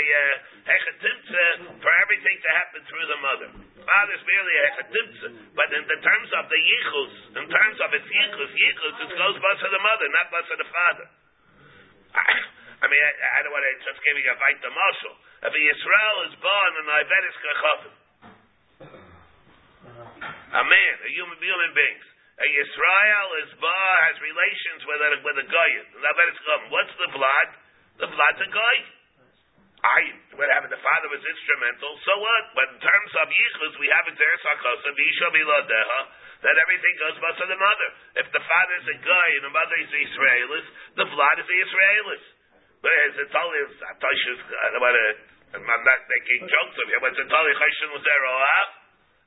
hechatimtza 0.65 1.45
uh, 1.69 1.77
for 1.77 1.91
everything 2.01 2.35
to 2.41 2.49
happen 2.57 2.81
through 2.89 3.07
the 3.07 3.19
mother. 3.21 3.49
Father's 3.85 4.25
merely 4.25 4.53
a 4.57 4.63
hechatimtza. 4.67 5.27
But 5.53 5.69
in 5.77 5.85
the 5.85 5.99
terms 6.01 6.29
of 6.41 6.49
the 6.49 6.57
yichus, 6.57 7.13
in 7.37 7.45
terms 7.47 7.77
of 7.85 7.89
its 7.93 8.09
yichus, 8.09 8.51
yichus, 8.51 8.95
it 8.97 9.13
goes 9.13 9.37
bus 9.37 9.59
of 9.61 9.71
the 9.71 9.83
mother, 9.85 10.05
not 10.09 10.27
bus 10.33 10.47
of 10.49 10.57
the 10.57 10.69
father. 10.73 11.07
I 12.83 12.85
mean, 12.89 12.97
I, 12.97 13.11
I 13.37 13.39
don't 13.45 13.53
want 13.53 13.61
to 13.61 13.73
just 13.85 14.01
you 14.01 14.25
a 14.25 14.35
bite 14.41 14.59
the 14.59 14.73
muscle. 14.73 15.15
If 15.45 15.53
a 15.53 15.61
Yisrael 15.61 16.17
is 16.27 16.35
born 16.41 16.71
in 16.81 16.85
Iberis 16.89 17.37
Kachafim, 17.45 17.93
a 20.51 20.63
man, 20.65 20.95
a 21.05 21.09
human, 21.13 21.37
human 21.39 21.71
beings, 21.77 22.10
a 22.41 22.47
Yisrael 22.57 23.29
is 23.45 23.53
bar 23.61 23.93
has 24.09 24.17
relations 24.17 24.81
with 24.89 24.97
a 24.97 25.09
with 25.21 25.37
a 25.37 25.45
goyin. 25.45 25.85
What's 26.73 26.95
the 26.97 27.09
blood? 27.13 27.47
The 28.01 28.09
blood's 28.09 28.41
a 28.41 28.49
goy. 28.49 28.77
I 29.81 30.01
what 30.37 30.49
happened? 30.49 30.73
The 30.73 30.81
father 30.81 31.09
was 31.13 31.21
instrumental. 31.21 32.01
So 32.01 32.13
what? 32.17 32.43
But 32.57 32.67
in 32.73 32.79
terms 32.81 33.11
of 33.21 33.29
yichus, 33.29 33.73
we 33.77 33.89
have 33.93 34.05
in 34.09 34.17
Zeres 34.17 34.41
Hakosav, 34.41 34.93
Yisha 34.97 35.29
that 36.41 36.57
everything 36.57 36.95
goes 36.97 37.17
but 37.21 37.37
to 37.37 37.45
the 37.45 37.57
mother. 37.57 37.89
If 38.17 38.27
the 38.33 38.41
father 38.41 38.75
is 38.81 38.87
a 38.89 38.97
guy 38.97 39.27
and 39.37 39.45
the 39.45 39.53
mother 39.53 39.77
is 39.77 39.93
Israelis, 39.93 40.65
the 40.97 41.05
blood 41.05 41.37
is 41.37 41.45
Israelis. 41.45 42.25
But 42.81 42.89
it's 43.21 43.35
only 43.37 43.61
I. 43.61 44.65
I'm 45.53 45.61
not 45.61 46.01
making 46.09 46.41
jokes 46.49 46.77
of 46.81 46.87
you, 46.89 46.97
but 46.97 47.13
it's 47.13 47.29
only 47.29 47.53
Chayshin 47.53 47.93
L'Zeroah. 47.93 48.65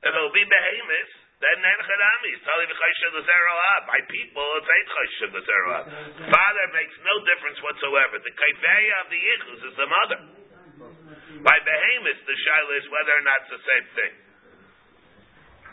If 0.03 0.11
it'll 0.11 0.35
be 0.35 0.43
behemoth, 0.43 1.24
then 1.35 1.57
then 1.59 1.77
Chadami 1.83 2.29
is 2.31 2.41
Tali 2.47 2.63
V'Chayshin 2.63 3.11
L'Zeroah. 3.11 3.77
By 3.91 3.99
people, 4.07 4.47
it's 4.55 4.69
ain't 4.71 4.89
Chayshin 4.89 5.29
L'Zeroah. 5.35 5.83
Father 6.31 6.65
makes 6.71 6.95
no 7.03 7.15
difference 7.27 7.59
whatsoever. 7.59 8.23
The 8.23 8.31
Kaifeya 8.31 8.95
of 9.03 9.07
the 9.11 9.19
Yichus 9.19 9.61
is 9.67 9.75
the 9.75 9.87
mother. 9.89 10.19
By 11.43 11.57
behemoth, 11.61 12.21
the 12.25 12.37
Shaila 12.39 12.73
is 12.79 12.87
whether 12.89 13.13
or 13.19 13.23
not 13.27 13.37
it's 13.45 13.53
the 13.53 13.63
same 13.67 13.85
thing. 13.99 14.13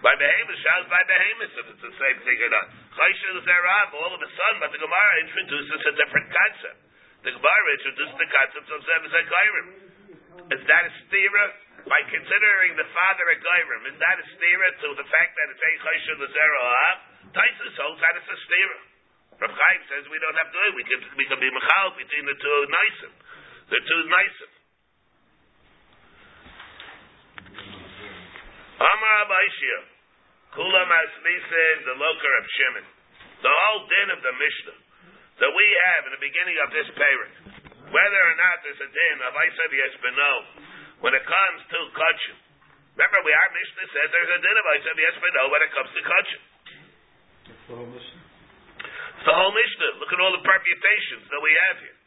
By 0.02 0.18
behemoth, 0.18 0.58
shas 0.58 0.84
by 0.90 1.02
behemoth, 1.06 1.54
if 1.54 1.66
it's 1.78 1.84
the 1.86 1.94
same 1.94 2.18
thing 2.26 2.38
or 2.42 2.50
not. 2.50 2.66
Chaysha 2.98 3.28
Zerav, 3.46 3.94
all 3.94 4.12
of 4.12 4.20
a 4.20 4.30
sudden, 4.34 4.58
but 4.58 4.74
the 4.74 4.82
Gemara 4.82 5.12
introduces 5.22 5.78
a 5.78 5.94
different 5.94 6.26
concept. 6.26 6.78
The 7.22 7.32
Gemara 7.38 7.68
introduces 7.78 8.16
the 8.18 8.30
concept 8.34 8.66
of 8.66 8.78
Zekairim. 8.82 9.68
Is 10.58 10.62
that 10.66 10.82
a 10.90 10.92
stira? 11.06 11.44
By 11.82 12.00
considering 12.06 12.78
the 12.78 12.86
father 12.94 13.26
a 13.26 13.36
Gairim, 13.42 13.82
is 13.90 13.96
that 13.98 14.16
a 14.22 14.26
stira 14.38 14.68
to 14.82 14.88
the 14.94 15.06
fact 15.06 15.32
that 15.34 15.46
it's 15.50 15.62
a 15.62 15.72
Chaysha 15.82 16.14
Zerav? 16.30 16.96
Taisus 17.34 17.74
holds 17.80 18.00
that 18.00 18.14
it's 18.22 18.30
a 18.30 18.38
stira. 18.46 18.78
Rav 19.42 19.50
Chaim 19.50 19.80
says 19.90 20.06
we 20.06 20.22
don't 20.22 20.38
have 20.38 20.50
to. 20.54 20.62
We 20.78 20.84
can, 20.86 21.00
we 21.18 21.24
can 21.26 21.40
be 21.42 21.50
mechal 21.50 21.88
between 21.98 22.24
the 22.30 22.36
two 22.38 22.58
nisim. 22.70 23.12
The 23.74 23.80
two 23.82 24.02
nisim. 24.06 24.52
Amar 28.78 29.14
Abaishia, 29.26 29.80
Kula 30.54 30.82
Masmisin, 30.86 31.76
the 31.86 31.96
Loker 31.98 32.32
of 32.38 32.44
Shimon. 32.54 32.86
The 33.42 33.50
whole 33.50 33.82
din 33.90 34.08
of 34.14 34.20
the 34.22 34.34
Mishnah 34.38 34.78
that 35.42 35.50
we 35.50 35.66
have 35.90 36.02
in 36.06 36.12
the 36.14 36.22
beginning 36.22 36.58
of 36.62 36.68
this 36.70 36.86
parak, 36.94 37.34
whether 37.90 38.20
or 38.30 38.36
not 38.38 38.62
there's 38.62 38.78
a 38.78 38.90
din 38.94 39.16
of 39.26 39.32
Isav 39.34 39.70
Yespino, 39.74 40.32
when 41.02 41.12
it 41.18 41.24
comes 41.26 41.60
to 41.66 41.78
Kachim. 41.92 42.38
Remember, 42.94 43.18
we 43.26 43.32
our 43.34 43.50
Mishnah 43.50 43.86
says 43.90 44.06
there's 44.14 44.32
a 44.32 44.40
din 44.40 44.56
of 44.56 44.66
Isav 44.78 44.96
Yespino 44.96 45.42
when 45.50 45.62
it 45.66 45.70
comes 45.74 45.90
to 45.90 46.00
Kachim. 46.06 46.42
It's 47.52 49.26
the 49.26 49.34
whole 49.34 49.54
Mishnah. 49.54 49.90
Look 49.98 50.10
at 50.14 50.18
all 50.22 50.34
the 50.34 50.44
permutations 50.46 51.26
that 51.26 51.40
we 51.42 51.52
have 51.66 51.76
here. 51.82 51.98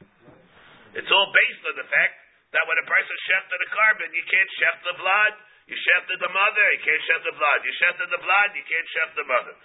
It's 1.04 1.12
all 1.12 1.28
based 1.36 1.64
on 1.68 1.76
the 1.76 1.88
fact 1.92 2.14
that 2.56 2.64
when 2.64 2.78
a 2.80 2.88
person 2.88 3.16
shefted 3.28 3.60
a 3.60 3.70
carbon, 3.76 4.10
you 4.16 4.24
can't 4.32 4.52
sheft 4.64 4.82
the 4.88 4.96
blood. 4.96 5.34
You 5.66 5.76
shefted 5.76 6.22
the 6.22 6.30
mother, 6.30 6.66
you 6.78 6.82
can't 6.86 7.04
sheft 7.10 7.26
the 7.26 7.36
blood. 7.36 7.60
You 7.66 7.74
shefted 7.82 8.08
the 8.14 8.22
blood, 8.22 8.50
you 8.54 8.66
can't 8.70 8.90
sheft 8.94 9.14
the 9.18 9.26
mother. 9.26 9.56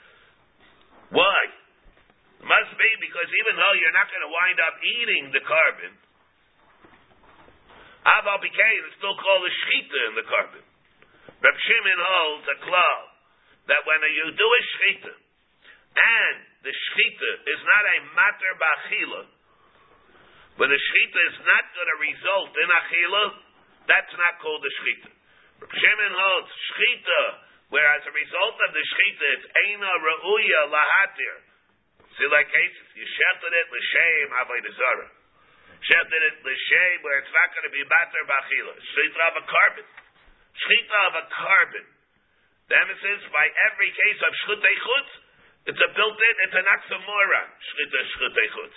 Why? 1.12 1.40
It 2.40 2.46
must 2.48 2.72
be 2.80 2.88
because 3.04 3.28
even 3.28 3.54
though 3.60 3.74
you're 3.76 3.94
not 3.94 4.08
going 4.08 4.24
to 4.24 4.32
wind 4.32 4.58
up 4.64 4.74
eating 4.80 5.24
the 5.36 5.44
carbon, 5.44 5.92
Aval 8.18 8.42
became 8.42 8.80
it's 8.90 8.98
still 8.98 9.14
called 9.14 9.44
a 9.46 9.52
shchita 9.52 10.00
in 10.10 10.14
the 10.18 10.26
carbon. 10.26 10.64
Reb 11.40 11.56
Shimon 11.62 12.00
holds 12.00 12.46
a 12.50 12.56
klal 12.66 13.00
that 13.70 13.86
when 13.86 14.02
you 14.02 14.26
do 14.34 14.48
a 14.50 14.62
shchita 14.74 15.14
and 15.14 16.36
the 16.66 16.74
shchita 16.74 17.30
is 17.46 17.60
not 17.62 17.84
a 17.86 17.98
matter 18.12 18.52
ba'achila, 18.58 19.22
when 20.58 20.68
the 20.68 20.80
shchita 20.80 21.20
is 21.30 21.38
not 21.46 21.64
going 21.72 21.90
to 21.90 21.98
result 22.02 22.52
in 22.52 22.68
achila, 22.68 23.24
that's 23.86 24.14
not 24.18 24.42
called 24.42 24.60
a 24.60 24.72
shchita. 24.82 25.10
Reb 25.62 25.70
Shimon 25.70 26.12
holds 26.12 26.50
shchita, 26.50 27.22
where 27.70 27.86
as 27.94 28.02
a 28.10 28.12
result 28.12 28.56
of 28.58 28.70
the 28.74 28.84
shchita 28.90 29.26
it's 29.38 29.46
eina 29.46 29.86
ra'uya 29.86 30.60
lahatir. 30.66 31.36
See, 32.18 32.26
like 32.26 32.50
cases, 32.50 32.86
you 32.98 33.06
shechted 33.06 33.52
it 33.54 33.66
l'shem 33.70 34.28
avodah 34.34 34.74
zarah. 34.74 35.10
Shechted 35.80 36.22
it 36.28 36.36
l'shem 36.44 37.00
where 37.00 37.24
it's 37.24 37.32
not 37.32 37.48
going 37.56 37.64
to 37.64 37.72
be 37.72 37.80
matter 37.88 38.22
b'achila. 38.28 38.74
Shchita 38.76 39.20
of 39.32 39.36
a 39.40 39.44
carbon. 39.48 39.86
Shchita 40.52 40.98
of 41.08 41.14
a 41.16 41.24
carbon. 41.32 41.86
The 42.68 42.76
emphasis 42.76 43.24
by 43.32 43.48
every 43.72 43.90
case 43.90 44.20
of 44.20 44.30
shchutei 44.44 44.76
chutz, 44.84 45.10
it's 45.72 45.80
a 45.80 45.90
built-in, 45.96 46.34
it's 46.44 46.56
an 46.56 46.68
oxymoron. 46.68 47.48
Shchita 47.64 47.98
shchutei 48.12 48.48
chutz. 48.52 48.76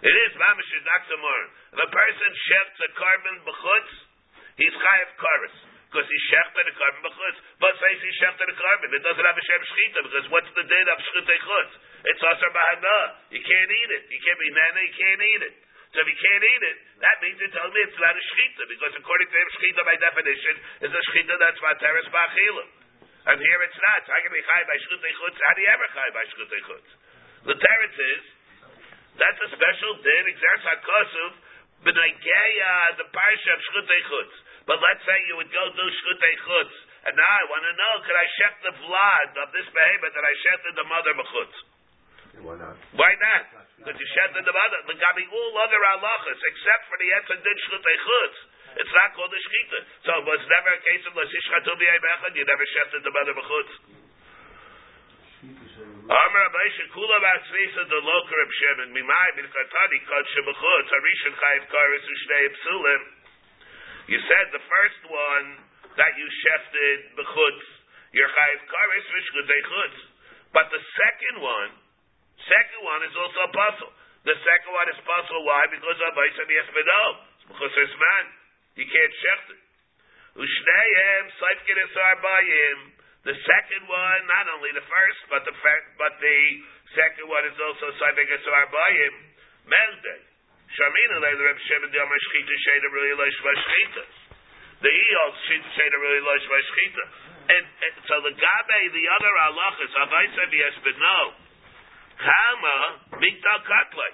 It 0.00 0.16
is 0.16 0.32
mamish 0.40 0.72
is 0.72 0.86
oxymoron. 0.88 1.48
If 1.76 1.78
a 1.84 1.90
person 1.92 2.30
shechts 2.48 2.78
a 2.80 2.90
carbon 2.96 3.36
b'chutz, 3.44 3.92
he's 4.56 4.72
chayav 4.72 5.10
karis. 5.20 5.56
Because 5.92 6.08
he 6.08 6.18
shechted 6.32 6.64
a 6.64 6.74
carbon 6.80 7.00
b'chutz. 7.04 7.38
But 7.60 7.76
says 7.76 8.00
he 8.00 8.12
shechted 8.24 8.48
a 8.48 8.56
carbon. 8.56 8.88
It 8.88 9.04
doesn't 9.04 9.26
have 9.26 9.36
a 9.36 9.44
shem 9.44 9.62
shchita 9.68 10.00
because 10.08 10.26
what's 10.32 10.50
the 10.56 10.64
din 10.64 10.86
of 10.88 10.96
shchutei 10.96 11.40
chutz? 11.44 11.72
It's 12.08 12.22
asar 12.24 12.50
bahana. 12.56 13.20
You 13.36 13.44
can't 13.44 13.68
eat 13.68 13.90
it. 14.00 14.02
You 14.08 14.20
can't 14.24 14.40
be 14.40 14.48
nana, 14.48 14.80
you 14.80 14.94
can't 14.96 15.20
eat 15.20 15.42
it. 15.44 15.54
So 15.90 15.98
if 15.98 16.06
you 16.06 16.18
can't 16.22 16.44
eat 16.46 16.62
it, 16.70 16.78
that 17.02 17.16
means 17.18 17.34
you're 17.42 17.50
telling 17.50 17.74
me 17.74 17.82
it's 17.82 17.98
not 17.98 18.14
a 18.14 18.22
shchita, 18.22 18.62
because 18.70 18.94
according 18.94 19.26
to 19.26 19.36
him, 19.42 19.48
shchita 19.58 19.82
by 19.82 19.96
definition 19.98 20.54
is 20.86 20.92
a 20.94 21.02
shchita 21.10 21.34
that's 21.34 21.58
materis 21.58 22.06
ba'achila. 22.14 22.66
And 23.26 23.36
here 23.42 23.60
it's 23.66 23.80
not. 23.82 24.00
So 24.06 24.14
I 24.14 24.22
can 24.22 24.30
be 24.30 24.40
chai 24.46 24.62
by 24.70 24.76
shchutei 24.86 25.12
chutz. 25.18 25.34
How 25.34 25.52
do 25.58 25.60
you 25.66 25.70
ever 25.74 25.86
chai 25.90 26.08
by 26.14 26.24
shchutei 26.30 26.62
chutz? 26.62 26.88
The 27.50 27.56
teretz 27.58 27.98
is, 27.98 28.24
that's 29.18 29.40
a 29.44 29.48
special 29.50 29.92
din, 29.98 30.24
exerts 30.30 30.64
hakosuv, 30.70 31.32
b'naigeya, 31.82 32.74
the 33.02 33.10
parsha 33.10 33.50
of 33.50 33.60
shchutei 33.60 34.00
chutz. 34.06 34.34
But 34.70 34.78
let's 34.78 35.02
say 35.02 35.16
you 35.26 35.42
would 35.42 35.50
go 35.50 35.64
do 35.74 35.84
shchutei 35.90 36.34
chutz, 36.46 36.74
and 37.10 37.18
now 37.18 37.32
I 37.34 37.44
want 37.50 37.66
to 37.66 37.74
know, 37.74 37.92
could 38.06 38.14
I 38.14 38.26
shech 38.38 38.56
the 38.62 38.74
blood 38.78 39.30
of 39.42 39.48
this 39.58 39.66
behemoth 39.74 40.14
that 40.14 40.22
I 40.22 40.34
shechted 40.38 40.72
the 40.78 40.86
mother 40.86 41.18
b'chutz? 41.18 41.56
Why 42.38 42.54
not? 42.54 42.78
Why 42.94 43.12
not? 43.18 43.42
Because 43.82 43.98
you 43.98 44.08
shechted 44.14 44.46
the 44.46 44.54
mother. 44.54 44.78
L'gabi 44.86 45.24
all 45.26 45.52
other 45.58 45.80
halachas, 45.82 46.38
except 46.38 46.82
for 46.86 46.96
the 47.02 47.08
etzah 47.18 47.38
din 47.42 47.58
shchutei 47.66 47.98
chutz. 48.06 48.38
It's 48.78 48.94
not 48.94 49.10
called 49.18 49.34
a 49.34 49.40
shchita. 49.42 49.78
So 50.06 50.10
it 50.22 50.24
was 50.30 50.42
never 50.46 50.70
a 50.70 50.82
case 50.86 51.04
of 51.10 51.12
l'sishchatu 51.18 51.74
b'yayim 51.74 52.36
you 52.38 52.46
never 52.46 52.66
shechted 52.70 53.02
the 53.02 53.10
mother 53.10 53.34
b'chutz. 53.34 53.72
Amar 56.10 56.42
Abaisha 56.52 56.84
Kula 56.92 57.16
Batzvisa 57.22 57.82
the 57.88 58.00
Loker 58.02 58.38
of 58.44 58.50
Shimon 58.52 58.90
Mimai 58.92 59.28
Bin 59.40 59.46
Katani 59.48 59.98
Kod 60.04 60.24
Shebachutz 60.36 60.88
Harishon 60.92 61.34
Chayiv 61.40 61.64
Karis 61.72 62.04
Ushnei 62.04 62.46
Psulim. 62.50 63.02
You 64.12 64.18
said 64.28 64.52
the 64.52 64.60
first 64.60 65.02
one 65.08 65.46
that 65.96 66.12
you 66.20 66.26
shefted 66.28 67.16
bechutz, 67.16 67.64
your 68.12 68.28
Chayiv 68.28 68.60
Karis 68.68 69.06
Vishkudei 69.08 69.62
Chutz. 69.64 69.98
But 70.52 70.66
the 70.68 70.82
second 70.98 71.36
one, 71.40 71.70
second 72.46 72.80
one 72.84 73.00
is 73.04 73.14
also 73.16 73.38
a 73.44 73.52
puzzle. 73.52 73.92
The 74.24 74.36
second 74.36 74.72
one 74.72 74.88
is 74.92 74.98
puzzle. 75.04 75.40
Why? 75.48 75.64
Because 75.72 75.96
Abaisha 75.96 76.44
Yesmedo. 76.44 77.02
Because 77.48 77.72
there's 77.72 77.96
man. 77.96 78.24
You 78.76 78.86
can't 78.86 79.14
shecht 79.20 79.48
it. 79.56 79.60
Ushneihem 80.38 81.24
Saifkin 81.36 81.78
Esar. 81.90 82.16
The 83.20 83.36
second 83.36 83.84
one, 83.84 84.20
not 84.30 84.46
only 84.56 84.72
the 84.72 84.86
first, 84.86 85.20
but 85.28 85.44
the 85.44 85.52
but 86.00 86.16
the 86.20 86.38
second 86.96 87.26
one 87.28 87.44
is 87.48 87.56
also 87.58 87.92
Saifkin 87.96 88.28
Esar 88.28 88.64
Bayim. 88.70 89.14
Melde. 89.66 90.16
Shamina 90.70 91.16
Leila 91.18 91.42
Reb 91.50 91.58
Shimon 91.66 91.90
Yom 91.90 92.08
Shchita 92.08 92.54
Sheda 92.62 92.88
Rui 92.94 93.10
Loish 93.18 93.40
Vashchita. 93.42 94.04
The 94.80 94.92
Eol 94.92 95.30
Sheda 95.74 95.96
Rui 95.98 96.20
Loish 96.22 96.46
Vashchita. 96.46 97.04
And, 97.50 97.66
and 97.66 97.94
so 98.06 98.14
the 98.22 98.30
Gabe, 98.30 98.78
the 98.94 99.06
other 99.10 99.32
halachas, 99.34 99.92
Avaisa 99.98 100.42
V'Yesbeno, 100.46 101.49
Kama 102.20 102.76
Mikta 103.16 103.54
Katlai. 103.64 104.12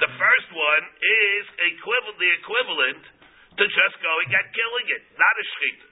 The 0.00 0.08
first 0.08 0.48
one 0.54 0.84
is 0.88 1.44
equivalent, 1.76 2.16
the 2.16 2.30
equivalent 2.40 3.02
to 3.58 3.64
just 3.66 3.96
going 4.00 4.28
and 4.30 4.46
killing 4.54 4.86
it, 4.94 5.02
not 5.18 5.34
a 5.36 5.44
shchita. 5.44 5.88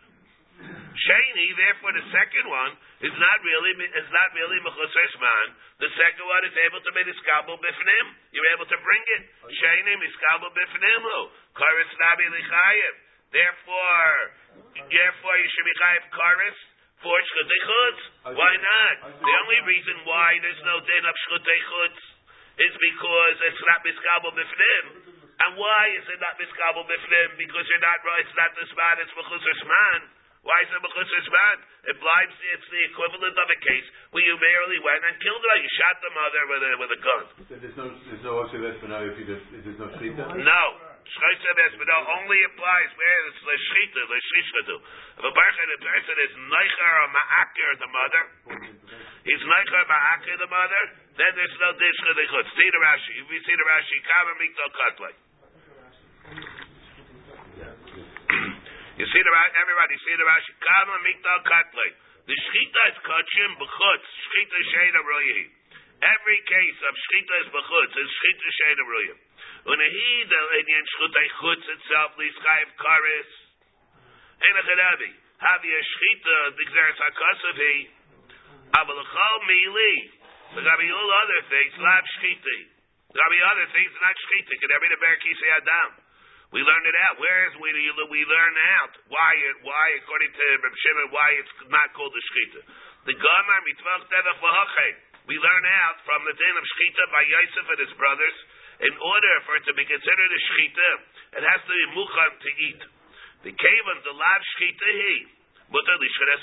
Shani, 0.96 1.46
therefore, 1.52 1.92
the 1.92 2.06
second 2.08 2.46
one 2.48 2.72
is 3.04 3.12
not 3.12 3.36
really 3.44 3.72
is 3.76 4.08
not 4.08 4.28
really 4.32 4.56
mechuses 4.64 5.12
man. 5.20 5.46
The 5.84 5.92
second 5.92 6.24
one 6.24 6.42
is 6.48 6.56
able 6.64 6.80
to 6.80 6.90
make 6.96 7.04
iskabel 7.04 7.60
bifnim. 7.60 8.06
You're 8.32 8.48
able 8.56 8.64
to 8.64 8.78
bring 8.80 9.04
it. 9.20 9.22
Shani 9.52 9.92
miskabel 10.00 10.48
bifnim 10.56 11.02
lo 11.04 11.28
karis 11.52 11.92
nabi 12.00 12.24
lichayev. 12.32 12.94
Therefore, 13.28 14.16
therefore 14.88 15.36
you 15.36 15.48
should 15.52 15.68
be 15.68 15.76
chayev 15.76 16.04
karis 16.16 16.58
for 17.02 17.16
shchutei 17.28 17.60
chutz. 17.66 18.00
Why 18.36 18.52
not? 18.56 18.96
The 19.20 19.34
only 19.44 19.60
reason 19.68 19.96
why 20.08 20.38
there's 20.40 20.62
no 20.64 20.80
din 20.80 21.04
of 21.04 21.14
shchutei 21.26 21.60
chutz 21.68 22.00
is 22.56 22.72
because 22.80 23.36
it's 23.52 23.62
not 23.68 23.84
miskabel 23.84 24.32
bifnim. 24.32 24.84
And 25.36 25.50
why 25.60 25.82
is 25.92 26.06
it 26.08 26.18
not 26.20 26.40
miskabel 26.40 26.88
bifnim? 26.88 27.28
Because 27.36 27.64
you're 27.68 27.84
not 27.84 28.00
right. 28.00 28.24
It's 28.24 28.36
not 28.36 28.50
this 28.56 28.72
man. 28.72 28.94
It's 29.04 29.12
mechuses 29.12 29.60
man. 29.68 30.00
Why 30.40 30.56
is 30.64 30.70
it 30.72 30.80
mechuses 30.80 31.26
man? 31.28 31.56
It 31.92 31.96
blives. 32.00 32.36
It's 32.56 32.68
the 32.72 32.82
equivalent 32.88 33.36
of 33.36 33.48
a 33.50 33.58
case 33.60 33.86
where 34.16 34.24
you 34.24 34.34
merely 34.40 34.80
went 34.80 35.02
and 35.04 35.14
killed 35.20 35.44
her. 35.44 35.56
You 35.60 35.70
shot 35.76 35.96
the 36.00 36.12
mother 36.16 36.42
with 36.48 36.62
a 36.64 36.72
with 36.80 36.96
a 36.96 37.00
gun. 37.04 37.24
There's 37.60 37.76
no, 37.76 37.86
there's 38.08 38.24
no 38.24 38.40
for 38.80 38.88
now 38.88 39.04
if 39.04 39.20
you 39.20 39.26
just, 39.28 39.44
there's 39.52 39.76
no 39.76 39.92
shchita? 40.00 40.24
No. 40.40 40.95
Shchita 41.06 41.70
Esmino 41.70 41.96
only 42.18 42.42
applies 42.50 42.90
where 42.98 43.20
it's 43.30 43.38
the 43.38 43.56
shchita, 43.56 44.02
the 44.10 44.18
shchita. 44.26 44.76
If 45.16 45.24
a 45.24 45.32
person, 45.32 45.64
a 45.70 45.78
person 45.78 46.16
is 46.18 46.32
neicher 46.34 46.90
or 46.98 47.08
ma'akir 47.14 47.70
the 47.78 47.88
mother, 47.94 48.22
he's 49.22 49.42
neicher 49.46 49.82
ma'akir 49.86 50.36
the 50.36 50.50
mother, 50.50 50.82
then 51.14 51.30
there's 51.38 51.56
no 51.62 51.70
dish 51.78 51.98
for 52.02 52.14
the 52.14 52.26
chutz. 52.26 52.50
See 52.58 52.70
the 52.74 52.80
Rashi. 52.82 53.12
If 53.22 53.26
we 53.30 53.38
see 53.38 53.54
the 53.54 53.66
Rashi, 53.70 53.96
kama 54.02 54.32
mikto 54.36 54.64
katlai. 54.74 55.14
You 58.98 59.06
see 59.06 59.22
the 59.22 59.32
Rashi, 59.32 59.52
everybody 59.62 59.94
see 60.02 60.16
the 60.18 60.26
Rashi, 60.26 60.52
kama 60.58 60.96
mikto 61.06 61.34
katlai. 61.46 61.90
The 62.26 62.34
shchita 62.34 62.82
is 62.90 62.98
kachim 63.06 63.50
b'chutz, 63.62 64.06
shchita 64.26 64.58
sheina 64.74 65.00
royi. 65.06 65.54
Every 66.02 66.38
case 66.50 66.78
of 66.82 66.92
shchita 66.98 67.34
is 67.46 67.48
b'chutz, 67.54 67.94
is 67.94 68.10
shchita 68.10 68.48
sheina 68.58 68.84
royi. 68.90 69.14
Unehi 69.66 70.10
the 70.30 70.40
Indian 70.60 70.84
shchutay 70.86 71.28
chutz 71.42 71.66
itself, 71.66 72.14
liskayev 72.18 72.70
karis. 72.78 73.30
Ein 74.42 74.56
a 74.56 74.62
chadabi. 74.62 75.10
Havi 75.36 75.68
a 75.68 75.82
shchita, 75.84 76.38
the 76.56 76.64
Xeris 76.64 76.96
HaKosav 76.96 77.56
he, 77.60 77.76
Avalachal 78.72 79.38
there 80.54 80.62
gotta 80.62 80.78
be 80.78 80.88
all 80.88 81.10
other 81.10 81.40
things. 81.50 81.72
There 81.74 83.18
gotta 83.18 83.34
be 83.34 83.42
other 83.42 83.68
things, 83.74 83.90
not 84.00 84.14
shchita. 84.14 84.52
Could 84.62 84.70
there 84.70 84.80
be 84.80 84.88
the 84.88 85.00
Ber 85.02 85.16
Kisei 85.18 85.50
Adam? 85.58 85.90
We 86.54 86.62
learned 86.62 86.86
it 86.86 86.96
out. 87.10 87.18
Where 87.18 87.50
is 87.50 87.54
we 87.58 87.74
we 87.74 88.20
learn 88.22 88.54
out 88.78 88.92
why 89.10 89.32
it 89.34 89.56
why 89.66 89.86
according 89.98 90.30
to 90.30 90.44
Reb 90.62 90.76
Shimon 90.78 91.08
why 91.10 91.28
it's 91.42 91.54
not 91.66 91.90
called 91.98 92.14
the 92.14 92.22
shchita. 92.30 92.60
The 93.10 93.16
Gamar 93.18 93.60
mitvach 93.66 94.06
v'hachay. 94.06 94.92
We 95.26 95.36
learn 95.42 95.64
out 95.82 95.98
from 96.06 96.22
the 96.22 96.34
din 96.38 96.54
of 96.54 96.64
shchita 96.64 97.02
by 97.10 97.22
Yosef 97.26 97.66
and 97.66 97.80
his 97.82 97.94
brothers. 97.98 98.36
In 98.76 98.92
order 98.92 99.34
for 99.48 99.56
it 99.56 99.64
to 99.64 99.74
be 99.74 99.88
considered 99.88 100.30
a 100.32 100.40
shchita, 100.52 100.90
it 101.40 101.44
has 101.48 101.60
to 101.64 101.72
be 101.72 101.86
muchan 101.96 102.32
to 102.44 102.50
eat. 102.68 102.82
The 103.48 103.52
kavan 103.56 103.98
the 104.04 104.12
lav 104.12 104.40
shchita 104.56 104.88
he 104.92 105.14
mutar 105.72 105.96
lishcheres. 105.96 106.42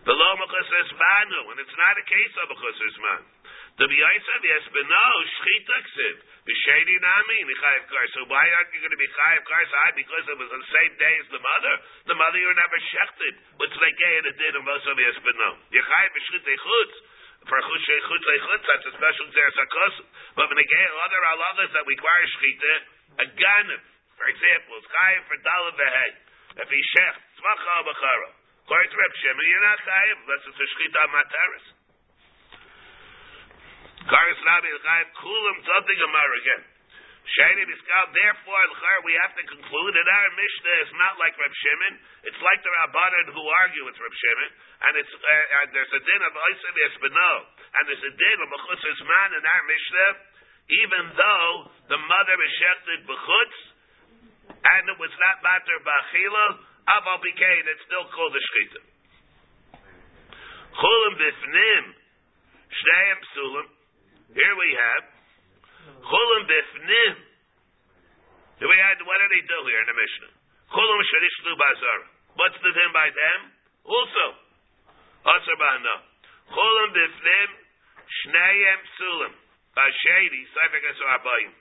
The 0.00 0.16
lo 0.16 0.28
mechusres 0.40 0.90
banu, 0.96 1.40
and 1.52 1.58
it's 1.60 1.76
not 1.76 1.94
a 2.00 2.04
case 2.08 2.34
of 2.40 2.48
a 2.50 2.56
chusres 2.56 2.96
man. 3.04 3.22
The 3.78 3.86
b'yosef 3.86 4.42
yes 4.42 4.64
b'no 4.72 5.06
shchita 5.28 5.76
ksiv. 5.86 6.14
B'sheni 6.48 6.96
nami 6.98 7.38
nichayev 7.46 7.84
kar. 7.86 8.04
So 8.16 8.24
why 8.26 8.42
aren't 8.42 8.72
you 8.74 8.80
going 8.80 8.96
to 8.96 9.00
be 9.00 9.06
chayev 9.06 9.44
kar? 9.44 9.62
Side 9.70 9.96
because 10.00 10.24
it 10.24 10.38
was 10.40 10.50
on 10.50 10.60
the 10.64 10.72
same 10.72 10.92
day 10.96 11.14
as 11.20 11.28
the 11.30 11.38
mother. 11.38 11.74
The 12.10 12.16
mother 12.16 12.38
you 12.40 12.48
never 12.56 12.78
shechted. 12.90 13.34
What's 13.60 13.76
like 13.76 13.96
gay 14.00 14.14
and 14.18 14.26
it 14.32 14.36
did 14.40 14.56
and 14.56 14.64
most 14.64 14.88
of 14.88 14.96
yes 14.96 15.20
b'no. 15.20 15.50
You're 15.68 15.84
chayev 15.84 16.10
b'shchita 16.16 16.52
chutz. 16.58 16.96
For 17.48 17.56
chutz 17.56 17.88
chutz 18.04 18.64
that's 18.68 18.86
a 18.88 18.92
special 18.92 19.26
zeres 19.32 19.56
hakos. 19.56 19.94
But 20.36 20.48
when 20.48 20.60
again 20.60 20.90
other 21.04 21.20
halachas 21.24 21.70
that 21.72 21.84
require 21.88 22.24
shchita, 22.36 22.72
a 23.20 23.26
ganim, 23.36 23.82
for 24.16 24.26
example, 24.28 24.76
is 24.76 24.86
chayev 24.90 25.22
for 25.24 25.38
dalav 25.40 25.74
v'hei. 25.80 26.10
If 26.60 26.68
he 26.68 26.80
shecht 26.96 27.20
tzvacha 27.40 27.76
b'chara. 27.88 28.30
According 28.64 28.90
to 28.92 28.96
Reb 29.02 29.14
Shimon, 29.18 29.44
you're 29.48 29.66
not 29.66 29.80
chayev 29.82 30.16
unless 30.20 30.42
it's 30.46 30.60
a 30.60 30.66
shchita 30.68 31.02
materis. 31.10 31.66
Karis 34.00 34.40
Rabbi 34.44 34.70
Chayev 34.80 35.08
Kulam 35.20 35.56
Tzadi 35.60 35.94
Gemara 36.00 36.34
again. 36.40 36.62
Therefore, 38.10 38.64
we 39.06 39.14
have 39.22 39.34
to 39.38 39.44
conclude 39.46 39.92
that 39.94 40.08
our 40.08 40.30
Mishnah 40.34 40.76
is 40.82 40.92
not 40.98 41.14
like 41.22 41.36
Reb 41.38 41.52
Shimon. 41.52 41.94
It's 42.26 42.40
like 42.42 42.60
the 42.64 42.72
Rabbanan 42.84 43.26
who 43.32 43.42
argue 43.64 43.84
with 43.86 43.96
Reb 43.96 44.12
Shimon. 44.12 44.50
And 44.88 44.92
it's, 44.98 45.12
uh, 45.14 45.58
and 45.62 45.68
there's 45.72 45.94
a 45.94 46.02
din 46.02 46.20
of 46.26 46.32
Oisav 46.34 46.74
Yesbeno. 46.74 47.32
And 47.70 47.82
there's 47.86 48.06
a 48.06 48.14
din 48.18 48.38
of 48.40 48.48
Mechutz 48.50 49.00
Man 49.06 49.28
in 49.38 49.42
our 49.46 49.62
Mishnah, 49.68 50.10
even 50.70 51.04
though 51.14 51.50
the 51.90 52.00
mother 52.02 52.36
is 52.40 52.52
shechted 52.58 53.00
Bechutz, 53.06 53.58
and 54.50 54.82
it 54.90 54.98
was 54.98 55.14
not 55.22 55.42
matter 55.42 55.76
Bachila, 55.86 56.46
Aval 56.90 57.18
Bikain, 57.22 57.64
it's 57.70 57.84
still 57.86 58.06
called 58.10 58.34
a 58.34 58.42
Shchita. 58.42 58.80
Chulim 60.74 61.14
Bifnim, 61.18 61.84
Shnei 62.70 63.06
Psulim, 63.22 63.68
here 64.34 64.54
we 64.58 64.70
have 64.78 65.19
chulim 65.98 66.42
bifnim. 66.46 67.14
Here 68.58 68.68
we 68.68 68.76
had 68.76 69.00
what 69.02 69.18
do 69.18 69.26
they 69.32 69.42
do 69.44 69.58
here 69.66 69.80
in 69.80 69.88
the 69.88 69.96
Mishnah? 69.96 70.32
Chulim 70.70 71.00
sharishlu 71.02 71.52
bazar. 71.56 71.98
What's 72.36 72.58
the 72.62 72.72
thing 72.72 72.90
by 72.94 73.08
them? 73.10 73.40
Also, 73.84 74.24
asar 75.26 75.56
ba'ana. 75.58 75.96
Chulim 76.52 76.90
bifnim 76.94 77.48
shneyem 78.06 78.80
psulim. 78.90 79.32
Bashedi 79.76 80.40
seifek 80.54 80.84
esor 80.94 81.08
abayim. 81.18 81.52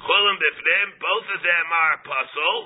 Chulim 0.00 0.36
bifnim. 0.40 0.86
Both 0.98 1.28
of 1.34 1.40
them 1.42 1.66
are 1.70 1.92
apostle. 2.00 2.60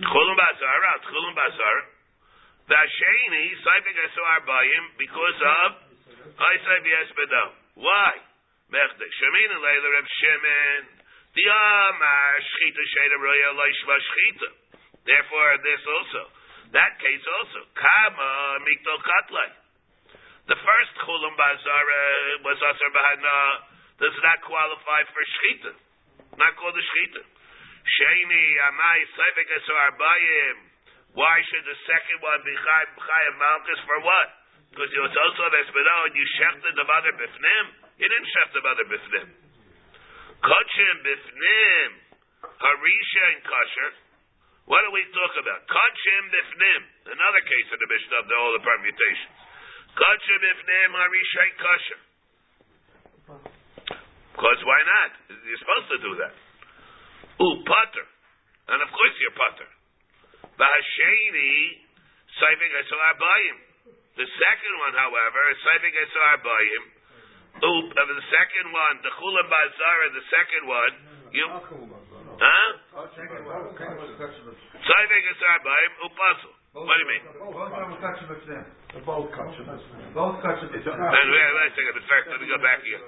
Chulim 0.00 0.36
bazar. 0.36 0.78
Chulim 1.08 1.34
bazar. 1.36 1.76
Basheni 2.68 3.44
seifek 3.64 3.98
esor 4.08 4.26
abayim 4.40 4.84
because 4.98 5.40
of 5.40 5.90
I 6.20 6.54
say 6.60 6.78
yes, 6.84 7.08
but. 7.16 7.32
Why? 7.80 8.12
Mechde. 8.70 9.06
Shemin 9.06 9.50
and 9.50 9.62
Leila 9.62 9.88
Reb 9.90 10.06
Shimon. 10.06 10.82
The 11.34 11.46
Amar 11.46 12.30
Shchita 12.42 12.82
Sheda 12.82 13.16
Roya 13.18 13.50
Loishva 13.54 13.96
Shchita. 13.98 14.48
Therefore, 15.06 15.58
this 15.62 15.82
also. 15.86 16.22
That 16.74 16.98
case 17.02 17.24
also. 17.26 17.66
Kama 17.74 18.62
Mikto 18.62 18.94
Katlai. 19.02 19.50
The 20.46 20.58
first 20.58 20.92
Chulam 21.02 21.34
Bazara 21.34 22.02
uh, 22.42 22.46
was 22.46 22.58
Asar 22.58 22.90
Bahana. 22.94 23.38
Does 23.98 24.16
not 24.22 24.38
qualify 24.46 25.00
for 25.10 25.22
Shchita. 25.22 25.72
Not 26.38 26.54
called 26.58 26.78
a 26.78 26.82
Shchita. 26.82 27.22
Sheni 27.22 28.44
Amai 28.70 28.98
Seifek 29.18 29.50
Asar 29.50 29.78
Arbayim. 29.90 30.56
Why 31.18 31.42
should 31.42 31.66
the 31.66 31.78
second 31.90 32.22
one 32.22 32.38
be 32.46 32.54
Chayim 32.54 33.34
Malchus 33.34 33.82
for 33.82 33.98
what? 34.06 34.28
Because 34.70 34.90
it 34.94 35.02
was 35.02 35.10
also 35.10 35.42
Vespero 35.50 36.06
and 36.06 36.14
you 36.14 36.26
shechted 36.38 36.74
the 36.78 36.86
mother 36.86 37.10
bifnim. 37.18 37.89
You 38.00 38.08
didn't 38.08 38.28
shecht 38.32 38.52
the 38.56 38.64
mother 38.64 38.86
bifnim. 38.88 39.28
Kachim 40.40 40.96
bifnim. 41.04 41.90
Harisha 42.40 43.22
and 43.36 43.40
kosher. 43.44 43.92
What 44.64 44.80
do 44.88 44.96
we 44.96 45.04
talk 45.12 45.36
about? 45.36 45.68
Kachim 45.68 46.22
bifnim. 46.32 47.12
Another 47.12 47.42
case 47.44 47.68
of 47.68 47.76
the 47.76 47.88
Mishnah 47.92 48.18
of 48.24 48.26
the, 48.26 48.34
all 48.40 48.52
the 48.56 48.64
permutations. 48.64 49.36
Kachim 50.00 50.38
bifnim. 50.40 50.88
Harisha 50.96 51.40
and 51.44 51.56
kosher. 51.60 52.00
Because 54.32 54.60
why 54.64 54.80
not? 54.88 55.10
You're 55.44 55.60
supposed 55.60 55.88
to 55.92 55.98
do 56.00 56.12
that. 56.24 56.34
Ooh, 57.44 57.60
putter. 57.68 58.06
And 58.72 58.80
of 58.80 58.88
course 58.88 59.14
you're 59.20 59.36
putter. 59.36 59.68
Bahasheni. 60.56 61.84
Saiving 62.40 62.72
Asar 62.80 63.12
Bayim. 63.20 63.56
The 64.16 64.24
second 64.24 64.74
one, 64.88 64.94
however, 64.96 65.40
is 65.52 65.58
Saivik 65.68 65.94
Esar 66.00 66.40
Bayim. 66.40 66.99
Oop, 67.60 67.86
of 67.92 68.06
the 68.08 68.24
second 68.30 68.66
one, 68.72 68.94
the 69.04 69.12
Chula 69.20 69.42
Bazara, 69.50 70.06
the 70.16 70.24
second 70.32 70.64
one, 70.64 70.92
you, 71.30 71.46
huh? 71.46 72.70
Saivik 74.80 75.24
Esar 75.28 75.58
Bayim, 75.60 75.92
Upasul. 76.08 76.54
What 76.70 76.86
do 76.86 77.02
you 77.02 77.10
mean? 77.10 77.22
Both 79.02 79.34
kachim. 79.34 79.66
Both 80.14 80.38
kachim. 80.38 80.70
It's 80.70 80.86
And 80.86 81.28
wait, 81.34 81.50
wait 81.50 81.66
a 81.66 81.74
second, 81.74 81.94
but 81.98 82.06
first, 82.06 82.30
let 82.30 82.38
me 82.38 82.46
go 82.46 82.62
back 82.62 82.78
here. 82.86 83.02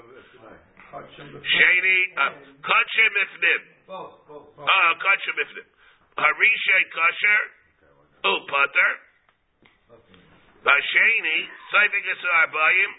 Shani, 0.92 1.98
uh, 2.20 2.36
Kachim 2.60 3.12
Ifnim. 3.22 3.62
Both, 3.86 4.28
both. 4.28 4.52
Uh, 4.58 4.92
Kachim 5.00 5.36
Ifnim. 5.46 5.66
Harisha 6.18 6.78
Kasher, 6.92 7.42
Upater. 8.28 8.92
Basheni, 10.62 11.38
Saivik 11.72 12.06
Esar 12.06 12.46
Bayim, 12.52 12.92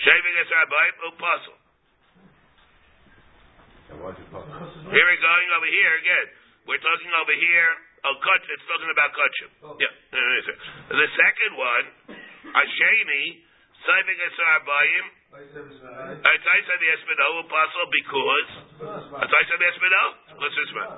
Shaving 0.00 0.36
Esar 0.40 0.64
Bayim, 0.64 0.96
Upasul. 1.12 1.56
Here 3.90 5.04
we're 5.04 5.20
going 5.20 5.50
over 5.60 5.68
here 5.68 5.94
again. 6.00 6.26
We're 6.64 6.80
talking 6.80 7.12
over 7.20 7.36
here. 7.36 7.70
Oh, 8.00 8.16
kach, 8.16 8.44
it's 8.48 8.64
talking 8.64 8.88
about 8.88 9.12
kachim. 9.12 9.50
Yeah. 9.76 9.92
The 10.88 11.08
second 11.20 11.52
one, 11.58 12.16
Hasheni, 12.48 13.44
Saivik 13.84 14.20
Esar 14.24 14.64
Bayim, 14.64 15.06
Atzaisa 15.36 16.74
the 16.80 16.88
Espino, 16.96 17.44
Apostle, 17.44 17.86
because, 17.92 18.50
Atzaisa 19.20 19.54
the 19.58 19.68
Espino, 19.68 20.02
what's 20.40 20.56
this 20.56 20.72
one? 20.80 20.96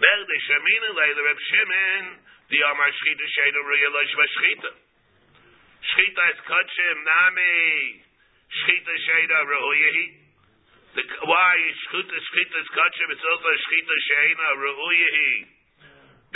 Merde 0.00 0.36
Shemin 0.48 0.82
Leila 0.88 1.22
Reb 1.26 1.40
Shimon, 1.52 2.04
the 2.48 2.58
Amar 2.64 2.88
Shchita 2.96 3.26
Sheda 3.28 3.60
Ruyalosh 3.60 4.08
Shchita. 4.08 4.72
Shchita 5.84 6.22
is 6.32 6.40
kachim, 6.48 6.96
Nami, 7.04 8.08
Shchita 8.52 8.94
Sheda 9.08 9.38
Ruhuyahi. 9.48 10.06
The, 10.92 11.02
why 11.24 11.56
Shchita, 11.88 12.12
Shchita 12.12 12.56
is 12.60 12.68
kachim, 12.68 13.08
it's 13.16 13.24
also 13.24 13.48
Shchita 13.48 13.96
Sheda 14.12 14.48
Ruhuyahi. 14.60 15.32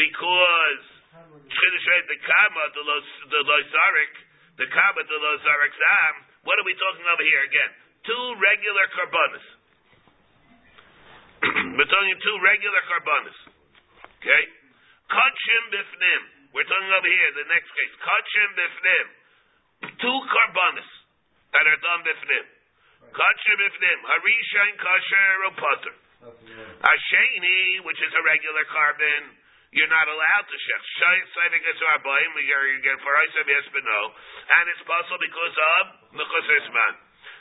Because 0.01 0.85
Shchita 1.45 1.79
Sheda, 1.85 2.05
the 2.09 2.21
Kama, 2.25 2.65
the 2.73 2.85
Lozarik, 3.45 4.15
the 4.57 4.69
Kama, 4.73 5.01
the 5.05 5.19
Lozarik 5.21 5.75
Zam, 5.77 6.15
what 6.49 6.57
are 6.57 6.65
we 6.65 6.73
talking 6.73 7.05
over 7.05 7.25
here 7.27 7.43
again? 7.53 7.71
Two 8.09 8.27
regular 8.41 8.87
karbonis. 8.97 9.47
We're 11.77 11.91
talking 11.93 12.17
two 12.17 12.37
regular 12.41 12.83
karbonis. 12.89 13.39
Okay? 14.25 14.43
Kachim 15.13 15.63
bifnim. 15.69 16.23
We're 16.57 16.65
talking 16.65 16.93
over 16.97 17.11
here, 17.13 17.31
the 17.45 17.49
next 17.53 17.69
case. 17.77 17.93
Kachim 18.01 18.49
bifnim. 18.57 19.07
Two 20.01 20.19
karbonis 20.33 20.91
done 21.65 22.03
bifnim. 22.05 22.47
Kachim 23.13 23.57
bifnim. 23.61 23.99
Harisha 24.05 24.61
and 24.69 24.79
kasher 24.79 25.33
or 25.47 25.55
putter. 25.57 25.97
Asheni, 26.27 27.85
which 27.87 28.01
is 28.03 28.13
a 28.13 28.23
regular 28.27 28.65
carbon, 28.67 29.23
you're 29.77 29.91
not 29.93 30.09
allowed 30.09 30.47
to 30.49 30.57
shech. 30.57 30.85
Saving 31.37 31.63
our 31.63 32.01
boim, 32.01 32.33
you're 32.41 32.81
getting 32.81 33.03
for 33.05 33.15
us 33.15 33.33
yes 33.37 33.67
but 33.71 33.85
no. 33.85 34.01
And 34.57 34.65
it's 34.73 34.85
possible 34.89 35.21
because 35.21 35.57
of 35.57 35.83
Mechusar 36.17 36.67
man. 36.73 36.95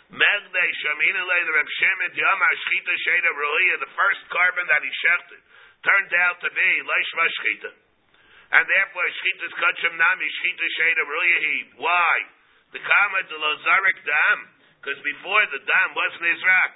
Megdei 0.05 0.69
Shamina 0.85 1.21
Lei 1.25 1.41
the 1.49 1.53
Reb 1.55 1.69
Shimon 1.81 2.11
Yamar 2.13 2.53
Shchita 2.61 2.93
Sheda 2.93 3.31
Ruhiya, 3.33 3.75
the 3.81 3.93
first 3.97 4.21
carbon 4.29 4.65
that 4.69 4.81
he 4.85 4.91
shechted 5.01 5.41
turned 5.81 6.13
out 6.29 6.37
to 6.45 6.49
be 6.53 6.69
Leishma 6.85 7.25
Shchita. 7.25 7.71
And 8.53 8.63
therefore, 8.69 9.05
Shchita's 9.09 9.53
Kachim 9.57 9.97
Nami, 9.97 10.27
Shchita 10.29 10.65
Sheda 10.77 11.03
Ruyahi. 11.09 11.57
Why? 11.81 12.13
The 12.75 12.83
Kama 12.83 13.19
de 13.31 13.37
Lo 13.39 13.51
Zarik 13.63 13.99
Dam. 14.03 14.39
Because 14.83 14.99
before 14.99 15.43
the 15.47 15.63
dam 15.63 15.95
wasn't 15.95 16.27
Izrak. 16.27 16.73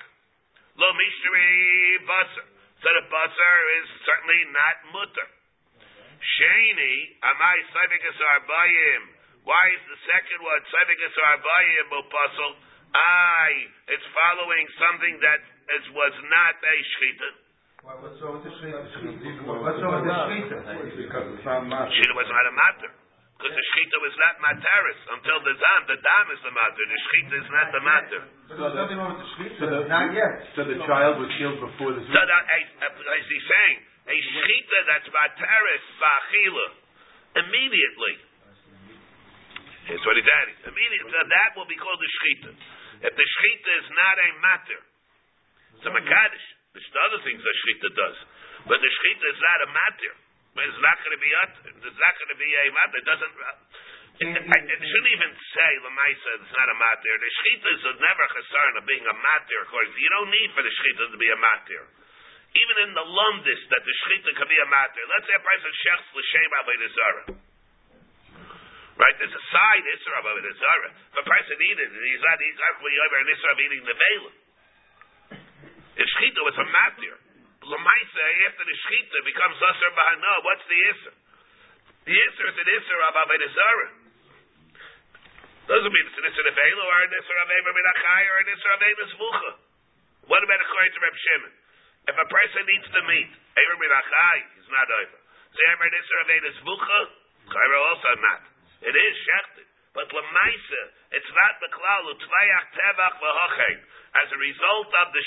Lo 0.79 0.87
Mishtari 0.95 2.07
Basar. 2.07 2.47
So 2.79 2.87
the 2.87 3.03
Basar 3.11 3.59
is 3.83 3.87
certainly 4.07 4.41
not 4.55 4.75
Mutter. 4.95 5.27
Shani, 6.23 7.19
Amai 7.19 7.57
Savikas 7.75 8.15
Arbayim. 8.15 9.03
Why 9.43 9.63
is 9.75 9.83
the 9.91 9.99
second 10.07 10.39
one 10.39 10.63
Savikas 10.71 11.15
Arbayim 11.19 11.87
Upasul? 11.91 12.53
I, 12.95 13.67
it's 13.91 14.07
following 14.15 14.65
something 14.79 15.15
that 15.19 15.43
is, 15.77 15.83
was 15.99 16.15
not 16.31 16.55
a 16.63 16.75
Shchita. 16.79 17.29
What's 17.83 18.19
wrong 18.23 18.39
with 18.39 18.47
the 18.47 18.55
shita? 18.55 18.87
What's 19.43 19.79
wrong 19.83 19.99
with 19.99 20.07
the 20.07 20.15
shita? 20.15 20.59
Because 20.95 21.27
it's 21.35 21.43
not 21.43 21.67
much. 21.67 21.91
Was 21.91 22.31
not 22.31 22.45
a 22.47 22.55
matter. 22.55 22.91
Because 23.39 23.55
the 23.55 23.65
Shchita 23.71 23.97
was 24.03 24.15
not 24.19 24.35
materis 24.43 24.99
until 25.15 25.39
the 25.47 25.55
Dam. 25.55 25.81
The 25.87 25.95
Dam 25.95 26.25
is 26.35 26.41
the 26.43 26.51
matter. 26.51 26.83
The 26.83 26.99
Shchita 27.07 27.35
is 27.39 27.49
not 27.55 27.67
the 27.71 27.83
matter. 27.87 28.21
So 28.51 28.53
there's 28.59 28.75
nothing 28.75 28.99
wrong 28.99 29.15
with 29.15 29.23
the 29.23 29.31
shita? 29.39 29.55
So 29.63 29.65
the- 29.71 29.87
Not 29.87 30.11
yet. 30.11 30.33
So 30.59 30.67
the 30.67 30.75
child 30.83 31.23
was 31.23 31.31
killed 31.39 31.55
before 31.63 31.95
the 31.95 32.03
So 32.03 32.19
that, 32.19 32.43
as 32.51 32.63
as 32.83 33.23
he's 33.31 33.47
saying, 33.47 33.77
a 34.11 34.17
Shchita 34.19 34.77
that's 34.91 35.07
materis 35.07 35.85
ba'achila, 36.03 36.67
immediately. 37.47 38.15
Here's 39.87 40.03
what 40.03 40.19
he's 40.19 40.27
adding. 40.43 40.57
Immediately, 40.75 41.07
so 41.07 41.23
that 41.23 41.49
will 41.55 41.69
be 41.71 41.79
called 41.79 41.99
the 42.03 42.11
Shchita. 42.11 42.51
If 43.07 43.13
the 43.15 43.23
Shchita 43.23 43.71
is 43.79 43.89
not 43.95 44.15
a 44.19 44.29
matter, 44.43 44.79
it's 45.79 45.85
a 45.87 45.91
Makadish. 45.95 46.47
Which 46.75 46.83
the 46.91 47.01
other 47.07 47.19
things 47.23 47.39
the 47.39 47.55
Shchita 47.63 47.89
does. 47.95 48.17
But 48.67 48.83
the 48.83 48.91
Shchita 48.91 49.25
is 49.31 49.39
not 49.39 49.59
a 49.63 49.69
matter. 49.71 50.13
It's 50.57 50.81
not 50.81 50.97
going 51.05 51.13
to 51.13 51.21
be. 51.21 51.29
It's 51.29 52.01
not 52.01 52.13
going 52.17 52.31
to 52.33 52.39
be 52.39 52.49
a 52.49 52.63
matter. 52.73 52.97
It 52.97 53.05
doesn't. 53.05 53.33
It, 54.19 54.27
it 54.35 54.81
shouldn't 54.83 55.13
even 55.15 55.31
say 55.55 55.71
Lamaisa. 55.79 56.29
It's 56.43 56.55
not 56.57 56.67
a 56.67 56.75
matter. 56.75 57.07
The 57.07 57.31
Shchita 57.39 57.69
is 57.71 57.83
never 58.03 58.23
a 58.27 58.31
of 58.75 58.83
being 58.83 59.05
a 59.07 59.15
matter. 59.15 59.57
Of 59.63 59.67
course, 59.71 59.87
you 59.95 60.09
don't 60.11 60.27
need 60.27 60.49
for 60.51 60.59
the 60.59 60.73
Shchita 60.73 61.15
to 61.15 61.19
be 61.19 61.31
a 61.31 61.39
matter. 61.39 61.81
Even 62.49 62.75
in 62.89 62.91
the 62.97 63.05
Lundis, 63.05 63.61
that 63.71 63.79
the 63.85 63.95
Shchita 64.03 64.31
can 64.35 64.49
be 64.49 64.59
a 64.59 64.67
matter. 64.67 65.01
Let's 65.07 65.23
say 65.29 65.37
a 65.37 65.45
person 65.45 65.71
shechs 65.85 66.07
l'shem 66.11 66.51
avodah. 66.51 67.39
Right, 68.99 69.15
there's 69.15 69.31
a 69.31 69.45
side 69.55 69.85
isra 69.87 70.19
of 70.19 70.25
avodah 70.27 70.55
zarah. 70.59 70.91
If 70.91 71.17
a 71.23 71.27
person 71.29 71.55
eat 71.55 71.79
it, 71.79 71.91
he's 71.95 72.19
not 72.19 72.37
he's 72.43 72.59
not 72.59 72.75
over 72.83 73.17
an 73.23 73.27
isra 73.31 73.49
of 73.55 73.59
eating 73.63 73.83
the 73.87 73.95
vela. 73.95 74.31
If 75.95 76.07
shchita 76.11 76.41
was 76.43 76.57
a 76.59 76.67
matir, 76.67 77.15
lemaisa 77.69 78.23
after 78.49 78.63
the 78.65 78.75
shchita 78.81 79.17
becomes 79.29 79.57
usher 79.61 79.91
bahana, 79.93 80.33
what's 80.41 80.65
the 80.65 80.79
isra? 80.89 81.13
The 82.09 82.15
isra 82.17 82.45
is 82.49 82.57
an 82.57 82.69
isra 82.73 83.03
of 83.05 83.15
avodah 83.21 83.51
zarah. 83.53 83.91
Doesn't 85.69 85.93
mean 85.93 86.05
it's 86.09 86.17
an 86.17 86.25
isra 86.25 86.49
of 86.49 86.55
vela 86.57 86.83
or 86.89 86.99
an 87.05 87.13
isra 87.13 87.39
of 87.45 87.49
ever 87.53 87.71
minachai 87.77 88.21
or 88.25 88.37
an 88.41 88.49
isra 88.49 88.71
of 88.73 88.81
ever 88.81 89.05
zvucha. 89.13 89.51
What 90.25 90.41
about 90.41 90.61
according 90.65 90.93
to 90.97 91.01
Reb 91.05 91.17
Shimon? 91.21 91.53
If 92.09 92.15
a 92.17 92.25
person 92.25 92.63
eats 92.73 92.89
the 92.89 93.03
meat, 93.05 93.31
ever 93.53 93.75
minachai, 93.77 94.37
he's 94.57 94.71
not 94.73 94.89
over. 94.89 95.19
So 95.53 95.59
ever 95.69 95.85
an 95.85 95.93
isra 95.93 96.17
of 96.25 96.29
ever 96.33 96.51
zvucha, 96.65 96.99
chayra 97.53 97.77
also 97.93 98.11
not. 98.17 98.41
It 98.81 98.95
is 98.97 99.13
shechted. 99.29 99.69
But 99.93 100.09
lemaisa, 100.13 100.81
it's 101.17 101.31
not 101.33 101.53
the 101.61 101.69
klal 101.73 102.13
utvayach 102.13 102.65
tevach 102.77 103.15
v'hochein. 103.21 103.77
As 104.21 104.27
a 104.33 104.39
result 104.41 104.89
of 105.05 105.07
the 105.13 105.23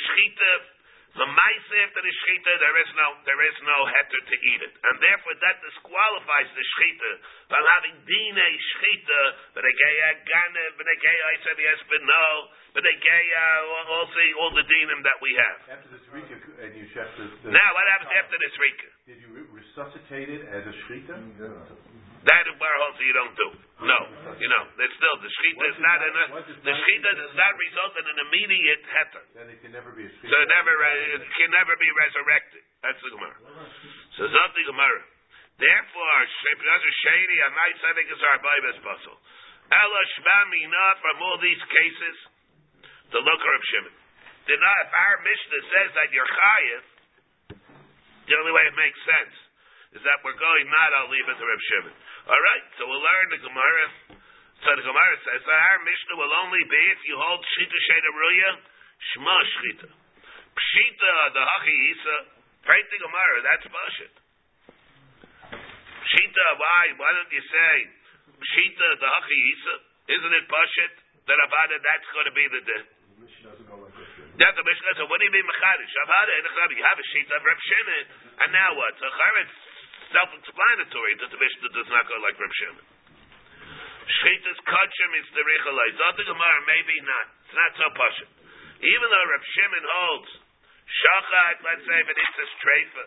shchita, 1.13 1.21
lemaisa 1.21 1.75
after 1.85 2.01
the 2.03 2.13
shchita, 2.13 2.53
there 2.59 2.79
is 2.81 2.91
no 2.97 3.07
there 3.25 3.43
is 3.45 3.57
no 3.63 3.79
heter 3.87 4.21
to 4.25 4.37
eat 4.37 4.63
it, 4.63 4.73
and 4.73 4.95
therefore 5.01 5.35
that 5.41 5.61
disqualifies 5.61 6.49
the 6.57 6.65
shchita 6.65 7.11
from 7.49 7.65
having 7.77 7.95
dine 8.09 8.57
shchita, 8.57 9.21
but 9.55 9.65
a 9.65 9.73
gaya 9.73 10.09
gane, 10.25 10.65
but 10.77 10.87
a 10.89 10.97
gaya 11.01 11.25
isav 11.37 11.59
yes, 11.61 11.81
but 11.89 12.03
no, 12.03 12.27
but 12.75 12.85
a 12.85 12.95
gaya 12.97 13.45
all 13.89 14.07
the 14.09 14.27
all 14.41 14.53
the 14.57 14.65
dinim 14.65 15.01
that 15.05 15.19
we 15.21 15.31
have. 15.37 15.59
After 15.77 15.89
this 15.93 16.05
rika, 16.13 16.37
and 16.65 16.73
you 16.77 16.87
shech 16.97 17.09
the, 17.17 17.25
the 17.45 17.51
Now, 17.53 17.69
what 17.77 17.87
happens 17.93 18.13
after 18.17 18.37
this 18.41 18.55
rika? 18.57 18.89
did 19.07 19.19
you 19.21 19.31
resuscitate 19.53 20.29
it 20.31 20.43
as 20.49 20.63
a 20.65 20.75
shchita? 20.87 21.17
That 22.23 22.45
is 22.47 22.55
where 22.63 22.77
also 22.87 23.03
you 23.03 23.15
don't 23.19 23.35
do. 23.35 23.49
No, 23.83 23.99
you 24.39 24.47
know, 24.47 24.65
there's 24.79 24.95
still 24.95 25.17
the 25.19 25.27
shchita 25.27 25.65
is 25.75 25.81
not 25.83 25.99
in 26.07 26.15
a, 26.15 26.25
the 26.63 26.71
shchita 26.71 27.11
does 27.19 27.35
not 27.35 27.53
result 27.59 27.93
in 27.99 28.07
an 28.07 28.19
immediate 28.31 28.83
heter. 28.87 29.25
Then 29.35 29.51
it 29.51 29.59
can 29.59 29.75
never 29.75 29.91
be 29.91 30.07
a. 30.07 30.11
So 30.11 30.37
it 30.39 30.51
never 30.55 30.71
uh, 30.71 31.19
it 31.19 31.27
can 31.35 31.51
never 31.51 31.75
be 31.75 31.91
resurrected. 31.99 32.63
That's 32.87 33.03
the 33.03 33.11
Gemara. 33.11 33.39
So 34.15 34.31
Zot 34.31 34.51
the 34.55 34.67
Gemara. 34.71 35.03
Therefore, 35.59 36.19
Shepinazer 36.47 36.95
Shady, 37.07 37.39
I 37.43 37.51
might 37.51 37.77
say 37.83 37.91
because 37.99 38.23
our 38.23 38.39
Bible 38.39 38.77
puzzle. 38.87 39.19
Ella 39.73 40.03
Shmamina 40.19 40.85
from 41.03 41.17
all 41.23 41.39
these 41.43 41.63
cases, 41.71 42.17
the 43.11 43.23
looker 43.23 43.53
of 43.55 43.63
Shimon. 43.67 43.95
Did 44.47 44.59
not, 44.59 44.75
if 44.85 44.91
our 44.91 45.17
Mishnah 45.23 45.63
says 45.71 45.91
that 45.95 46.09
you're 46.11 46.27
chayiv, 46.27 46.83
the 48.27 48.35
only 48.39 48.53
way 48.55 48.67
it 48.67 48.75
makes 48.75 48.99
sense 49.07 49.35
is 49.93 50.03
that 50.03 50.19
we're 50.25 50.39
going 50.41 50.67
not, 50.73 50.89
I'll 50.99 51.13
leave 51.13 51.29
it 51.29 51.37
to 51.37 51.45
Reb 51.47 51.63
Shimon. 51.69 51.95
All 52.23 52.39
right, 52.39 52.67
so 52.79 52.87
we'll 52.87 53.03
learn 53.03 53.27
the 53.35 53.43
Gemara. 53.43 53.87
So 54.63 54.69
the 54.79 54.87
Gemara 54.87 55.17
says 55.27 55.43
our 55.43 55.79
Mishnah 55.83 56.17
will 56.23 56.31
only 56.47 56.63
be 56.71 56.83
if 56.95 57.03
you 57.11 57.19
hold 57.19 57.43
Shita 57.43 57.79
Sheda 57.91 58.11
Ruya, 58.15 58.51
Shma 59.11 59.37
Shchita. 59.43 59.89
Pshita, 59.91 61.15
the 61.35 61.43
Hachi 61.43 61.75
Isa, 61.91 62.17
right 62.63 62.87
the 62.95 62.99
Gemara, 63.03 63.37
that's 63.43 63.67
Bashit. 63.67 64.15
Pshita, 65.51 66.47
why? 66.63 66.85
Why 66.95 67.11
don't 67.11 67.33
you 67.35 67.43
say 67.43 67.75
Pshita, 68.39 68.89
the 69.03 69.09
Hachi 69.19 69.39
Isa? 69.59 69.75
Isn't 70.15 70.35
it 70.39 70.47
Bashit? 70.47 70.95
That 71.27 71.39
Avada, 71.43 71.75
that's 71.83 72.07
going 72.15 72.27
to 72.31 72.35
be 72.39 72.47
the 72.47 72.63
din. 72.63 72.85
That's 74.39 74.57
the 74.59 74.63
Mishnah. 74.63 74.95
So 74.95 75.11
what 75.11 75.19
do 75.19 75.27
you 75.27 75.35
mean 75.35 75.47
Mechadish? 75.47 75.91
Avada, 76.07 76.39
you 76.71 76.87
have 76.87 76.99
a 77.03 77.07
sheet 77.11 77.27
of 77.35 77.43
Reb 77.43 77.59
Shimon, 77.67 78.05
and 78.47 78.51
now 78.55 78.79
what? 78.79 78.95
So 79.03 79.11
Charetz 79.11 79.72
self-explanatory 80.13 81.15
that 81.21 81.29
the 81.33 81.41
Mishnah 81.41 81.71
does 81.73 81.91
not 81.91 82.05
go 82.07 82.17
like 82.21 82.37
Reb 82.37 82.53
Shimon. 82.53 82.87
Shchitas 84.03 84.61
kachim 84.67 85.11
is 85.19 85.29
the 85.33 85.43
richalai. 85.43 85.89
Zot 85.97 86.19
Gemara, 86.21 86.61
maybe 86.69 86.97
not. 87.03 87.27
It's 87.47 87.57
not 87.57 87.73
so 87.81 87.87
pashut. 87.97 88.31
Even 88.83 89.07
though 89.09 89.27
Reb 89.33 89.45
Shimon 89.47 89.85
holds 89.87 90.31
shachat, 90.87 91.57
let's 91.65 91.85
say 91.87 91.97
if 92.03 92.09
it 92.13 92.19
is 92.19 92.35
a 92.37 92.47
streifa, 92.59 93.05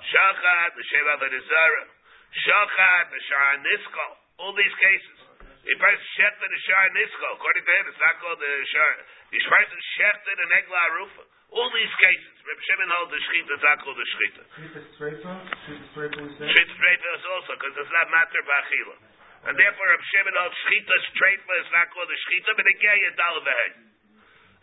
shachat 0.00 0.70
the 0.78 0.84
sheva 0.86 1.14
v'nizara, 1.20 1.84
shachat 2.46 3.04
the 3.10 3.20
shara 3.26 3.54
niskal, 3.60 4.12
all 4.38 4.54
these 4.54 4.76
cases. 4.80 5.18
A 5.66 5.74
person 5.82 6.06
shechted 6.14 6.46
the 6.46 6.60
shara 6.62 6.88
niskal, 6.94 7.32
according 7.34 7.64
to 7.66 7.72
him, 7.74 7.84
it's 7.90 7.98
not 7.98 8.14
called 8.22 8.38
the 8.38 8.52
shara. 8.70 9.02
The 9.34 9.40
person 9.42 9.78
shechted 9.98 10.36
an 10.38 10.50
egla 10.62 10.78
arufa. 10.94 11.24
All 11.56 11.72
these 11.72 11.94
cases, 11.96 12.36
Reb 12.44 12.60
Shimon 12.68 12.90
holds 13.00 13.16
the 13.16 13.56
not 13.64 13.80
called 13.80 13.96
the 13.96 14.04
shchita. 14.04 14.42
Shita 14.60 14.80
streifa? 14.92 15.32
Shita 15.64 15.84
streifa 15.88 16.20
we 16.20 16.30
say? 16.36 16.52
Shchita 16.52 16.72
streifa 16.76 17.08
is 17.16 17.24
also 17.32 17.52
because 17.56 17.74
it's 17.80 17.94
not 17.96 18.12
matter 18.12 18.44
b'achila. 18.44 18.96
And 19.48 19.54
therefore, 19.56 19.88
Reb 19.88 20.04
Shimon 20.04 20.36
holds 20.36 20.52
shchita 20.52 20.96
streifa 21.16 21.52
is 21.64 21.70
not 21.72 21.88
called 21.96 22.12
a 22.12 22.18
shchita, 22.28 22.50
but 22.60 22.66
a 22.68 22.76
gay 22.76 23.00
a 23.08 23.10
dal 23.16 23.40
v'hei. 23.40 23.70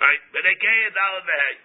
Right? 0.05 0.21
But 0.37 0.45
a 0.45 0.53
gay 0.53 0.79
a 0.85 0.91
dal 0.93 1.17
v'hei. 1.25 1.55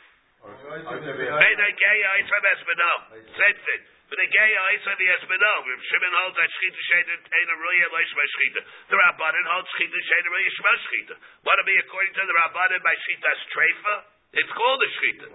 But 0.48 1.60
a 1.60 1.72
gay 1.76 1.98
a 2.08 2.10
isra 2.24 2.38
b'esbeno. 2.40 2.92
Same 3.28 3.58
thing. 3.68 3.82
But 4.08 4.24
a 4.24 4.28
gay 4.32 4.50
a 4.56 4.62
isra 4.80 4.96
b'esbeno. 4.96 5.52
Reb 5.68 5.82
Shimon 5.92 6.12
holds 6.24 6.36
that 6.40 6.50
shchita 6.56 6.80
sheda 6.88 7.14
ain't 7.20 7.52
a 7.52 7.56
ruya 7.60 7.86
leish 7.92 8.12
by 8.16 8.24
shchita. 8.32 8.60
The 8.64 8.96
Rabbanan 8.96 9.44
holds 9.52 9.68
shchita 9.76 9.98
sheda 10.08 10.28
ruya 10.32 10.50
shma 10.56 10.72
shchita. 10.88 11.14
What 11.44 11.60
to 11.60 11.68
be 11.68 11.76
according 11.84 12.16
to 12.16 12.22
the 12.24 12.32
Rabbanan 12.32 12.80
by 12.80 12.96
shchita 12.96 13.28
streifa? 13.52 14.16
It's 14.32 14.52
called 14.52 14.80
a 14.82 14.88
shchita. 15.00 15.26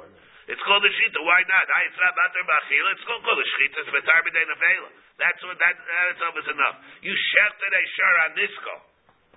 It's 0.54 0.64
called 0.68 0.84
a 0.86 0.92
shita. 0.92 1.20
Why 1.24 1.42
not? 1.48 1.66
I, 1.66 1.80
it's 1.88 1.98
not 1.98 2.14
matter 2.14 2.44
b'achila. 2.46 2.90
It's 2.94 3.06
called, 3.08 3.24
called 3.26 3.42
a 3.42 3.48
shita. 3.48 3.78
It's 3.82 3.92
betar 3.96 4.20
b'dei 4.22 4.46
nevela. 4.46 4.90
That's 5.18 5.42
what 5.48 5.58
that 5.58 5.76
that's 5.80 6.22
almost 6.22 6.50
enough. 6.52 6.76
You 7.02 7.14
shechted 7.16 7.72
a 7.74 7.84
shar 7.96 8.14
on 8.28 8.32
nisko, 8.38 8.76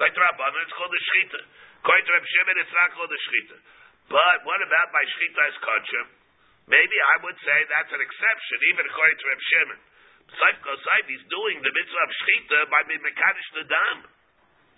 like 0.02 0.12
the 0.12 0.20
Rabbanan. 0.20 0.60
It's 0.66 0.76
called 0.76 0.92
a 0.92 1.02
shita. 1.14 1.40
According 1.80 2.04
to 2.04 2.12
Reb 2.18 2.26
Shimon, 2.26 2.56
it's 2.58 2.74
not 2.74 2.88
called 2.98 3.12
a 3.14 3.20
shita. 3.30 3.56
But 4.10 4.38
what 4.44 4.60
about 4.60 4.88
my 4.90 5.04
shita 5.06 5.40
as 5.46 5.56
kachim? 5.62 6.06
Maybe 6.66 6.96
I 6.98 7.16
would 7.22 7.38
say 7.38 7.58
that's 7.70 7.92
an 7.94 8.02
exception, 8.02 8.58
even 8.74 8.82
according 8.90 9.18
to 9.22 9.26
Reb 9.30 9.42
Shimon. 9.46 9.80
Saif 10.26 10.56
Kosaif, 10.58 11.04
he's 11.06 11.22
doing 11.30 11.62
the 11.62 11.70
mitzvah 11.70 12.02
of 12.02 12.10
shita 12.10 12.58
by 12.66 12.82
being 12.90 13.02
mekadosh 13.06 13.50
the 13.54 13.64
dam. 13.70 13.98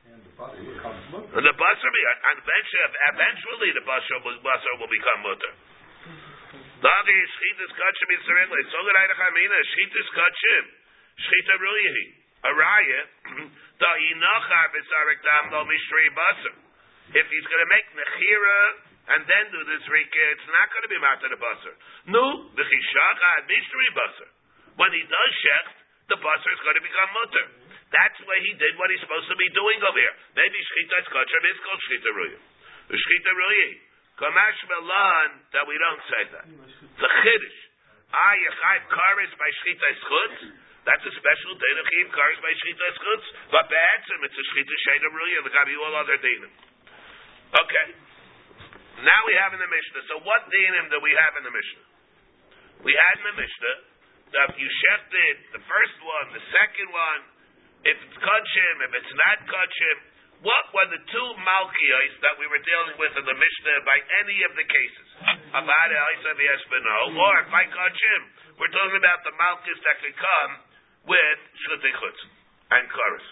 And 0.09 1.45
the 1.45 1.53
basar, 1.53 1.91
eventually, 1.93 2.85
eventually 3.13 3.71
the 3.77 3.85
basar 3.85 4.19
will, 4.25 4.41
basar 4.41 4.73
will 4.81 4.89
become 4.89 5.21
mutter. 5.21 5.53
Dagi 6.81 7.17
shchitas 7.27 7.73
kachim 7.75 8.09
is 8.15 8.23
good 8.25 8.97
Eidach 9.03 9.21
Amina, 9.29 9.59
shchitas 9.69 10.09
kachim. 10.15 10.65
Shchita 11.19 11.55
ruyahi. 11.61 12.07
A 12.39 12.51
raya, 12.55 13.01
da 13.83 13.91
inachar 14.15 14.67
b'sarik 14.73 15.21
dam 15.27 15.45
lo 15.53 15.67
mishtri 15.67 16.09
basar. 16.17 16.55
If 17.19 17.27
he's 17.29 17.47
going 17.51 17.65
to 17.67 17.71
make 17.75 17.87
nechira 17.99 18.61
and 19.19 19.21
then 19.27 19.45
do 19.51 19.61
this 19.67 19.85
rika, 19.91 20.25
it's 20.39 20.49
not 20.55 20.71
going 20.71 20.87
to 20.87 20.93
be 20.93 21.01
matter 21.03 21.29
the 21.35 21.41
basar. 21.43 21.75
No, 22.15 22.47
the 22.55 22.63
chishacha 22.63 23.33
mishtri 23.51 23.89
basar. 23.93 24.31
when 24.79 24.95
he 24.95 25.03
does 25.03 25.33
shecht, 25.43 25.77
the 26.15 26.19
basar 26.23 26.51
is 26.55 26.63
going 26.63 26.79
to 26.79 26.85
become 26.87 27.11
mutter. 27.11 27.58
That's 27.89 28.19
why 28.21 28.37
he 28.45 28.53
did 28.61 28.77
what 28.77 28.93
he's 28.93 29.01
supposed 29.01 29.29
to 29.33 29.39
be 29.39 29.49
doing 29.57 29.81
over 29.81 29.97
here. 29.97 30.17
Maybe 30.37 30.57
shchita 30.61 30.97
is 31.01 31.09
kosher, 31.09 31.41
is 31.49 31.61
called 31.65 31.81
shchita 31.89 32.11
ruya. 32.13 32.39
The 32.93 32.97
shchita 33.01 33.31
ruya. 33.33 33.69
Kamash 34.21 34.61
melan 34.69 35.31
that 35.57 35.65
we 35.65 35.75
don't 35.81 36.03
say 36.11 36.23
that. 36.37 36.47
It's 36.53 37.05
a 37.07 37.11
chiddush. 37.25 37.59
Ah, 38.13 38.35
yechayv 38.37 38.83
karis 38.93 39.33
by 39.41 39.49
shchita 39.63 39.89
schutz. 40.05 40.39
That's 40.85 41.05
a 41.05 41.15
special 41.17 41.53
day 41.57 41.73
of 41.81 41.87
chayv 41.89 42.09
karis 42.13 42.41
by 42.45 42.53
shchita 42.61 42.87
schutz. 42.93 43.27
But 43.57 43.65
be'etzim, 43.73 44.21
it's 44.27 44.37
a 44.37 44.45
shchita 44.53 44.75
shayda 44.85 45.09
ruya. 45.09 45.39
The 45.49 45.53
gabi 45.57 45.73
all 45.81 45.97
other 45.97 46.21
dinim. 46.21 46.53
Okay. 47.57 47.87
Now 49.01 49.21
we 49.25 49.35
have 49.39 49.57
in 49.57 49.61
the 49.65 49.71
Mishnah. 49.71 50.03
So 50.13 50.21
what 50.29 50.45
dinim 50.53 50.93
do 50.93 51.01
we 51.01 51.17
have 51.17 51.41
in 51.41 51.45
the 51.47 51.55
Mishnah? 51.55 51.87
We 52.85 52.93
had 52.93 53.15
in 53.23 53.27
the 53.33 53.39
Mishnah 53.41 53.77
that 54.37 54.51
you 54.61 54.69
shechted 54.69 55.35
the 55.57 55.63
first 55.65 55.97
one, 56.05 56.37
the 56.37 56.45
second 56.53 56.89
one, 56.93 57.21
if 57.85 57.97
it's 57.99 58.19
kachim, 58.19 58.75
if 58.87 58.93
it's 58.95 59.15
not 59.15 59.39
kachim, 59.47 59.99
what 60.43 60.71
were 60.71 60.87
the 60.95 61.03
two 61.11 61.29
malkios 61.43 62.15
that 62.23 62.39
we 62.39 62.47
were 62.47 62.63
dealing 62.63 62.95
with 62.99 63.11
in 63.19 63.27
the 63.27 63.35
Mishnah 63.35 63.79
by 63.83 63.99
any 64.23 64.39
of 64.47 64.55
the 64.55 64.67
cases? 64.67 65.09
About 65.51 65.91
Isa 65.91 66.31
v'Espino, 66.39 66.99
or 67.19 67.37
by 67.51 67.67
kachim, 67.67 68.23
we're 68.59 68.71
talking 68.71 68.99
about 68.99 69.23
the 69.27 69.35
malchus 69.35 69.79
that 69.83 69.97
could 70.03 70.15
come 70.15 70.53
with 71.11 71.39
shutei 71.67 71.95
chutz 71.95 72.21
and 72.71 72.85
chorus. 72.91 73.27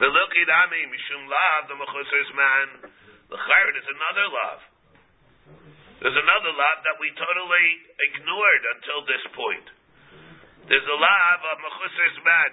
The 0.00 0.10
looking 0.10 0.48
ami 0.48 0.80
mishum 0.88 1.22
lav 1.28 1.60
the 1.68 1.76
mechusers 1.76 2.30
man. 2.34 2.66
The 3.28 3.40
chayr 3.40 3.68
is 3.72 3.88
another 3.88 4.26
love. 4.30 4.60
There's 6.04 6.20
another 6.20 6.52
love 6.52 6.78
that 6.84 6.96
we 7.00 7.08
totally 7.16 7.68
ignored 8.12 8.62
until 8.76 9.00
this 9.08 9.24
point. 9.32 9.66
There's 10.64 10.88
a 10.88 10.96
lav 10.96 11.40
of 11.44 11.58
uh, 11.60 11.64
mechusers 11.68 12.16
man. 12.24 12.52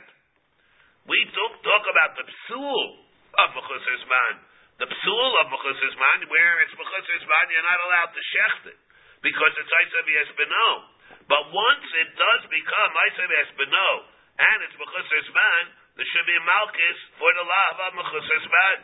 We 1.08 1.16
don't 1.32 1.60
talk 1.64 1.84
about 1.88 2.12
the 2.20 2.28
psul 2.28 2.84
of 3.40 3.48
mechusers 3.56 4.04
man. 4.04 4.34
The 4.84 4.92
psul 4.92 5.32
of 5.40 5.48
mechusers 5.48 5.96
man, 5.96 6.28
where 6.28 6.60
it's 6.60 6.76
mechusers 6.76 7.24
man, 7.24 7.46
you're 7.56 7.64
not 7.64 7.80
allowed 7.88 8.12
to 8.12 8.24
shecht 8.36 8.64
it 8.76 8.80
because 9.24 9.54
it's 9.56 9.72
Isa 9.72 10.00
v'Espino. 10.04 10.68
But 11.32 11.56
once 11.56 11.88
it 12.04 12.12
does 12.20 12.42
become 12.52 12.92
Isa 13.16 13.26
v'Espino 13.32 13.88
and 14.44 14.58
it's 14.68 14.76
mechusers 14.76 15.30
man, 15.32 15.64
there 15.96 16.08
should 16.12 16.28
be 16.28 16.36
a 16.36 16.44
malchus 16.44 17.00
for 17.16 17.32
the 17.32 17.48
lav 17.48 17.76
of 17.80 17.96
uh, 17.96 18.00
mechusers 18.04 18.44
man. 18.52 18.78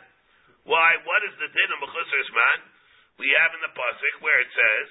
Why? 0.72 1.04
What 1.04 1.28
is 1.28 1.36
the 1.36 1.52
din 1.52 1.70
of 1.76 1.84
mechusers 1.84 2.32
man? 2.32 2.60
We 3.20 3.28
have 3.44 3.52
in 3.60 3.60
the 3.60 3.76
pasuk 3.76 4.16
where 4.24 4.40
it 4.40 4.52
says, 4.56 4.88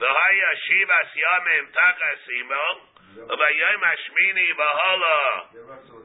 "V'haya 0.00 0.50
shivas 0.64 1.10
yamim 1.12 1.64
takasimo, 1.76 2.95
v'yayim 3.24 3.82
hashmini 3.82 4.46
b'hala 4.56 5.18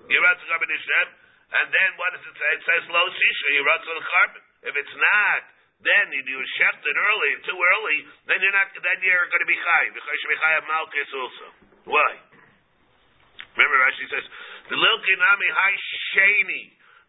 yiratzu 0.08 0.46
kabedishem." 0.48 1.08
And 1.52 1.68
then 1.68 1.90
what 2.00 2.16
does 2.16 2.24
it 2.24 2.36
say? 2.40 2.50
It 2.56 2.64
says 2.64 2.84
lo 2.88 3.04
sisha 3.12 3.48
yiratzu 3.60 3.92
l'charben. 3.92 4.44
If 4.72 4.74
it's 4.78 4.96
not, 4.96 5.42
then 5.82 6.14
you 6.14 6.22
do 6.24 6.38
shechted 6.62 6.96
early, 6.96 7.32
too 7.44 7.58
early, 7.58 7.98
then 8.30 8.38
you're 8.40 8.54
not. 8.54 8.70
Then 8.72 8.98
you're 9.02 9.28
going 9.28 9.44
to 9.44 9.50
be 9.50 9.58
chay 9.58 9.86
because 9.92 10.18
you 10.22 10.28
be 10.30 10.38
chay 10.38 10.54
of 10.62 10.66
malchus 10.70 11.12
also. 11.12 11.48
Why? 11.90 12.12
Remember, 13.58 13.78
Rashi 13.84 14.06
says, 14.08 14.26
"The 14.70 14.78
lilkinami 14.78 15.50
hay 15.52 15.76
sheni, 16.16 16.64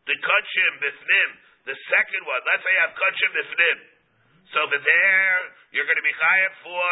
the 0.09 0.17
kachim 0.19 0.73
bifnim." 0.83 1.31
The 1.63 1.79
second 1.87 2.27
one, 2.27 2.43
let's 2.43 2.65
say 2.67 2.75
you 2.75 2.83
have 2.83 2.95
kachim 2.99 3.31
bifnim. 3.31 3.79
So 4.51 4.67
over 4.67 4.81
there, 4.83 5.39
you're 5.71 5.87
going 5.87 6.01
to 6.01 6.05
be 6.05 6.13
chayav 6.13 6.53
for, 6.67 6.91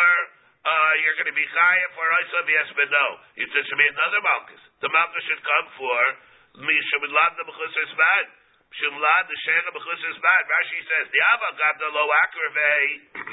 uh, 0.61 0.93
you're 1.01 1.17
going 1.17 1.33
to 1.33 1.39
be 1.39 1.47
chayav 1.49 1.91
for 1.97 2.05
Isa 2.05 2.41
v'Yesbeno. 2.45 3.07
It 3.41 3.49
should 3.49 3.81
be 3.81 3.89
another 3.89 4.21
malchus. 4.21 4.63
The 4.85 4.93
malchus 4.93 5.25
should 5.25 5.41
come 5.41 5.67
for 5.81 6.01
Mishumilad 6.61 7.33
the 7.41 7.45
B'chusar 7.49 7.87
Zman. 7.97 8.27
Mishumilad 8.69 9.25
the 9.25 9.37
Shecha 9.41 9.71
B'chusar 9.73 10.13
Zman. 10.21 10.43
Rashi 10.53 10.81
says, 10.85 11.07
the 11.09 11.21
Ava 11.33 11.49
Gavda 11.57 11.89
Lo 11.97 12.05
Akrave 12.05 12.77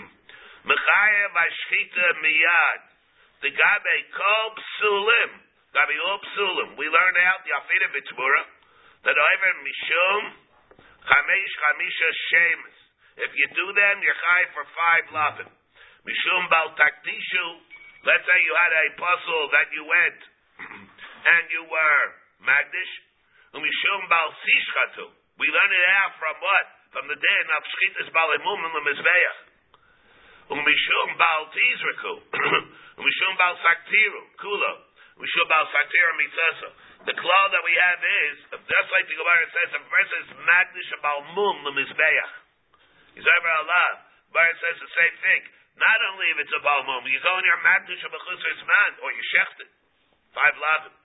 Mechayav 0.71 1.36
Ashchita 1.36 2.07
Miyad. 2.23 2.82
The 3.43 3.51
Gabe 3.51 3.95
Kol 4.15 4.47
Psulim. 4.55 5.32
Gabe 5.75 5.95
All 6.07 6.19
Psulim. 6.32 6.69
We 6.80 6.88
learn 6.88 7.15
out 7.28 7.43
the 7.43 7.51
Afida 7.59 7.91
B'Tzmura 7.91 8.43
that 9.03 9.19
over 9.19 9.51
Mishum 9.67 10.21
Chamesh 10.80 11.53
Chamisha 11.59 12.09
Shemus. 12.32 12.78
If 13.19 13.32
you 13.36 13.51
do 13.51 13.67
them, 13.75 13.99
you're 13.99 14.15
high 14.15 14.47
for 14.55 14.63
five 14.71 15.05
lavin. 15.11 15.57
Mishum 16.08 16.47
bal 16.47 16.72
taktishu. 16.80 17.47
Let's 18.08 18.24
say 18.24 18.38
you 18.39 18.55
had 18.55 18.72
a 18.72 18.86
puzzle 18.95 19.43
that 19.51 19.68
you 19.76 19.84
went 19.84 20.20
and 21.36 21.43
you 21.51 21.68
were 21.68 22.03
magdish. 22.47 22.93
Umishum 23.51 24.01
bal 24.08 24.32
sishchatu. 24.39 25.12
We 25.36 25.51
learn 25.51 25.72
it 25.76 25.86
out 25.99 26.16
from 26.16 26.39
what? 26.39 26.66
From 26.95 27.05
the 27.12 27.20
din 27.20 27.45
of 27.60 27.62
shchitas 27.68 28.08
bal 28.16 28.32
emum 28.39 28.60
and 28.72 28.74
the 28.80 28.84
mizbeach. 28.88 29.38
Umishum 30.55 31.10
bal 31.20 31.41
tizraku. 31.51 32.14
Umishum 33.03 33.34
bal 33.36 33.60
saktiru. 33.60 34.24
Kulo. 34.39 34.74
Umishum 35.20 35.45
bal 35.51 35.68
saktiru 35.76 36.12
mitzasa. 36.24 36.70
The 37.03 37.16
claw 37.20 37.43
that 37.51 37.64
we 37.68 37.76
have 37.76 37.99
is, 37.99 38.36
just 38.64 38.88
like 38.95 39.12
the 39.12 39.16
Gemara 39.20 39.43
says, 39.51 39.76
a 39.76 39.82
person 39.91 40.18
is 40.24 40.30
magdish 40.39 40.91
bal 41.03 41.20
mum 41.36 41.68
the 41.68 41.76
mizbeach. 41.76 42.32
He's 43.20 43.28
over 43.28 43.51
Allah. 43.60 44.08
Bar 44.32 44.47
says 44.55 44.80
the 44.80 44.91
same 44.95 45.16
thing. 45.20 45.43
Not 45.78 45.99
only 46.09 46.28
if 46.34 46.38
it's 46.41 46.55
a 46.57 46.61
balmum, 46.65 47.05
you 47.05 47.21
go 47.21 47.38
in 47.38 47.45
your 47.45 47.61
magdish 47.61 48.01
of 48.01 48.09
a 48.09 48.21
chusar's 48.21 48.63
man, 48.65 48.91
or 49.05 49.13
you 49.13 49.23
shecht 49.30 49.57
it. 49.61 49.71
Five 50.34 50.57
lavin. 50.57 50.95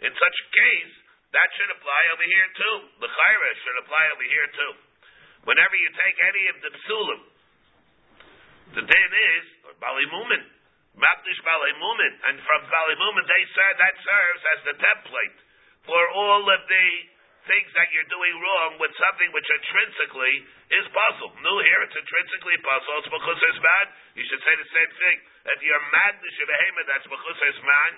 In 0.00 0.12
such 0.16 0.36
a 0.40 0.46
case, 0.48 0.94
that 1.36 1.48
should 1.60 1.72
apply 1.76 2.02
over 2.16 2.24
here 2.24 2.48
too. 2.56 2.76
The 3.04 3.10
chayra 3.10 3.50
should 3.60 3.78
apply 3.84 4.04
over 4.16 4.26
here 4.26 4.48
too. 4.54 4.72
Whenever 5.44 5.76
you 5.76 5.90
take 5.92 6.16
any 6.24 6.44
of 6.48 6.56
the 6.64 6.72
psulim, 6.72 7.20
the 8.80 8.84
din 8.88 9.12
is, 9.12 9.46
or 9.68 9.74
balimumin, 9.76 10.44
magdish 10.96 11.40
balimumin, 11.44 12.14
and 12.32 12.40
from 12.48 12.60
balimumin 12.64 13.26
they 13.28 13.44
say 13.52 13.68
that 13.76 13.94
serves 14.00 14.42
as 14.56 14.60
the 14.72 14.76
template 14.80 15.38
for 15.84 16.00
all 16.16 16.48
of 16.48 16.60
the 16.64 16.88
things 17.44 17.68
that 17.76 17.92
you're 17.92 18.08
doing 18.08 18.34
wrong 18.40 18.80
with 18.80 18.92
something 18.96 19.28
which 19.36 19.48
intrinsically 19.48 20.34
is 20.72 20.84
puzzle. 20.88 21.32
No, 21.44 21.52
here 21.60 21.80
it's 21.84 21.96
intrinsically 21.96 22.56
puzzle. 22.64 22.92
It's 23.00 23.12
because 23.12 23.40
it's 23.40 23.60
bad. 23.60 23.86
You 24.16 24.24
should 24.24 24.42
say 24.44 24.54
the 24.56 24.70
same 24.72 24.92
thing. 24.96 25.16
If 25.52 25.60
you're 25.60 25.84
mad, 25.92 26.20
the 26.24 26.30
behemoth, 26.48 26.88
that's 26.88 27.08
because 27.08 27.38
it's 27.44 27.62
man. 27.64 27.92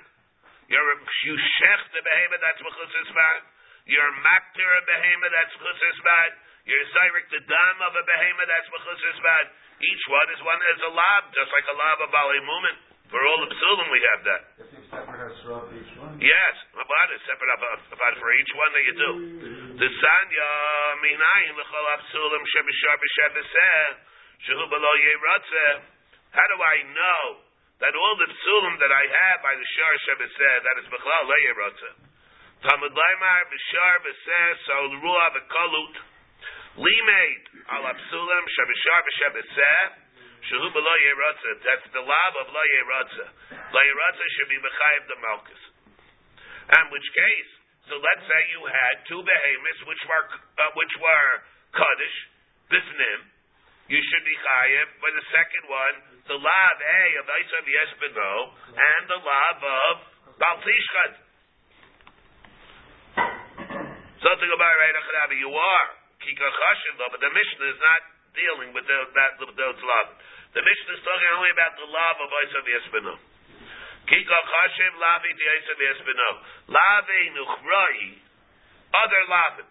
You're 0.66 0.98
you 1.30 1.34
shech 1.38 1.82
the 1.94 2.02
behemoth, 2.02 2.42
that's 2.42 2.62
because 2.62 2.90
it's 2.90 3.14
bad. 3.14 3.40
You're 3.86 4.14
makter 4.18 4.66
a 4.66 4.82
behemoth, 4.82 5.30
that's 5.30 5.54
because 5.54 5.78
it's 5.78 6.02
bad. 6.02 6.30
You're 6.66 6.86
zyrik 6.90 7.26
the 7.30 7.42
dam 7.46 7.76
of 7.86 7.94
a 7.94 8.02
behemoth, 8.02 8.50
that's 8.50 8.70
because 8.74 8.98
it's 8.98 9.22
bad. 9.22 9.44
Each 9.78 10.04
one 10.10 10.28
is 10.34 10.40
one 10.42 10.60
as 10.74 10.80
a 10.82 10.90
lab, 10.90 11.22
just 11.30 11.50
like 11.54 11.66
a 11.70 11.76
lab 11.78 11.98
of 12.02 12.10
Bali 12.10 12.42
Mumin. 12.42 12.85
For 13.06 13.20
all 13.22 13.38
the 13.46 13.50
psulim, 13.54 13.86
we 13.94 14.00
have 14.10 14.22
that. 14.26 14.42
Yes, 16.18 16.54
about 16.74 17.08
it, 17.14 17.20
separate 17.22 17.54
about, 17.54 17.78
uh, 17.78 17.94
about 17.94 18.14
for 18.18 18.30
each 18.34 18.52
one 18.58 18.70
that 18.74 18.82
you 18.82 18.94
do. 18.98 19.10
The 19.78 19.90
sanya 19.94 20.50
minayin 21.06 21.54
l'chol 21.54 21.86
apsulim 21.94 22.42
shebishar 22.50 22.96
b'shebeseh 22.98 23.86
shehu 24.42 24.64
below 24.66 24.94
yeratzeh. 25.06 25.74
How 26.34 26.46
do 26.50 26.58
I 26.58 26.76
know 26.90 27.22
that 27.78 27.94
all 27.94 28.16
the 28.18 28.26
psulim 28.26 28.74
that 28.82 28.90
I 28.90 29.04
have 29.06 29.38
by 29.42 29.54
the 29.54 29.66
shar 29.78 29.94
shebeseh 30.10 30.56
that 30.66 30.76
is 30.82 30.86
b'chlal 30.90 31.22
lo 31.30 31.36
yeratzeh? 31.46 31.94
Talmud 32.66 32.90
leimar 32.90 33.42
b'shar 33.54 33.94
b'seh 34.02 34.50
so 34.66 34.74
ruah 34.98 35.30
v'kolut 35.30 35.94
limeid 36.82 37.42
al 37.70 37.86
apsulim 37.86 38.44
shebishar 38.50 39.00
b'shebeseh. 39.06 40.05
Shehu 40.46 40.68
below 40.70 40.96
Yeratza. 41.02 41.50
That's 41.66 41.86
the 41.90 42.04
lab 42.06 42.32
of 42.38 42.46
Lo 42.54 42.62
Yeratza. 42.62 43.26
Lo 43.50 43.80
Yeratza 43.82 44.24
should 44.38 44.50
be 44.50 44.58
Mechayiv 44.62 45.02
the 45.10 45.18
Malchus. 45.18 45.62
And 46.70 46.84
which 46.94 47.08
case, 47.14 47.50
so 47.90 47.98
let's 47.98 48.24
say 48.26 48.40
you 48.54 48.62
had 48.66 48.94
two 49.10 49.22
behemoths 49.22 49.82
which 49.90 50.02
were 50.06 50.24
uh, 50.30 50.70
which 50.78 50.94
were 51.02 51.32
Kaddish, 51.74 52.18
Bifnim. 52.70 53.20
You 53.86 54.02
should 54.02 54.24
be 54.26 54.34
Chayiv 54.34 54.86
for 54.98 55.10
the 55.14 55.24
second 55.30 55.64
one, 55.70 55.94
the 56.26 56.38
lab 56.38 56.76
A 56.82 57.02
of 57.22 57.26
Isa 57.26 57.58
Yespino, 57.62 58.30
and 58.74 59.02
the 59.06 59.20
lab 59.22 59.58
of 59.62 59.94
Baltishchad. 60.42 61.12
Something 64.26 64.50
about 64.50 64.74
right 64.74 64.96
you 65.38 65.54
are. 65.54 65.88
kikachashin, 66.18 66.94
but 66.98 67.14
the 67.20 67.30
Mishnah 67.30 67.66
is 67.70 67.78
not 67.78 68.00
dealing 68.36 68.70
with 68.76 68.84
those, 68.84 69.08
that, 69.16 69.40
those 69.40 69.80
love. 69.80 70.08
The 70.52 70.62
Mishnah 70.62 70.94
is 70.96 71.02
talking 71.02 71.32
only 71.36 71.52
about 71.56 71.72
the 71.80 71.88
love 71.88 72.16
of 72.20 72.28
Isa 72.28 72.60
Yespino. 72.64 73.14
Kika 74.06 74.38
Chashiv 74.38 74.92
Lavi 75.00 75.30
the 75.34 75.46
Isa 75.58 75.74
Yespino. 75.74 76.30
Lavi 76.70 77.22
Nuchrai, 77.34 78.22
other 78.94 79.22
lavin. 79.26 79.68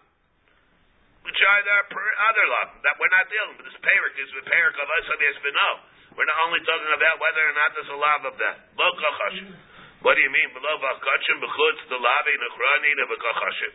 Which 1.24 1.40
are 1.42 1.62
there 1.66 1.82
other 1.90 2.46
lavin 2.46 2.78
that 2.86 2.94
we're 3.02 3.10
not 3.10 3.26
dealing 3.26 3.58
with. 3.58 3.66
This 3.66 3.78
perik 3.82 4.14
is 4.20 4.30
with 4.36 4.46
perik 4.46 4.76
of 4.78 4.86
Isa 4.86 5.14
Yespino. 5.16 5.68
We're 6.14 6.28
not 6.28 6.40
only 6.48 6.62
talking 6.64 6.92
about 6.96 7.16
whether 7.20 7.42
or 7.44 7.54
not 7.54 7.68
there's 7.76 7.92
a 7.92 7.98
love 7.98 8.22
of 8.30 8.34
that. 8.40 8.56
Lo 8.78 8.88
kachashim. 8.94 9.52
What 10.00 10.16
do 10.16 10.22
you 10.22 10.30
mean? 10.30 10.48
Below 10.54 10.74
v'akachim 10.80 11.36
b'chutz 11.42 11.80
the 11.90 11.98
lavi 11.98 12.34
nechrani 12.40 12.90
the 12.94 13.04
v'kachashim. 13.10 13.72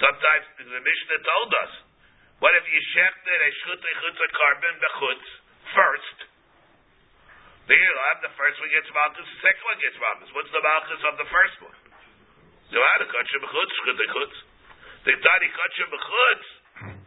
Sometimes 0.00 0.44
the 0.58 0.82
Mishnah 0.82 1.20
told 1.24 1.50
us, 1.60 1.72
what 2.40 2.52
if 2.56 2.64
you 2.68 2.80
shechted 2.92 3.38
a 3.40 3.50
shchutei 3.62 3.94
chutzah 4.00 4.30
carbon 4.32 4.74
b'chutz 4.80 5.26
first? 5.72 6.18
There 7.66 7.80
you 7.80 7.94
have 8.14 8.22
the 8.22 8.32
first 8.38 8.56
one 8.62 8.70
gets 8.70 8.86
malchus, 8.94 9.26
the 9.26 9.40
second 9.42 9.64
one 9.66 9.78
gets 9.82 9.98
malchus. 9.98 10.30
What's 10.36 10.52
the 10.52 10.62
malchus 10.62 11.02
of 11.02 11.14
the 11.18 11.28
first 11.32 11.56
one? 11.64 11.78
So 12.70 12.78
how 12.78 12.96
to 13.02 13.08
kachim 13.08 13.40
b'chutz, 13.42 13.70
shchutei 13.80 14.08
chutz. 14.12 14.36
The 15.08 15.14
tani 15.18 15.48
kachim 15.50 15.88
b'chutz, 15.90 16.46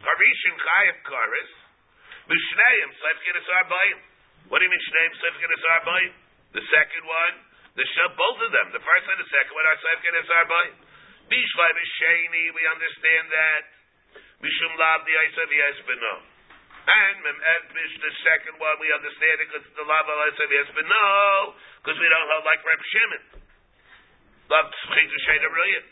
harishim 0.02 0.54
chayiv 0.58 0.98
karis, 1.06 1.52
Mishneim, 2.30 2.88
Seifkinis 2.94 3.48
Arbaim. 3.58 3.98
What 4.46 4.62
do 4.62 4.64
you 4.66 4.70
mean 4.70 4.84
Shneim, 4.86 5.12
Seifkinis 5.18 5.62
Arbaim? 5.66 6.12
The 6.54 6.62
second 6.70 7.02
one, 7.02 7.34
the 7.74 7.82
shab, 7.82 8.14
both 8.14 8.38
of 8.46 8.50
them, 8.54 8.70
the 8.70 8.82
first 8.86 9.06
and 9.10 9.18
the 9.18 9.30
second 9.34 9.50
one 9.50 9.66
are 9.66 9.78
Seifkinis 9.82 10.30
Arbaim. 10.30 10.74
Bishlai 11.26 11.70
B'Sheni, 11.74 12.44
we 12.54 12.62
understand 12.70 13.26
that. 13.34 13.62
Mishum 14.40 14.72
Lav 14.80 15.04
the 15.04 15.12
Isav 15.12 15.52
Yesbeno. 15.52 16.14
And 16.80 17.16
Mem 17.20 17.38
the 17.76 18.12
second 18.24 18.56
one, 18.56 18.76
we 18.80 18.88
understand 18.88 19.36
it 19.36 19.52
because 19.52 19.68
the 19.76 19.84
Lav 19.84 20.08
al 20.08 20.20
Isav 20.32 20.48
Yesbeno, 20.48 21.04
because 21.84 21.98
we 22.00 22.08
don't 22.08 22.24
hold 22.24 22.44
like 22.48 22.64
Reb 22.64 22.80
Shimon. 22.88 23.24
Lav 24.48 24.64
Tzchik 24.72 25.12
Sheda 25.28 25.44
Riyah. 25.44 25.84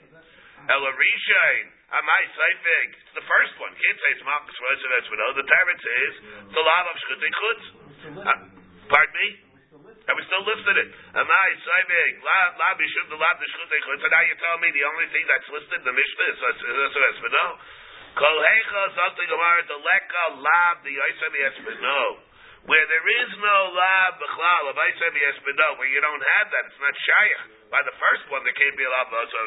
Ela 0.64 0.90
Rishain. 0.96 1.66
Amai 1.92 2.22
Seifig. 2.32 2.88
It's 3.04 3.14
the 3.20 3.26
first 3.28 3.52
one. 3.60 3.72
Can't 3.76 4.00
say 4.00 4.10
it's 4.16 4.24
Malchus 4.24 4.56
Rosh 4.60 4.80
of 4.80 4.92
Esmino. 4.96 5.26
The 5.36 5.44
Teretz 5.44 5.84
is 5.84 6.14
the 6.52 6.62
lav 6.64 6.84
of 6.88 6.96
Shchutik 7.04 7.34
Chutz. 7.36 7.64
Uh, 8.16 8.38
pardon 8.88 9.12
me? 9.12 9.28
And 10.08 10.16
we 10.16 10.24
still 10.24 10.44
listed 10.48 10.88
it. 10.88 10.88
Amai 11.12 11.48
Seifig. 11.68 12.12
Lav 12.24 12.76
Yishum 12.80 13.12
the 13.12 13.20
lav 13.20 13.36
the 13.40 13.48
Chutz. 13.52 14.04
And 14.08 14.12
now 14.12 14.24
you 14.24 14.36
tell 14.40 14.56
me 14.56 14.72
the 14.72 14.84
only 14.88 15.08
thing 15.12 15.24
that's 15.28 15.48
listed 15.52 15.80
in 15.80 15.86
the 15.88 15.92
Mishnah 15.92 16.32
is 16.32 16.40
Rosh 16.40 17.20
of 18.18 18.26
Esmino. 18.26 18.26
Kol 18.26 18.38
Heicha 18.42 18.82
Zalti 18.98 19.24
Gemara 19.30 19.62
the 19.70 19.78
Leka 19.78 20.24
lav 20.42 20.82
the 20.82 20.90
Yosef 20.90 21.32
Esmino. 21.32 22.26
Where 22.66 22.84
there 22.90 23.08
is 23.22 23.30
no 23.38 23.58
lav 23.72 24.18
b'chlal 24.18 24.64
of 24.68 24.76
Yosef 24.76 25.14
Esmino, 25.14 25.78
where 25.78 25.88
you 25.88 26.00
don't 26.02 26.24
have 26.36 26.50
that, 26.50 26.66
it's 26.66 26.80
not 26.82 26.94
shaykh 26.98 27.40
by 27.70 27.84
the 27.84 27.92
first 28.00 28.24
one 28.32 28.40
there 28.44 28.56
can't 28.56 28.76
be 28.76 28.84
a 28.84 28.90
lav 28.90 29.08
b'asar 29.12 29.44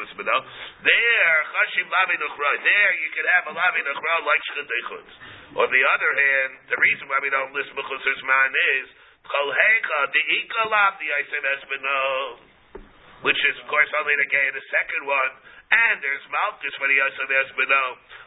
There, 0.82 1.38
chashim 1.52 1.86
lavi 1.90 2.16
nuchra. 2.16 2.50
There 2.62 2.92
you 3.02 3.10
can 3.12 3.26
have 3.34 3.44
a 3.50 3.54
lavi 3.54 3.80
nuchra 3.82 4.14
like 4.24 4.42
shchadeichutz. 4.48 5.12
On 5.52 5.68
the 5.68 5.84
other 5.92 6.12
hand, 6.16 6.50
the 6.72 6.78
reason 6.80 7.12
why 7.12 7.20
we 7.20 7.28
don't 7.28 7.52
list 7.52 7.68
mechusers 7.76 8.22
man 8.24 8.50
is 8.80 8.88
kol 9.26 9.48
hecha 9.52 10.00
the 10.16 10.22
ika 10.22 10.62
lav 10.72 10.96
the 10.96 11.08
aisem 11.12 11.44
esbeno, 11.44 12.00
which 13.22 13.38
is 13.38 13.54
of 13.60 13.66
course 13.68 13.90
only 14.00 14.16
the 14.16 14.28
gay 14.32 14.48
the 14.50 14.64
second 14.72 15.04
one. 15.04 15.32
And 15.72 16.04
there's 16.04 16.26
Malchus 16.28 16.74
for 16.76 16.84
the 16.84 17.00
Yosef 17.00 17.28
Esbeno. 17.32 17.84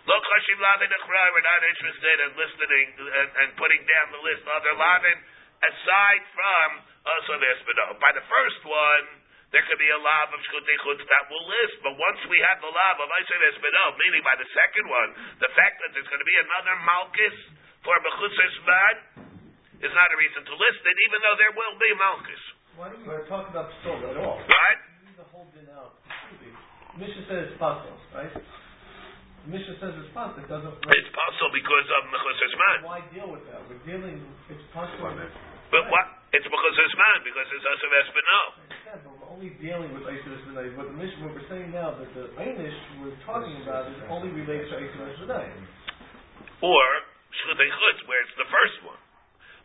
Lo 0.10 0.18
chashim 0.18 0.58
lavin 0.58 0.90
nuchra. 0.90 1.24
We're 1.30 1.46
not 1.46 1.62
interested 1.62 2.18
in 2.26 2.30
listening 2.42 2.88
and, 2.98 3.30
and 3.46 3.50
putting 3.54 3.86
down 3.86 4.18
the 4.18 4.22
list 4.26 4.42
of 4.50 4.66
other 4.66 4.74
lavin 4.74 5.18
aside 5.62 6.24
from 6.34 6.68
uh, 6.82 7.10
also 7.14 7.38
Yosef 7.38 7.70
Esbeno. 7.70 8.02
By 8.02 8.18
the 8.18 8.26
first 8.26 8.62
one 8.66 9.06
there 9.54 9.62
could 9.70 9.78
be 9.78 9.88
a 9.94 10.02
lav 10.02 10.34
of 10.34 10.42
shchutei 10.42 10.78
chutz 10.84 11.06
that 11.06 11.24
will 11.30 11.46
list. 11.46 11.78
But 11.86 11.94
once 12.02 12.18
we 12.34 12.42
have 12.50 12.58
the 12.66 12.72
lav 12.74 12.96
of 12.98 13.08
Esbedov, 13.14 13.94
meaning 14.02 14.26
by 14.26 14.36
the 14.42 14.50
second 14.50 14.90
one, 14.90 15.10
the 15.38 15.52
fact 15.54 15.86
that 15.86 15.94
there's 15.94 16.10
going 16.10 16.20
to 16.20 16.28
be 16.28 16.40
another 16.50 16.76
malchus 16.82 17.38
for 17.86 17.94
Bechutzes 18.02 18.56
Bad 18.66 18.96
is 19.86 19.94
not 19.94 20.08
a 20.10 20.18
reason 20.18 20.42
to 20.50 20.54
list 20.58 20.82
it, 20.82 20.98
even 21.08 21.20
though 21.22 21.38
there 21.38 21.54
will 21.54 21.78
be 21.78 21.94
malchus. 21.94 22.44
Why 22.74 22.90
don't 22.90 23.06
you 23.06 23.22
talk 23.30 23.54
about 23.54 23.70
soul 23.86 24.02
at 24.02 24.18
all? 24.18 24.42
Right? 24.42 24.82
You 26.96 27.04
need 27.04 27.12
to 27.12 27.24
hold 27.28 27.28
it 27.28 27.28
out. 27.28 27.28
Mishnah 27.28 27.28
says 27.28 27.44
it's 27.52 27.60
possible, 27.60 27.98
right? 28.16 28.34
Mishnah 29.46 29.78
says 29.78 29.94
it's 30.00 30.14
possible. 30.16 30.42
It 30.42 30.50
doesn't. 30.50 30.74
It's 30.80 31.12
possible 31.12 31.52
because 31.52 31.88
of 31.92 32.02
Mechutzes 32.10 32.54
Man. 32.56 32.78
Why 32.88 33.00
deal 33.12 33.30
with 33.30 33.44
that? 33.52 33.62
We're 33.68 33.84
dealing. 33.84 34.24
It's 34.50 34.66
possible. 34.72 35.12
But 35.70 35.84
what? 35.92 36.06
It's 36.32 36.48
Mechutzes 36.48 36.94
Man 36.96 37.18
because 37.28 37.48
it's 37.52 37.66
Asav 37.68 37.92
Esbedov 38.00 38.76
only 39.36 39.52
dealing 39.60 39.92
with 39.92 40.08
Eisus 40.08 40.40
V'nai. 40.48 40.72
What 40.80 40.88
the 40.88 40.96
mission, 40.96 41.20
what 41.28 41.36
we're 41.36 41.50
saying 41.52 41.76
now, 41.76 41.92
that 42.00 42.08
the 42.16 42.32
Einish 42.40 42.80
we're 43.04 43.20
talking 43.28 43.52
about 43.68 43.92
is 43.92 44.00
only 44.08 44.32
related 44.32 44.72
to 44.72 44.76
Eisus 44.80 45.28
V'nai. 45.28 45.52
Or 46.64 46.86
Shchutei 47.36 47.68
Chutz, 47.68 48.00
where 48.08 48.24
it's 48.24 48.32
the 48.40 48.48
first 48.48 48.78
one. 48.88 49.05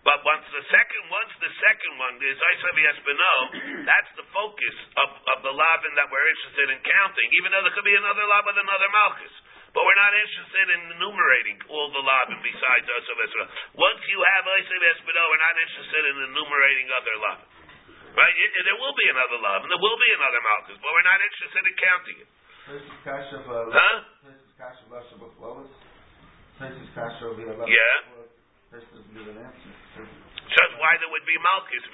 But 0.01 0.25
once 0.25 0.49
the 0.49 0.65
second, 0.73 1.03
once 1.13 1.33
the 1.45 1.53
second 1.61 1.93
one, 2.01 2.17
the 2.17 2.33
Isaiah 2.33 2.93
Espino, 2.97 3.33
that's 3.91 4.13
the 4.17 4.25
focus 4.33 4.77
of, 4.97 5.09
of 5.37 5.39
the 5.45 5.53
lavin 5.53 5.93
that 6.01 6.09
we're 6.09 6.25
interested 6.25 6.73
in 6.73 6.81
counting, 6.81 7.29
even 7.37 7.53
though 7.53 7.61
there 7.69 7.75
could 7.77 7.85
be 7.85 7.97
another 7.97 8.25
lav 8.25 8.49
with 8.49 8.57
another 8.57 8.89
malchus. 8.97 9.35
But 9.71 9.87
we're 9.87 10.01
not 10.03 10.11
interested 10.17 10.67
in 10.73 10.81
enumerating 10.99 11.63
all 11.71 11.93
the 11.95 12.03
lavin 12.03 12.41
besides 12.43 12.85
Isaiah 12.89 13.29
Espino. 13.29 13.47
Once 13.77 14.03
you 14.09 14.19
have 14.25 14.43
Isaiah 14.49 14.93
Espino, 14.99 15.21
we're 15.31 15.45
not 15.45 15.57
interested 15.61 16.03
in 16.11 16.15
enumerating 16.33 16.87
other 16.91 17.15
lavin. 17.21 17.49
Right? 18.11 18.35
It, 18.35 18.51
it, 18.57 18.63
there 18.67 18.81
will 18.81 18.97
be 18.99 19.07
another 19.07 19.39
love, 19.39 19.63
and 19.63 19.71
there 19.71 19.79
will 19.79 20.01
be 20.01 20.11
another 20.17 20.41
malchus, 20.43 20.75
but 20.83 20.91
we're 20.91 21.07
not 21.07 21.21
interested 21.23 21.63
in 21.63 21.75
counting 21.79 22.17
it. 22.25 22.31
Huh? 23.71 23.97
Yeah. 27.71 27.95
Just 30.51 30.73
why 30.83 30.99
there 30.99 31.11
would 31.11 31.27
be 31.27 31.37
malchus 31.39 31.85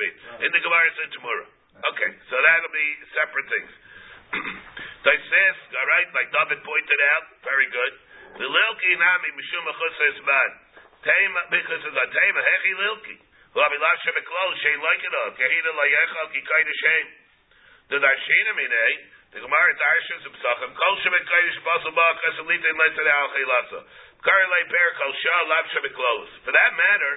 in 0.41 0.51
the 0.51 0.61
Gemara 0.65 0.89
said 0.97 1.11
tomorrow. 1.13 1.49
Okay, 1.93 2.11
so 2.33 2.35
that'll 2.41 2.73
be 2.73 2.89
separate 3.13 3.49
things. 3.53 3.73
says, 5.07 5.57
all 5.77 5.87
right, 5.87 6.09
like 6.17 6.29
David 6.33 6.61
pointed 6.65 7.01
out, 7.15 7.25
very 7.45 7.69
good. 7.69 7.93
The 8.37 8.49
lilki 8.49 8.93
nami 8.97 9.31
mishum 9.33 9.65
achus 9.71 10.17
because 11.07 11.81
it's 11.87 11.97
a 11.97 12.07
tema 12.11 12.41
hechi 12.43 12.73
lilki. 12.77 13.17
Lavi 13.57 13.79
lav 13.79 13.97
shemeklo 14.05 14.45
shein 14.61 14.79
like 14.83 15.05
it 15.07 15.15
of 15.15 15.33
kehina 15.39 15.71
layechal 15.73 16.27
ki 16.35 16.41
kaida 16.43 16.75
shem. 16.83 17.07
The 17.89 17.99
darshina 18.03 18.53
mine 18.59 18.69
eh? 18.69 18.95
the 19.33 19.41
Gemara 19.41 19.73
darshins 19.79 20.27
b'sachem 20.27 20.71
kol 20.75 20.95
shemekaydish 21.01 21.61
basal 21.65 21.93
ba 21.95 22.07
chesalita 22.21 22.67
in 22.69 22.77
leitzad 22.77 23.09
al 23.09 23.29
chilasa. 23.33 23.81
Karle 24.21 24.61
per 24.69 24.89
kol 24.99 25.13
shah 25.15 25.43
lav 25.49 25.65
shemeklos. 25.73 26.31
For 26.45 26.53
that 26.53 26.73
matter, 26.75 27.15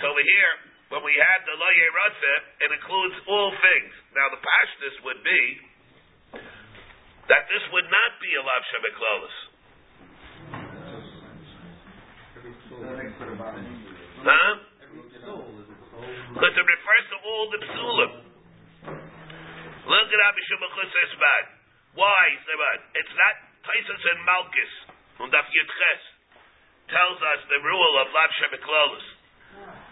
so 0.00 0.10
over 0.10 0.24
here 0.24 0.52
when 0.94 1.02
we 1.02 1.14
had 1.16 1.42
the 1.42 1.56
lo 1.58 1.70
yeratze, 1.74 2.34
it 2.62 2.70
includes 2.70 3.16
all 3.26 3.50
things. 3.50 3.92
Now 4.14 4.30
the 4.30 4.38
pashtus 4.38 4.96
would 5.02 5.20
be 5.26 5.42
that 7.26 7.48
this 7.48 7.64
would 7.72 7.88
not 7.88 8.10
be 8.20 8.30
a 8.36 8.42
lav 8.44 8.62
shemeklos. 8.68 9.34
Huh? 14.24 14.52
Because 16.34 16.54
it 16.58 16.66
refers 16.66 17.04
to 17.10 17.16
all 17.22 17.44
the 17.50 17.60
psulim. 17.64 18.12
Look 19.84 20.08
at 20.08 20.16
Rabbi 20.16 20.42
Shimachus 20.48 20.90
Esbad. 20.90 21.44
Why, 21.94 22.24
Sebad? 22.42 22.78
It's 22.98 23.14
not 23.14 23.34
Taisus 23.68 24.02
and 24.10 24.20
Malchus, 24.26 24.72
on 25.20 25.28
Daf 25.30 25.46
Yitches, 25.46 26.02
tells 26.90 27.20
us 27.20 27.40
the 27.48 27.60
rule 27.62 27.94
of 28.02 28.10
Lav 28.10 28.30
Shemiklolis. 28.40 29.13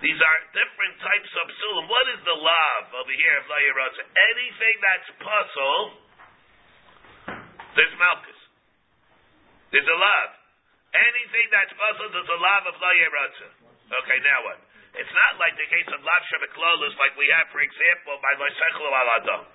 These 0.02 0.18
are 0.18 0.38
different 0.50 0.98
types 0.98 1.30
of 1.38 1.46
psulim. 1.46 1.86
What 1.86 2.06
is 2.10 2.20
the 2.26 2.34
lav 2.34 2.82
over 2.90 3.14
here 3.14 3.38
of 3.38 3.46
Layirotza? 3.46 4.02
Anything 4.02 4.74
that's 4.82 5.08
puzzle, 5.22 5.80
there's 7.78 7.94
Malchus. 7.96 8.40
There's 9.70 9.86
a 9.86 9.98
lav. 9.98 10.28
Anything 10.92 11.46
that's 11.54 11.72
puzzle, 11.78 12.10
there's 12.10 12.32
a 12.34 12.40
lav 12.42 12.62
of 12.66 12.74
Layirotza. 12.82 13.48
Okay, 14.02 14.18
now 14.26 14.42
what? 14.42 14.58
It's 14.92 15.14
not 15.14 15.40
like 15.40 15.56
the 15.56 15.64
case 15.72 15.88
of 15.88 16.04
Lav 16.04 16.22
Shemeklolos, 16.28 16.92
like 17.00 17.16
we 17.16 17.24
have, 17.32 17.48
for 17.48 17.64
example, 17.64 18.20
by 18.20 18.36
Loisechlu 18.36 18.84
al. 18.92 19.48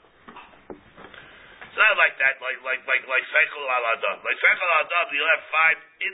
It's 1.61 1.77
not 1.77 1.93
like 1.93 2.17
that, 2.17 2.41
like 2.41 2.57
like 2.65 2.81
like. 2.89 3.05
Like 3.05 3.25
Seichel 3.29 3.69
al 3.69 3.85
Adam, 3.85 4.17
you 5.13 5.21
have 5.21 5.41
five 5.53 5.77
in, 6.01 6.13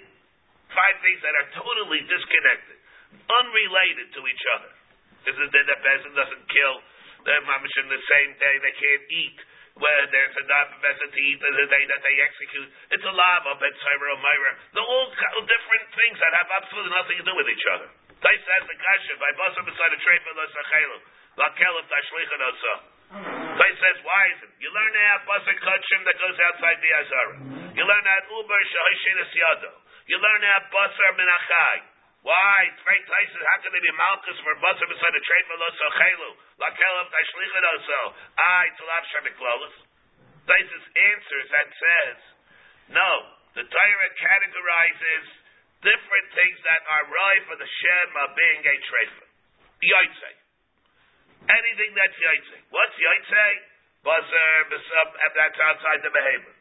five 0.75 0.95
things 0.99 1.23
that 1.23 1.31
are 1.39 1.47
totally 1.55 2.03
disconnected, 2.03 2.82
unrelated 3.13 4.07
to 4.13 4.21
each 4.27 4.45
other. 4.57 4.71
Because 5.23 5.49
the, 5.49 5.61
the 5.63 5.77
peasant 5.79 6.13
doesn't 6.15 6.45
kill 6.51 6.75
the 7.23 7.35
mamish 7.47 7.75
in 7.79 7.87
the 7.87 8.01
same 8.03 8.31
day, 8.35 8.55
they 8.59 8.75
can't 8.75 9.05
eat. 9.09 9.39
Where 9.73 10.05
there's 10.05 10.37
a 10.37 10.45
non 10.45 10.69
to 10.69 11.17
eat 11.17 11.39
the 11.41 11.65
day 11.65 11.83
that 11.89 12.01
they 12.05 12.15
execute. 12.21 12.69
It's 12.93 13.01
a 13.01 13.09
lava, 13.09 13.57
Cyber 13.57 14.07
Myra. 14.21 14.51
They're 14.69 14.85
all 14.85 15.09
different 15.49 15.85
things 15.97 16.21
that 16.21 16.29
have 16.37 16.49
absolutely 16.61 16.93
nothing 16.93 17.17
to 17.17 17.25
do 17.25 17.33
with 17.33 17.49
each 17.49 17.65
other. 17.73 17.89
Tais 18.21 18.39
says 18.39 18.63
the 18.69 18.77
kasha 18.77 19.13
by 19.19 19.31
basar 19.35 19.65
beside 19.67 19.91
a 19.91 19.99
treifa 19.99 20.29
l'sachelu 20.31 20.97
lakelef 21.41 21.85
tashlichan 21.89 22.41
osa. 22.45 22.73
Tais 23.57 23.75
says 23.81 23.97
why 24.05 24.23
is 24.31 24.39
it? 24.47 24.51
You 24.61 24.69
learn 24.71 24.93
have 25.11 25.25
basar 25.25 25.57
kachim 25.57 26.05
that 26.05 26.21
goes 26.21 26.37
outside 26.53 26.77
the 26.79 26.91
azara. 27.03 27.35
You 27.73 27.83
learn 27.83 28.03
that 28.05 28.23
uber 28.29 28.61
shahishin 28.69 29.17
yado. 29.25 29.71
You 30.05 30.21
learn 30.21 30.41
have 30.53 30.69
basar 30.69 31.11
minachai. 31.17 31.92
Why? 32.23 32.71
Three 32.79 33.03
Tyson, 33.03 33.41
how 33.43 33.57
can 33.59 33.71
they 33.75 33.83
be 33.83 33.93
Malchus 33.99 34.39
for 34.47 34.55
Basar 34.63 34.87
beside 34.87 35.11
oh, 35.11 35.19
a 35.19 35.23
trade 35.27 35.45
for 35.51 35.57
Loso 35.59 35.87
Chelu? 35.91 36.31
Lakel 36.55 36.95
of 37.03 37.07
Tashlichet 37.11 37.65
also. 37.67 37.99
I, 38.39 38.71
Tzalav 38.79 39.03
Shemiklolis. 39.11 39.75
Tyson's 40.47 40.87
answers 40.95 41.47
that 41.51 41.67
says, 41.75 42.17
no, 42.95 43.11
the 43.59 43.63
Torah 43.67 44.11
categorizes 44.15 45.25
different 45.83 46.27
things 46.31 46.57
that 46.63 46.81
are 46.87 47.05
right 47.11 47.43
for 47.43 47.59
the 47.59 47.67
Shem 47.67 48.09
of 48.15 48.31
being 48.39 48.61
a 48.71 48.75
trefa. 48.87 49.25
Yotzei. 49.83 50.35
Anything 51.43 51.91
that's 51.91 52.15
yotzei. 52.23 52.61
What's 52.71 52.95
yotzei? 52.95 53.53
And 54.03 55.31
that's 55.35 55.59
outside 55.59 55.99
the 56.03 56.11
behemoth. 56.11 56.59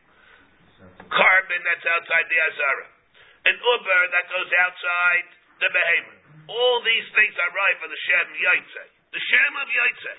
Carbon 1.07 1.61
that's 1.63 1.87
outside 1.87 2.27
the 2.27 2.39
azara. 2.51 2.87
An 3.47 3.57
uber 3.59 4.03
that 4.15 4.27
goes 4.31 4.51
outside 4.63 5.27
the 5.63 5.71
behemoth. 5.71 6.21
All 6.51 6.83
these 6.83 7.07
things 7.15 7.35
are 7.39 7.53
right 7.55 7.77
for 7.79 7.87
the 7.87 8.01
Shem 8.11 8.29
yotzei. 8.35 8.89
The 9.15 9.23
Shem 9.23 9.53
of 9.63 9.69
yotzei. 9.71 10.19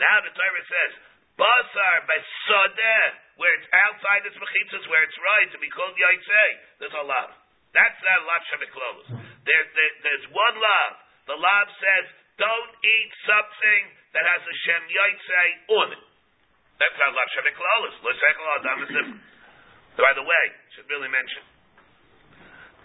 Now 0.00 0.16
the 0.24 0.32
Torah 0.32 0.64
says, 0.64 0.92
Basar 1.36 1.96
besodeh, 2.08 3.04
where 3.36 3.52
it's 3.60 3.68
outside 3.72 4.24
its 4.24 4.36
mechitzas, 4.40 4.84
where 4.88 5.04
it's 5.04 5.18
right 5.20 5.48
to 5.52 5.58
be 5.60 5.68
called 5.68 5.92
yotzei. 5.92 6.50
There's 6.80 6.96
a 6.96 7.04
lot. 7.04 7.36
That's 7.76 7.98
that 8.00 8.20
lav 8.24 8.42
shemiklolos. 8.50 9.08
There, 9.44 9.64
there, 9.76 9.94
there's 10.02 10.26
one 10.32 10.56
lav. 10.56 10.90
The 11.28 11.36
lav 11.36 11.66
says, 11.76 12.04
don't 12.40 12.72
eat 12.82 13.12
something 13.28 13.82
that 14.16 14.24
has 14.24 14.42
a 14.42 14.54
shem 14.64 14.84
yotzei 14.88 15.48
on 15.76 15.88
it. 15.92 16.04
That's 16.80 16.96
adam 16.96 18.80
is 18.80 18.88
different. 18.88 19.20
By 20.00 20.16
the 20.16 20.24
way, 20.24 20.44
should 20.72 20.88
really 20.88 21.12
mention, 21.12 21.44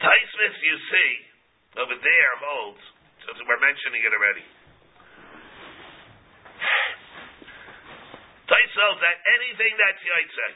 Taisvis 0.03 0.55
you 0.59 0.75
see 0.91 1.11
over 1.76 1.95
there 1.99 2.32
holds, 2.39 2.84
so 3.23 3.36
we're 3.43 3.59
mentioning 3.59 4.01
it 4.03 4.11
already. 4.15 4.45
Tais 8.49 8.76
that 8.76 9.17
anything 9.39 9.73
that's 9.76 10.01
yotzei, 10.03 10.53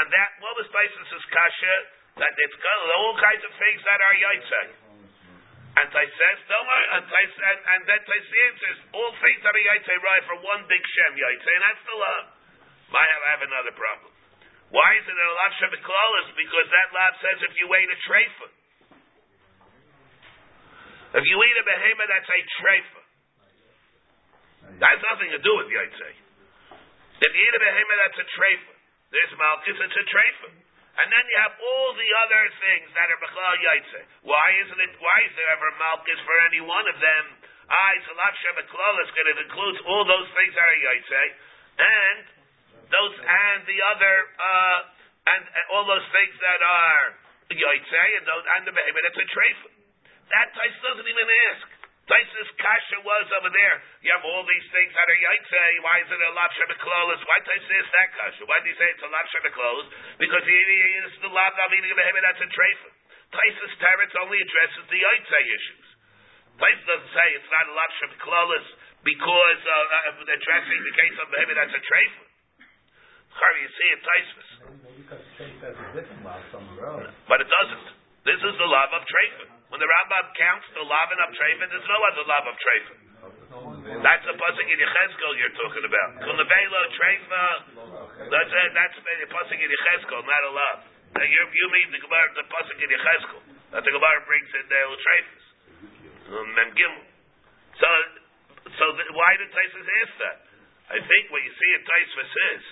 and 0.00 0.06
that 0.10 0.30
what 0.40 0.56
was 0.56 0.66
Taisvis's 0.72 1.24
kasha 1.28 1.76
that 2.22 2.32
it's 2.38 2.58
got 2.62 2.76
all 2.94 3.18
kinds 3.18 3.42
of 3.42 3.52
things 3.58 3.82
that 3.82 3.98
are 3.98 4.14
yotzei. 4.14 4.68
And 5.74 5.90
Tais 5.90 6.14
says, 6.14 6.38
don't 6.46 6.70
and, 6.94 7.02
Tais, 7.10 7.34
and, 7.34 7.58
and 7.74 7.82
then 7.90 7.98
Tais 8.06 8.30
answers, 8.46 8.78
all 8.94 9.10
things 9.18 9.42
that 9.42 9.50
are 9.50 9.66
yotzei 9.74 9.98
right 9.98 10.22
for 10.30 10.38
one 10.38 10.62
big 10.70 10.82
shem 10.86 11.18
yotzei, 11.18 11.54
and 11.58 11.64
that's 11.66 11.82
the 11.82 11.96
law. 11.98 12.20
Might 12.94 13.10
have, 13.10 13.24
have 13.34 13.42
another 13.42 13.74
problem. 13.74 14.14
Why 14.70 14.88
is 14.98 15.06
it 15.06 15.18
a 15.18 15.28
lav 15.34 15.52
shemiklolis? 15.58 16.28
Because 16.38 16.66
that 16.70 16.88
lav 16.94 17.12
says 17.18 17.38
if 17.42 17.52
you 17.58 17.66
ate 17.74 17.90
a 17.90 17.98
treifa. 18.06 18.46
If 21.14 21.22
you 21.22 21.36
eat 21.38 21.56
a 21.58 21.64
behemoth, 21.64 22.10
that's 22.10 22.26
a 22.26 22.40
treifa. 22.58 23.02
That 24.82 24.90
has 24.98 25.02
nothing 25.14 25.30
to 25.30 25.38
do 25.38 25.52
with 25.62 25.70
yotzei. 25.70 26.14
If 27.22 27.30
you 27.30 27.42
eat 27.42 27.54
a 27.54 27.62
behemoth, 27.62 27.98
that's 28.02 28.18
a 28.18 28.28
treifa. 28.34 28.74
There's 29.14 29.32
malchus, 29.38 29.78
it's 29.78 29.94
a 29.94 30.06
treifa. 30.10 30.50
And 30.94 31.06
then 31.10 31.24
you 31.26 31.38
have 31.42 31.54
all 31.58 31.90
the 31.94 32.10
other 32.22 32.42
things 32.62 32.86
that 32.94 33.10
are 33.10 33.18
b'chlal 33.18 33.54
yaitse. 33.62 34.00
Why 34.26 34.46
isn't 34.62 34.78
it? 34.78 34.92
Why 35.02 35.18
is 35.26 35.32
there 35.34 35.50
ever 35.54 35.70
malchus 35.78 36.18
for 36.22 36.36
any 36.50 36.62
one 36.62 36.86
of 36.86 36.98
them? 37.02 37.24
I 37.66 37.98
salav 38.06 38.34
shemeklolis, 38.38 39.08
because 39.10 39.28
it 39.34 39.38
includes 39.42 39.78
all 39.90 40.06
those 40.06 40.30
things 40.38 40.54
that 40.54 40.62
are 40.62 40.80
yaitse, 40.86 41.22
and 41.82 42.18
those 42.94 43.14
and 43.18 43.66
the 43.66 43.78
other 43.90 44.14
uh, 44.38 44.78
and, 45.34 45.42
and 45.42 45.64
all 45.74 45.82
those 45.82 46.06
things 46.14 46.34
that 46.38 46.62
are 46.62 47.18
yaitse 47.50 48.02
and 48.18 48.24
those 48.30 48.44
and 48.58 48.62
the 48.70 48.74
behemoth. 48.74 49.02
That's 49.02 49.18
a 49.18 49.28
treifa. 49.34 49.73
That 50.32 50.48
Tais 50.56 50.76
doesn't 50.80 51.08
even 51.08 51.28
ask. 51.52 51.66
Tais's 52.04 52.50
kasha 52.60 53.00
was 53.00 53.26
over 53.40 53.48
there. 53.48 53.76
You 54.04 54.12
have 54.12 54.24
all 54.28 54.44
these 54.44 54.68
things 54.68 54.92
that 54.92 55.08
are 55.08 55.20
yaitse. 55.24 55.64
Why 55.80 55.96
is 56.04 56.08
it 56.12 56.20
a 56.20 56.32
lav 56.36 56.52
shemeklolis? 56.52 57.20
Why 57.24 57.38
Tais 57.48 57.64
ask 57.64 57.88
that 57.92 58.08
kasha? 58.12 58.42
Why 58.44 58.60
do 58.60 58.68
you 58.68 58.76
say 58.76 58.88
it's 58.92 59.04
a 59.04 59.08
lav 59.08 59.24
shemeklolis? 59.32 59.88
Because 60.20 60.44
he, 60.44 60.52
he, 60.52 60.78
it's 61.08 61.16
the 61.24 61.32
eating 61.32 61.92
a 61.92 61.96
behemoth. 61.96 62.24
That's 62.28 62.44
a 62.44 62.50
treifa. 62.52 62.88
Tais's 63.32 63.74
teretz 63.80 64.14
only 64.20 64.38
addresses 64.40 64.84
the 64.92 65.00
yaitse 65.00 65.40
issues. 65.48 65.86
Tais 66.60 66.80
doesn't 66.84 67.12
say 67.16 67.26
it's 67.40 67.50
not 67.50 67.64
a 67.68 67.74
lav 67.74 67.90
shemeklolis 68.00 68.66
because 69.04 69.60
uh, 69.64 70.12
uh, 70.12 70.34
addressing 70.36 70.80
the 70.84 70.94
case 70.94 71.16
of 71.24 71.26
behemoth. 71.32 71.56
That's 71.56 71.76
a 71.76 71.84
treifa. 71.88 72.24
You 73.64 73.70
see 73.80 73.88
it 73.96 74.00
Taisvis. 74.04 74.50
Maybe 74.84 75.02
because 75.08 75.24
Chase 75.40 75.56
has 75.64 75.72
a 75.72 75.86
different 75.96 76.20
law 76.20 76.36
somewhere 76.52 76.84
else. 76.84 77.08
But 77.24 77.40
it 77.40 77.48
doesn't. 77.48 77.86
This 78.28 78.40
is 78.44 78.54
the 78.60 78.68
love 78.68 78.92
of 78.92 79.02
Trefin. 79.08 79.53
When 79.74 79.82
the 79.82 79.90
Rambam 79.90 80.30
counts 80.38 80.70
the 80.70 80.86
lavin 80.86 81.18
of 81.18 81.34
Trefin, 81.34 81.66
there's 81.66 81.90
no 81.90 81.98
other 82.06 82.22
love 82.30 82.46
of 82.46 82.54
Trefin. 82.62 82.98
That's 84.06 84.22
the 84.22 84.38
pasuk 84.38 84.70
in 84.70 84.78
Yechezkel 84.78 85.30
you're 85.34 85.58
talking 85.58 85.82
about. 85.82 86.22
Kulabelo 86.22 86.80
Trefa. 86.94 87.46
That's 88.22 88.54
it. 88.54 88.70
That's 88.70 88.94
the 89.02 89.26
pasuk 89.34 89.58
in 89.58 89.66
Yechezkel, 89.66 90.22
not 90.22 90.42
a 90.46 90.52
love. 90.54 90.78
Now 91.18 91.26
you 91.26 91.42
you 91.50 91.66
mean 91.74 91.90
the 91.90 91.98
Gemara, 92.06 92.22
the 92.38 92.46
pasuk 92.46 92.78
in 92.78 92.86
Yechezkel 92.86 93.42
that 93.74 93.82
the 93.82 93.90
Gemara 93.90 94.22
brings 94.30 94.46
in 94.54 94.62
the 94.70 94.80
Trefis. 94.94 95.44
Mem 96.54 96.54
um, 96.54 96.70
Gimel. 96.78 97.02
So 97.82 97.90
so 98.78 98.84
the, 98.94 99.10
why 99.10 99.30
did 99.42 99.50
Taisus 99.50 99.90
ask 100.06 100.14
that? 100.22 100.38
I 100.86 101.02
think 101.02 101.34
what 101.34 101.42
you 101.42 101.50
see 101.50 101.70
in 101.74 101.82
Taisus 101.82 102.30
is 102.30 102.62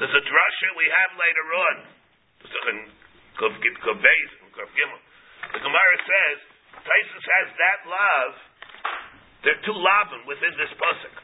there's 0.00 0.16
a 0.16 0.24
drasha 0.24 0.68
we 0.72 0.88
have 0.88 1.12
later 1.20 1.46
on. 1.68 1.76
The 5.56 5.64
Gemara 5.64 5.96
says 6.04 6.36
Taisus 6.84 7.24
has 7.24 7.48
that 7.56 7.80
love. 7.88 8.34
There 9.40 9.56
are 9.56 9.64
two 9.64 9.72
lavin 9.72 10.28
within 10.28 10.52
this 10.60 10.68
pasuk. 10.76 11.16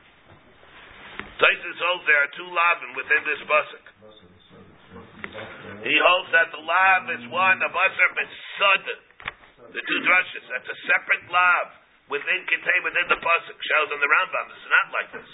Taisus 1.37 1.77
holds 1.77 2.09
there 2.09 2.17
are 2.17 2.33
two 2.33 2.49
lavin 2.49 2.97
within 2.97 3.23
this 3.29 3.45
pasuk. 3.45 3.85
He 5.85 5.97
holds 6.01 6.33
that 6.33 6.49
the 6.49 6.65
lav 6.65 7.13
is 7.13 7.29
one 7.29 7.61
of 7.61 7.77
Asr 7.77 8.09
B'Sud. 8.17 8.85
The 9.69 9.85
two 9.85 10.01
drushes. 10.01 10.45
That's 10.49 10.65
a 10.65 10.79
separate 10.89 11.29
lav 11.29 11.77
within 12.09 12.41
contained 12.49 12.89
within 12.89 13.13
the 13.13 13.21
pasuk. 13.21 13.57
Shows 13.61 13.93
on 13.93 14.01
the 14.01 14.09
Rambam. 14.09 14.49
It's 14.49 14.65
not 14.65 14.87
like 14.97 15.09
this. 15.13 15.31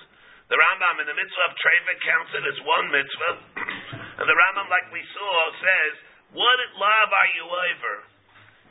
The 0.51 0.59
Rambam 0.59 0.99
in 0.99 1.07
the 1.07 1.15
mitzvah 1.15 1.45
of 1.47 1.55
Treva 1.55 1.95
counts 2.03 2.35
it 2.35 2.43
as 2.51 2.59
one 2.67 2.91
mitzvah, 2.91 3.35
and 4.19 4.27
the 4.27 4.35
Rambam, 4.35 4.67
like 4.67 4.91
we 4.91 5.07
saw, 5.15 5.35
says, 5.63 5.93
"What 6.35 6.59
lav 6.83 7.09
are 7.15 7.31
you 7.39 7.47
over? 7.47 8.18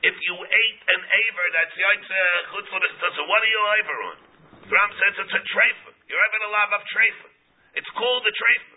If 0.04 0.14
you 0.14 0.36
ate 0.38 0.82
an 0.94 1.02
aver 1.02 1.48
that's 1.58 1.74
yaitze 1.74 2.22
chutz 2.54 3.16
so 3.18 3.22
what 3.26 3.42
are 3.42 3.52
you 3.52 3.64
over 3.82 3.98
on?" 4.14 4.18
The 4.68 4.76
Rambam 4.76 4.94
says 5.00 5.14
it's 5.26 5.34
a 5.34 5.44
trefa. 5.48 5.92
You're 6.12 6.22
over 6.22 6.40
a 6.44 6.52
lav 6.52 6.72
of 6.74 6.84
trefa. 6.92 7.28
It's 7.76 7.90
called 7.98 8.24
a 8.28 8.34
trefa. 8.34 8.76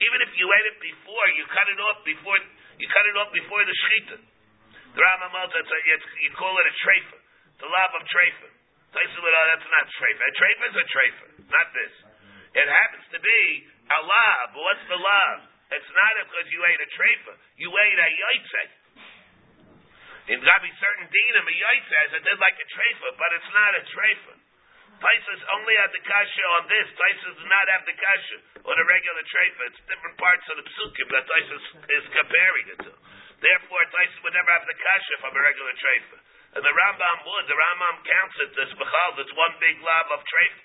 Even 0.00 0.18
if 0.26 0.36
you 0.36 0.46
ate 0.52 0.66
it 0.74 0.78
before, 0.82 1.26
you 1.38 1.46
cut 1.48 1.68
it 1.70 1.80
off 1.80 2.04
before 2.04 2.38
you 2.78 2.86
cut 2.90 3.06
it 3.06 3.16
off 3.16 3.30
before 3.32 3.62
the 3.64 3.72
shechita. 3.72 4.18
The 4.94 5.00
Rambam 5.00 5.32
says 5.54 5.66
you 6.20 6.30
call 6.34 6.54
it 6.58 6.66
a 6.66 6.74
trefa. 6.82 7.18
The 7.62 7.68
lav 7.70 7.94
of 7.94 8.04
trefa. 8.10 8.48
That's 8.94 9.66
not 9.66 9.86
trefa. 9.90 10.22
A 10.22 10.32
trefa 10.38 10.64
is 10.70 10.76
a 10.78 10.86
trefa, 10.86 11.26
not 11.50 11.66
this. 11.74 11.94
It 12.54 12.68
happens 12.70 13.06
to 13.10 13.18
be 13.18 13.40
a 13.90 14.00
lav. 14.06 14.54
What's 14.54 14.86
the 14.86 14.98
lav? 14.98 15.36
It's 15.74 15.90
not 15.90 16.12
because 16.22 16.46
you 16.54 16.62
ate 16.62 16.78
a 16.78 16.90
trefa. 16.94 17.32
You 17.58 17.70
ate 17.74 17.98
a 17.98 18.08
yaitze. 18.14 18.83
In 20.24 20.40
Gabi 20.40 20.70
certain 20.80 21.06
dinim, 21.12 21.44
a 21.44 21.52
yaitze 21.52 21.98
is 22.08 22.12
a 22.16 22.20
did 22.24 22.38
like 22.40 22.56
a 22.56 22.66
trefa, 22.72 23.08
but 23.20 23.30
it's 23.36 23.52
not 23.52 23.72
a 23.76 23.82
trefa. 23.92 24.34
Taisus 25.04 25.42
only 25.52 25.76
had 25.76 25.92
the 25.92 26.00
kasha 26.00 26.44
on 26.56 26.64
this. 26.64 26.88
Taisus 26.96 27.36
does 27.36 27.50
not 27.50 27.66
have 27.68 27.84
the 27.84 27.92
kasha 27.92 28.38
on 28.64 28.72
a 28.72 28.84
regular 28.88 29.20
trefa. 29.28 29.62
It's 29.68 29.82
different 29.84 30.16
parts 30.16 30.48
of 30.48 30.64
the 30.64 30.64
psukim 30.64 31.12
that 31.12 31.28
Taisus 31.28 31.64
is 31.92 32.04
comparing 32.08 32.66
it 32.72 32.78
to. 32.88 32.92
Therefore, 33.36 33.84
Taisus 33.92 34.16
would 34.24 34.32
never 34.32 34.48
have 34.48 34.64
the 34.64 34.78
kasha 34.80 35.14
from 35.20 35.36
a 35.36 35.40
regular 35.44 35.74
trefa. 35.76 36.16
And 36.56 36.62
the 36.64 36.72
Rambam 36.72 37.18
would. 37.28 37.44
The 37.44 37.58
Rambam 37.60 37.96
counts 38.08 38.36
it 38.48 38.50
as 38.64 38.72
bechal. 38.80 39.10
It's 39.20 39.34
one 39.36 39.54
big 39.60 39.76
lab 39.84 40.08
of 40.08 40.24
trefa. 40.24 40.62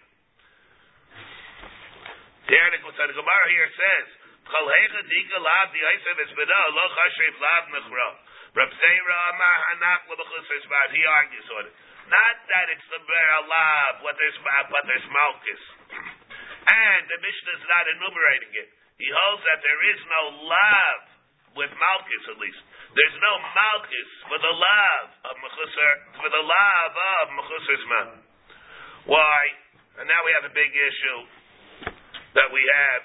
There, 2.47 2.69
the 2.71 2.79
Gemara 2.81 3.47
here 3.51 3.71
says, 3.75 4.07
"Chol 4.47 4.65
hecha 4.71 5.01
dika 5.03 5.37
lav 5.37 5.67
di 5.69 5.83
oisem 5.83 6.17
es 6.23 6.31
beda 6.31 6.59
lo 6.73 6.85
chashrif 6.95 7.35
lav 7.43 7.63
mechra." 7.75 8.28
Reb 8.57 8.71
Zeira 8.73 9.17
Amar 9.29 9.57
Hanak 9.69 10.01
lebechusers. 10.09 10.65
He 10.93 11.03
argues 11.05 11.47
on 11.53 11.63
it. 11.69 11.73
Not 12.09 12.35
that 12.49 12.65
it's 12.73 12.87
the 12.89 13.01
ber 13.05 13.29
lav, 13.45 14.01
what 14.01 14.17
there's 14.17 14.39
but 14.41 14.83
there's 14.89 15.07
malchus, 15.13 15.63
and 16.89 17.01
the 17.05 17.19
Mishnah 17.21 17.53
is 17.53 17.65
not 17.69 17.85
enumerating 17.85 18.53
it. 18.57 18.69
He 18.97 19.05
holds 19.05 19.45
that 19.45 19.61
there 19.61 19.81
is 19.93 19.99
no 20.09 20.23
lav 20.49 20.97
with 21.53 21.69
malchus 21.69 22.23
at 22.33 22.37
least. 22.41 22.61
There's 22.97 23.17
no 23.21 23.33
malchus 23.53 24.09
for 24.25 24.41
the 24.41 24.53
lav 24.57 25.03
of 25.29 25.33
mechusar 25.37 25.93
for 26.17 26.29
the 26.33 26.41
lav 26.41 26.91
of 26.97 27.25
mechusar's 27.37 27.85
man. 27.85 28.09
Why? 29.05 29.39
And 30.01 30.09
now 30.09 30.25
we 30.25 30.33
have 30.33 30.49
a 30.49 30.53
big 30.57 30.73
issue 30.73 31.19
that 32.33 32.49
we 32.49 32.61
have 32.65 33.03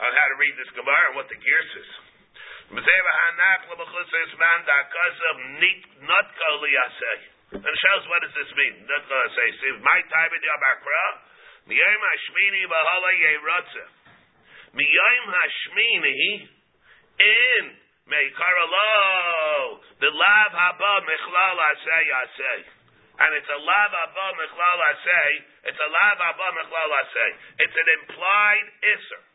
on 0.00 0.08
how 0.08 0.26
to 0.32 0.36
read 0.40 0.56
this 0.56 0.72
Gemara 0.72 1.12
and 1.12 1.16
what 1.20 1.28
the 1.28 1.36
gears 1.36 1.72
is. 1.76 1.90
And 7.52 7.68
shows 7.68 8.08
what 8.08 8.24
does 8.24 8.32
this 8.32 8.48
mean? 8.56 8.88
Not 8.88 9.04
kol 9.04 9.20
liyaseh. 9.20 9.60
See, 9.60 9.72
my 9.84 10.00
time 10.08 10.32
in 10.32 10.40
Yom 10.40 10.62
Akra, 10.72 11.04
miyayim 11.68 12.00
hashmini 12.00 12.64
b'hala 12.64 13.10
yerotzeh. 13.12 13.88
Miyayim 14.72 15.26
hashmini 15.36 16.48
in 17.20 17.76
Meikaralo, 18.08 19.84
the 20.00 20.08
lav 20.08 20.52
haba 20.56 20.92
mechlal 21.04 21.58
asay 21.76 22.06
asay. 22.24 22.60
And 23.20 23.36
it's 23.36 23.52
a 23.52 23.60
lav 23.60 23.90
haba 23.92 24.26
mechlal 24.40 24.80
asay, 24.96 25.44
it's 25.68 25.76
a 25.76 25.88
lav 25.92 26.18
haba 26.24 26.48
mechlal 26.56 26.92
asay. 27.04 27.30
It's 27.60 27.76
an 27.76 27.88
implied 28.00 28.66
isser. 28.96 29.31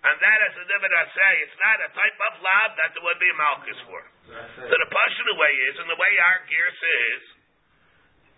And 0.00 0.16
that 0.16 0.38
is 0.48 0.54
a 0.56 0.64
divid 0.64 0.92
asay. 0.96 1.34
It's 1.44 1.58
not 1.60 1.76
a 1.84 1.90
type 1.92 2.18
of 2.24 2.32
lav 2.40 2.68
that 2.80 2.96
there 2.96 3.04
would 3.04 3.20
be 3.20 3.28
a 3.28 3.36
malchus 3.36 3.80
for. 3.84 4.00
So 4.56 4.74
the 4.74 4.88
passion 4.88 5.28
way 5.36 5.52
is, 5.68 5.74
and 5.76 5.88
the 5.92 6.00
way 6.00 6.12
our 6.16 6.40
gears 6.48 6.80
is, 6.80 7.22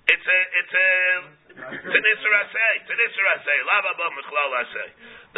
it's 0.03 0.27
a, 0.27 0.41
it's 0.59 0.75
a, 0.75 0.91
it's 1.79 1.95
an 1.95 2.05
isser 2.11 2.33
asay, 2.43 2.73
it's 2.83 2.91
an 2.91 2.99
isser 2.99 3.27
asay, 3.39 3.59
lav 3.63 3.87
haba 3.87 4.11
asay. 4.67 4.89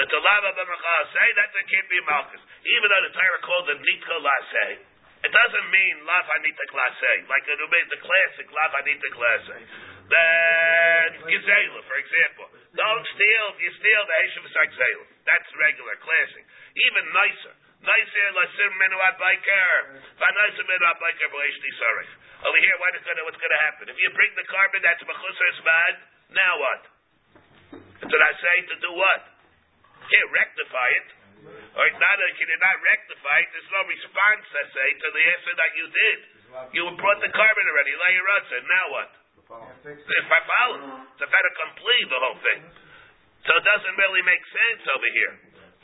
That 0.01 0.09
the 0.09 0.21
lav 0.25 0.43
haba 0.49 0.65
mechlal 0.65 0.97
asay, 1.05 1.29
that 1.37 1.53
there 1.53 1.69
can't 1.69 1.89
be 1.93 2.01
a 2.01 2.05
malchus. 2.09 2.41
Even 2.65 2.87
though 2.89 3.05
the 3.05 3.13
Torah 3.13 3.43
called 3.45 3.69
it 3.69 3.81
nitcha 3.85 4.17
lasay, 4.25 4.73
it 5.29 5.33
doesn't 5.33 5.69
mean 5.69 5.95
lav 6.09 6.25
hanita 6.25 6.65
klasay, 6.73 7.29
like 7.29 7.45
it 7.45 7.61
means 7.61 7.89
the 7.93 8.01
classic 8.01 8.49
lav 8.49 8.73
hanita 8.73 9.09
klasay. 9.13 9.61
Then 10.09 11.09
gizela, 11.29 11.81
for 11.85 11.97
example, 12.01 12.49
don't 12.75 13.07
steal. 13.15 13.47
You 13.63 13.71
steal 13.79 14.03
the 14.03 14.17
heshem 14.27 14.45
gzela. 14.51 15.07
That's 15.25 15.49
regular, 15.55 15.95
classic. 16.03 16.45
Even 16.75 17.05
nicer, 17.15 17.55
nicer 17.87 18.69
menuat 18.83 19.15
biker, 19.19 19.79
v'nicer 20.19 20.65
menuat 20.67 20.97
biker 20.99 21.29
b'leishni 21.31 21.71
sarich. 21.79 22.13
Over 22.45 22.59
here, 22.59 22.77
what 22.83 22.93
is 22.99 23.03
gonna, 23.07 23.23
what's 23.25 23.39
going 23.39 23.55
to 23.55 23.63
happen? 23.63 23.89
If 23.89 23.97
you 23.97 24.11
bring 24.13 24.35
the 24.35 24.45
korban 24.51 24.83
that's 24.83 25.01
mechusar 25.07 25.55
bad, 25.65 25.95
now 26.35 26.53
what? 26.59 26.83
What 28.05 28.21
I 28.21 28.33
say 28.43 28.57
to 28.69 28.77
do 28.83 28.91
what? 28.93 29.23
You 30.05 30.07
can't 30.11 30.31
rectify 30.35 30.89
it. 30.99 31.09
Or 31.79 31.83
it's 31.89 31.99
not, 31.99 32.17
you 32.21 32.47
did 32.47 32.61
not 32.61 32.77
rectify 32.83 33.37
it. 33.43 33.49
There's 33.55 33.73
no 33.73 33.83
response, 33.87 34.47
I 34.51 34.65
say, 34.75 34.89
to 34.99 35.09
the 35.15 35.23
answer 35.25 35.55
that 35.57 35.73
you 35.79 35.87
did. 35.89 36.19
You 36.75 36.83
brought 36.99 37.19
the 37.23 37.31
korban 37.33 37.65
already, 37.71 37.95
lay 37.97 38.13
your 38.15 38.27
ruts 38.29 38.51
now 38.67 38.87
what? 38.93 39.11
If 39.85 40.27
follow, 40.49 41.05
it's 41.13 41.25
a 41.25 41.31
better 41.31 41.53
complete 41.61 42.07
the 42.09 42.21
whole 42.21 42.41
thing. 42.41 42.63
So 43.45 43.53
it 43.53 43.65
doesn't 43.65 43.97
really 44.01 44.25
make 44.25 44.41
sense 44.49 44.83
over 44.89 45.09
here. 45.13 45.35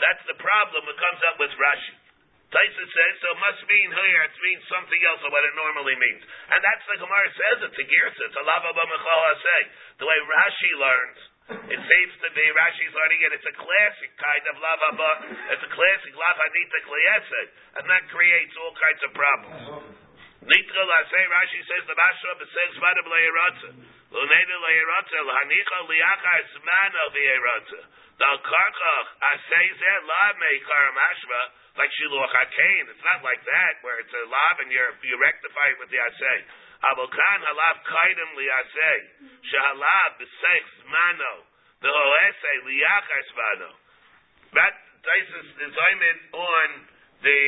That's 0.01 0.25
the 0.25 0.39
problem 0.41 0.81
that 0.89 0.97
comes 0.97 1.21
up 1.29 1.37
with 1.37 1.53
Rashi. 1.61 1.95
Taisa 2.51 2.83
says, 2.83 3.13
so 3.23 3.31
it 3.31 3.39
must 3.39 3.63
mean 3.71 3.95
here, 3.95 4.23
it 4.27 4.35
means 4.43 4.63
something 4.67 5.03
else 5.07 5.23
of 5.23 5.31
what 5.31 5.45
it 5.47 5.55
normally 5.55 5.95
means. 5.95 6.23
And 6.51 6.59
that's 6.59 6.83
the 6.83 6.99
Gemara 6.99 7.31
says, 7.31 7.57
it's 7.63 7.79
a 7.79 7.87
girsa, 7.87 8.21
it's 8.27 8.39
a 8.41 8.43
lava 8.43 8.75
say. 8.75 9.61
The 10.03 10.07
way 10.09 10.19
Rashi 10.27 10.73
learns, 10.75 11.21
it 11.71 11.79
seems 11.79 12.15
to 12.27 12.29
be, 12.35 12.43
Rashi's 12.51 12.91
learning 12.91 13.23
it, 13.23 13.31
it's 13.39 13.47
a 13.47 13.55
classic 13.55 14.11
kind 14.19 14.45
of 14.51 14.59
lava, 14.59 15.11
it's 15.55 15.63
a 15.63 15.71
classic 15.71 16.15
lava 16.19 16.47
nita 16.51 16.79
kliyesed, 16.91 17.49
and 17.79 17.85
that 17.87 18.03
creates 18.11 18.55
all 18.59 18.75
kinds 18.75 19.03
of 19.07 19.11
problems. 19.15 19.63
Nitra 20.41 20.85
say 21.13 21.25
Rashi 21.29 21.61
says 21.69 21.85
the 21.85 21.93
Mashra 21.93 22.33
b'seg 22.41 22.69
zmanim 22.81 23.07
le'eratza. 23.13 23.71
Luneda 24.09 24.57
le'eratza, 24.57 25.19
l'hanicha 25.21 25.79
li'acha 25.85 26.33
esmana 26.41 27.03
v'eratza. 27.13 27.81
Dal 28.17 28.39
karkach 28.41 29.09
asay 29.21 29.69
zeh 29.77 30.01
la 30.09 30.25
meikar 30.41 30.87
mashra, 30.97 31.43
like 31.77 31.93
shiluach 31.93 32.33
hakain. 32.33 32.89
It's 32.89 33.05
not 33.05 33.21
like 33.21 33.45
that, 33.45 33.85
where 33.85 34.01
it's 34.01 34.13
a 34.17 34.25
lav 34.33 34.57
and 34.65 34.73
you're, 34.73 34.97
you 35.05 35.21
rectify 35.21 35.77
it 35.77 35.79
with 35.79 35.93
the 35.93 36.01
asay. 36.01 36.41
Abokan 36.89 37.41
halav 37.45 37.77
kaidim 37.85 38.31
li'asay. 38.41 39.01
Shahalav 39.45 40.25
b'seg 40.25 40.63
zmano. 40.81 41.45
The 41.85 41.93
hoesay 41.93 42.57
li'acha 42.65 43.17
esmano. 43.29 43.71
That 44.57 44.73
Taisus 45.01 45.49
is 45.65 45.77
on 46.33 46.69
the 47.21 47.41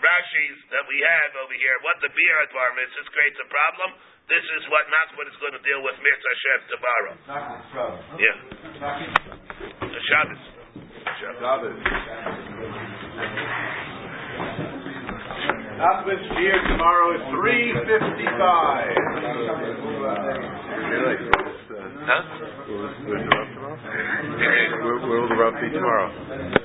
Rashi's 0.00 0.58
that 0.72 0.88
we 0.88 0.96
have 1.04 1.36
over 1.44 1.52
here, 1.52 1.76
what 1.84 2.00
the 2.00 2.08
beer 2.12 2.36
advar 2.48 2.72
mitzvahs 2.76 3.08
creates 3.12 3.36
a 3.44 3.48
problem. 3.52 3.92
This 4.28 4.44
is 4.44 4.62
what 4.68 4.84
not 4.92 5.08
what 5.16 5.28
is 5.28 5.36
going 5.40 5.56
to 5.56 5.64
deal 5.64 5.80
with 5.84 5.96
mitzvah 6.00 6.32
Hashem 6.32 6.60
tomorrow. 6.68 7.12
Yeah. 8.20 8.36
The 9.84 10.00
Shabbos. 10.08 10.42
Shabbos. 11.20 11.80
Nachman's 15.78 16.28
beer 16.34 16.58
tomorrow 16.74 17.14
is 17.16 17.22
three 17.36 17.70
fifty-five. 17.72 18.96
Huh? 22.08 22.22
Where's 22.68 22.96
the 23.04 23.28
rub 23.28 23.48
tomorrow? 23.52 23.76
Where, 23.76 24.98
where 25.04 25.20
will 25.20 25.28
the 25.28 25.36
rub 25.36 25.54
be 25.60 25.68
tomorrow? 25.70 26.08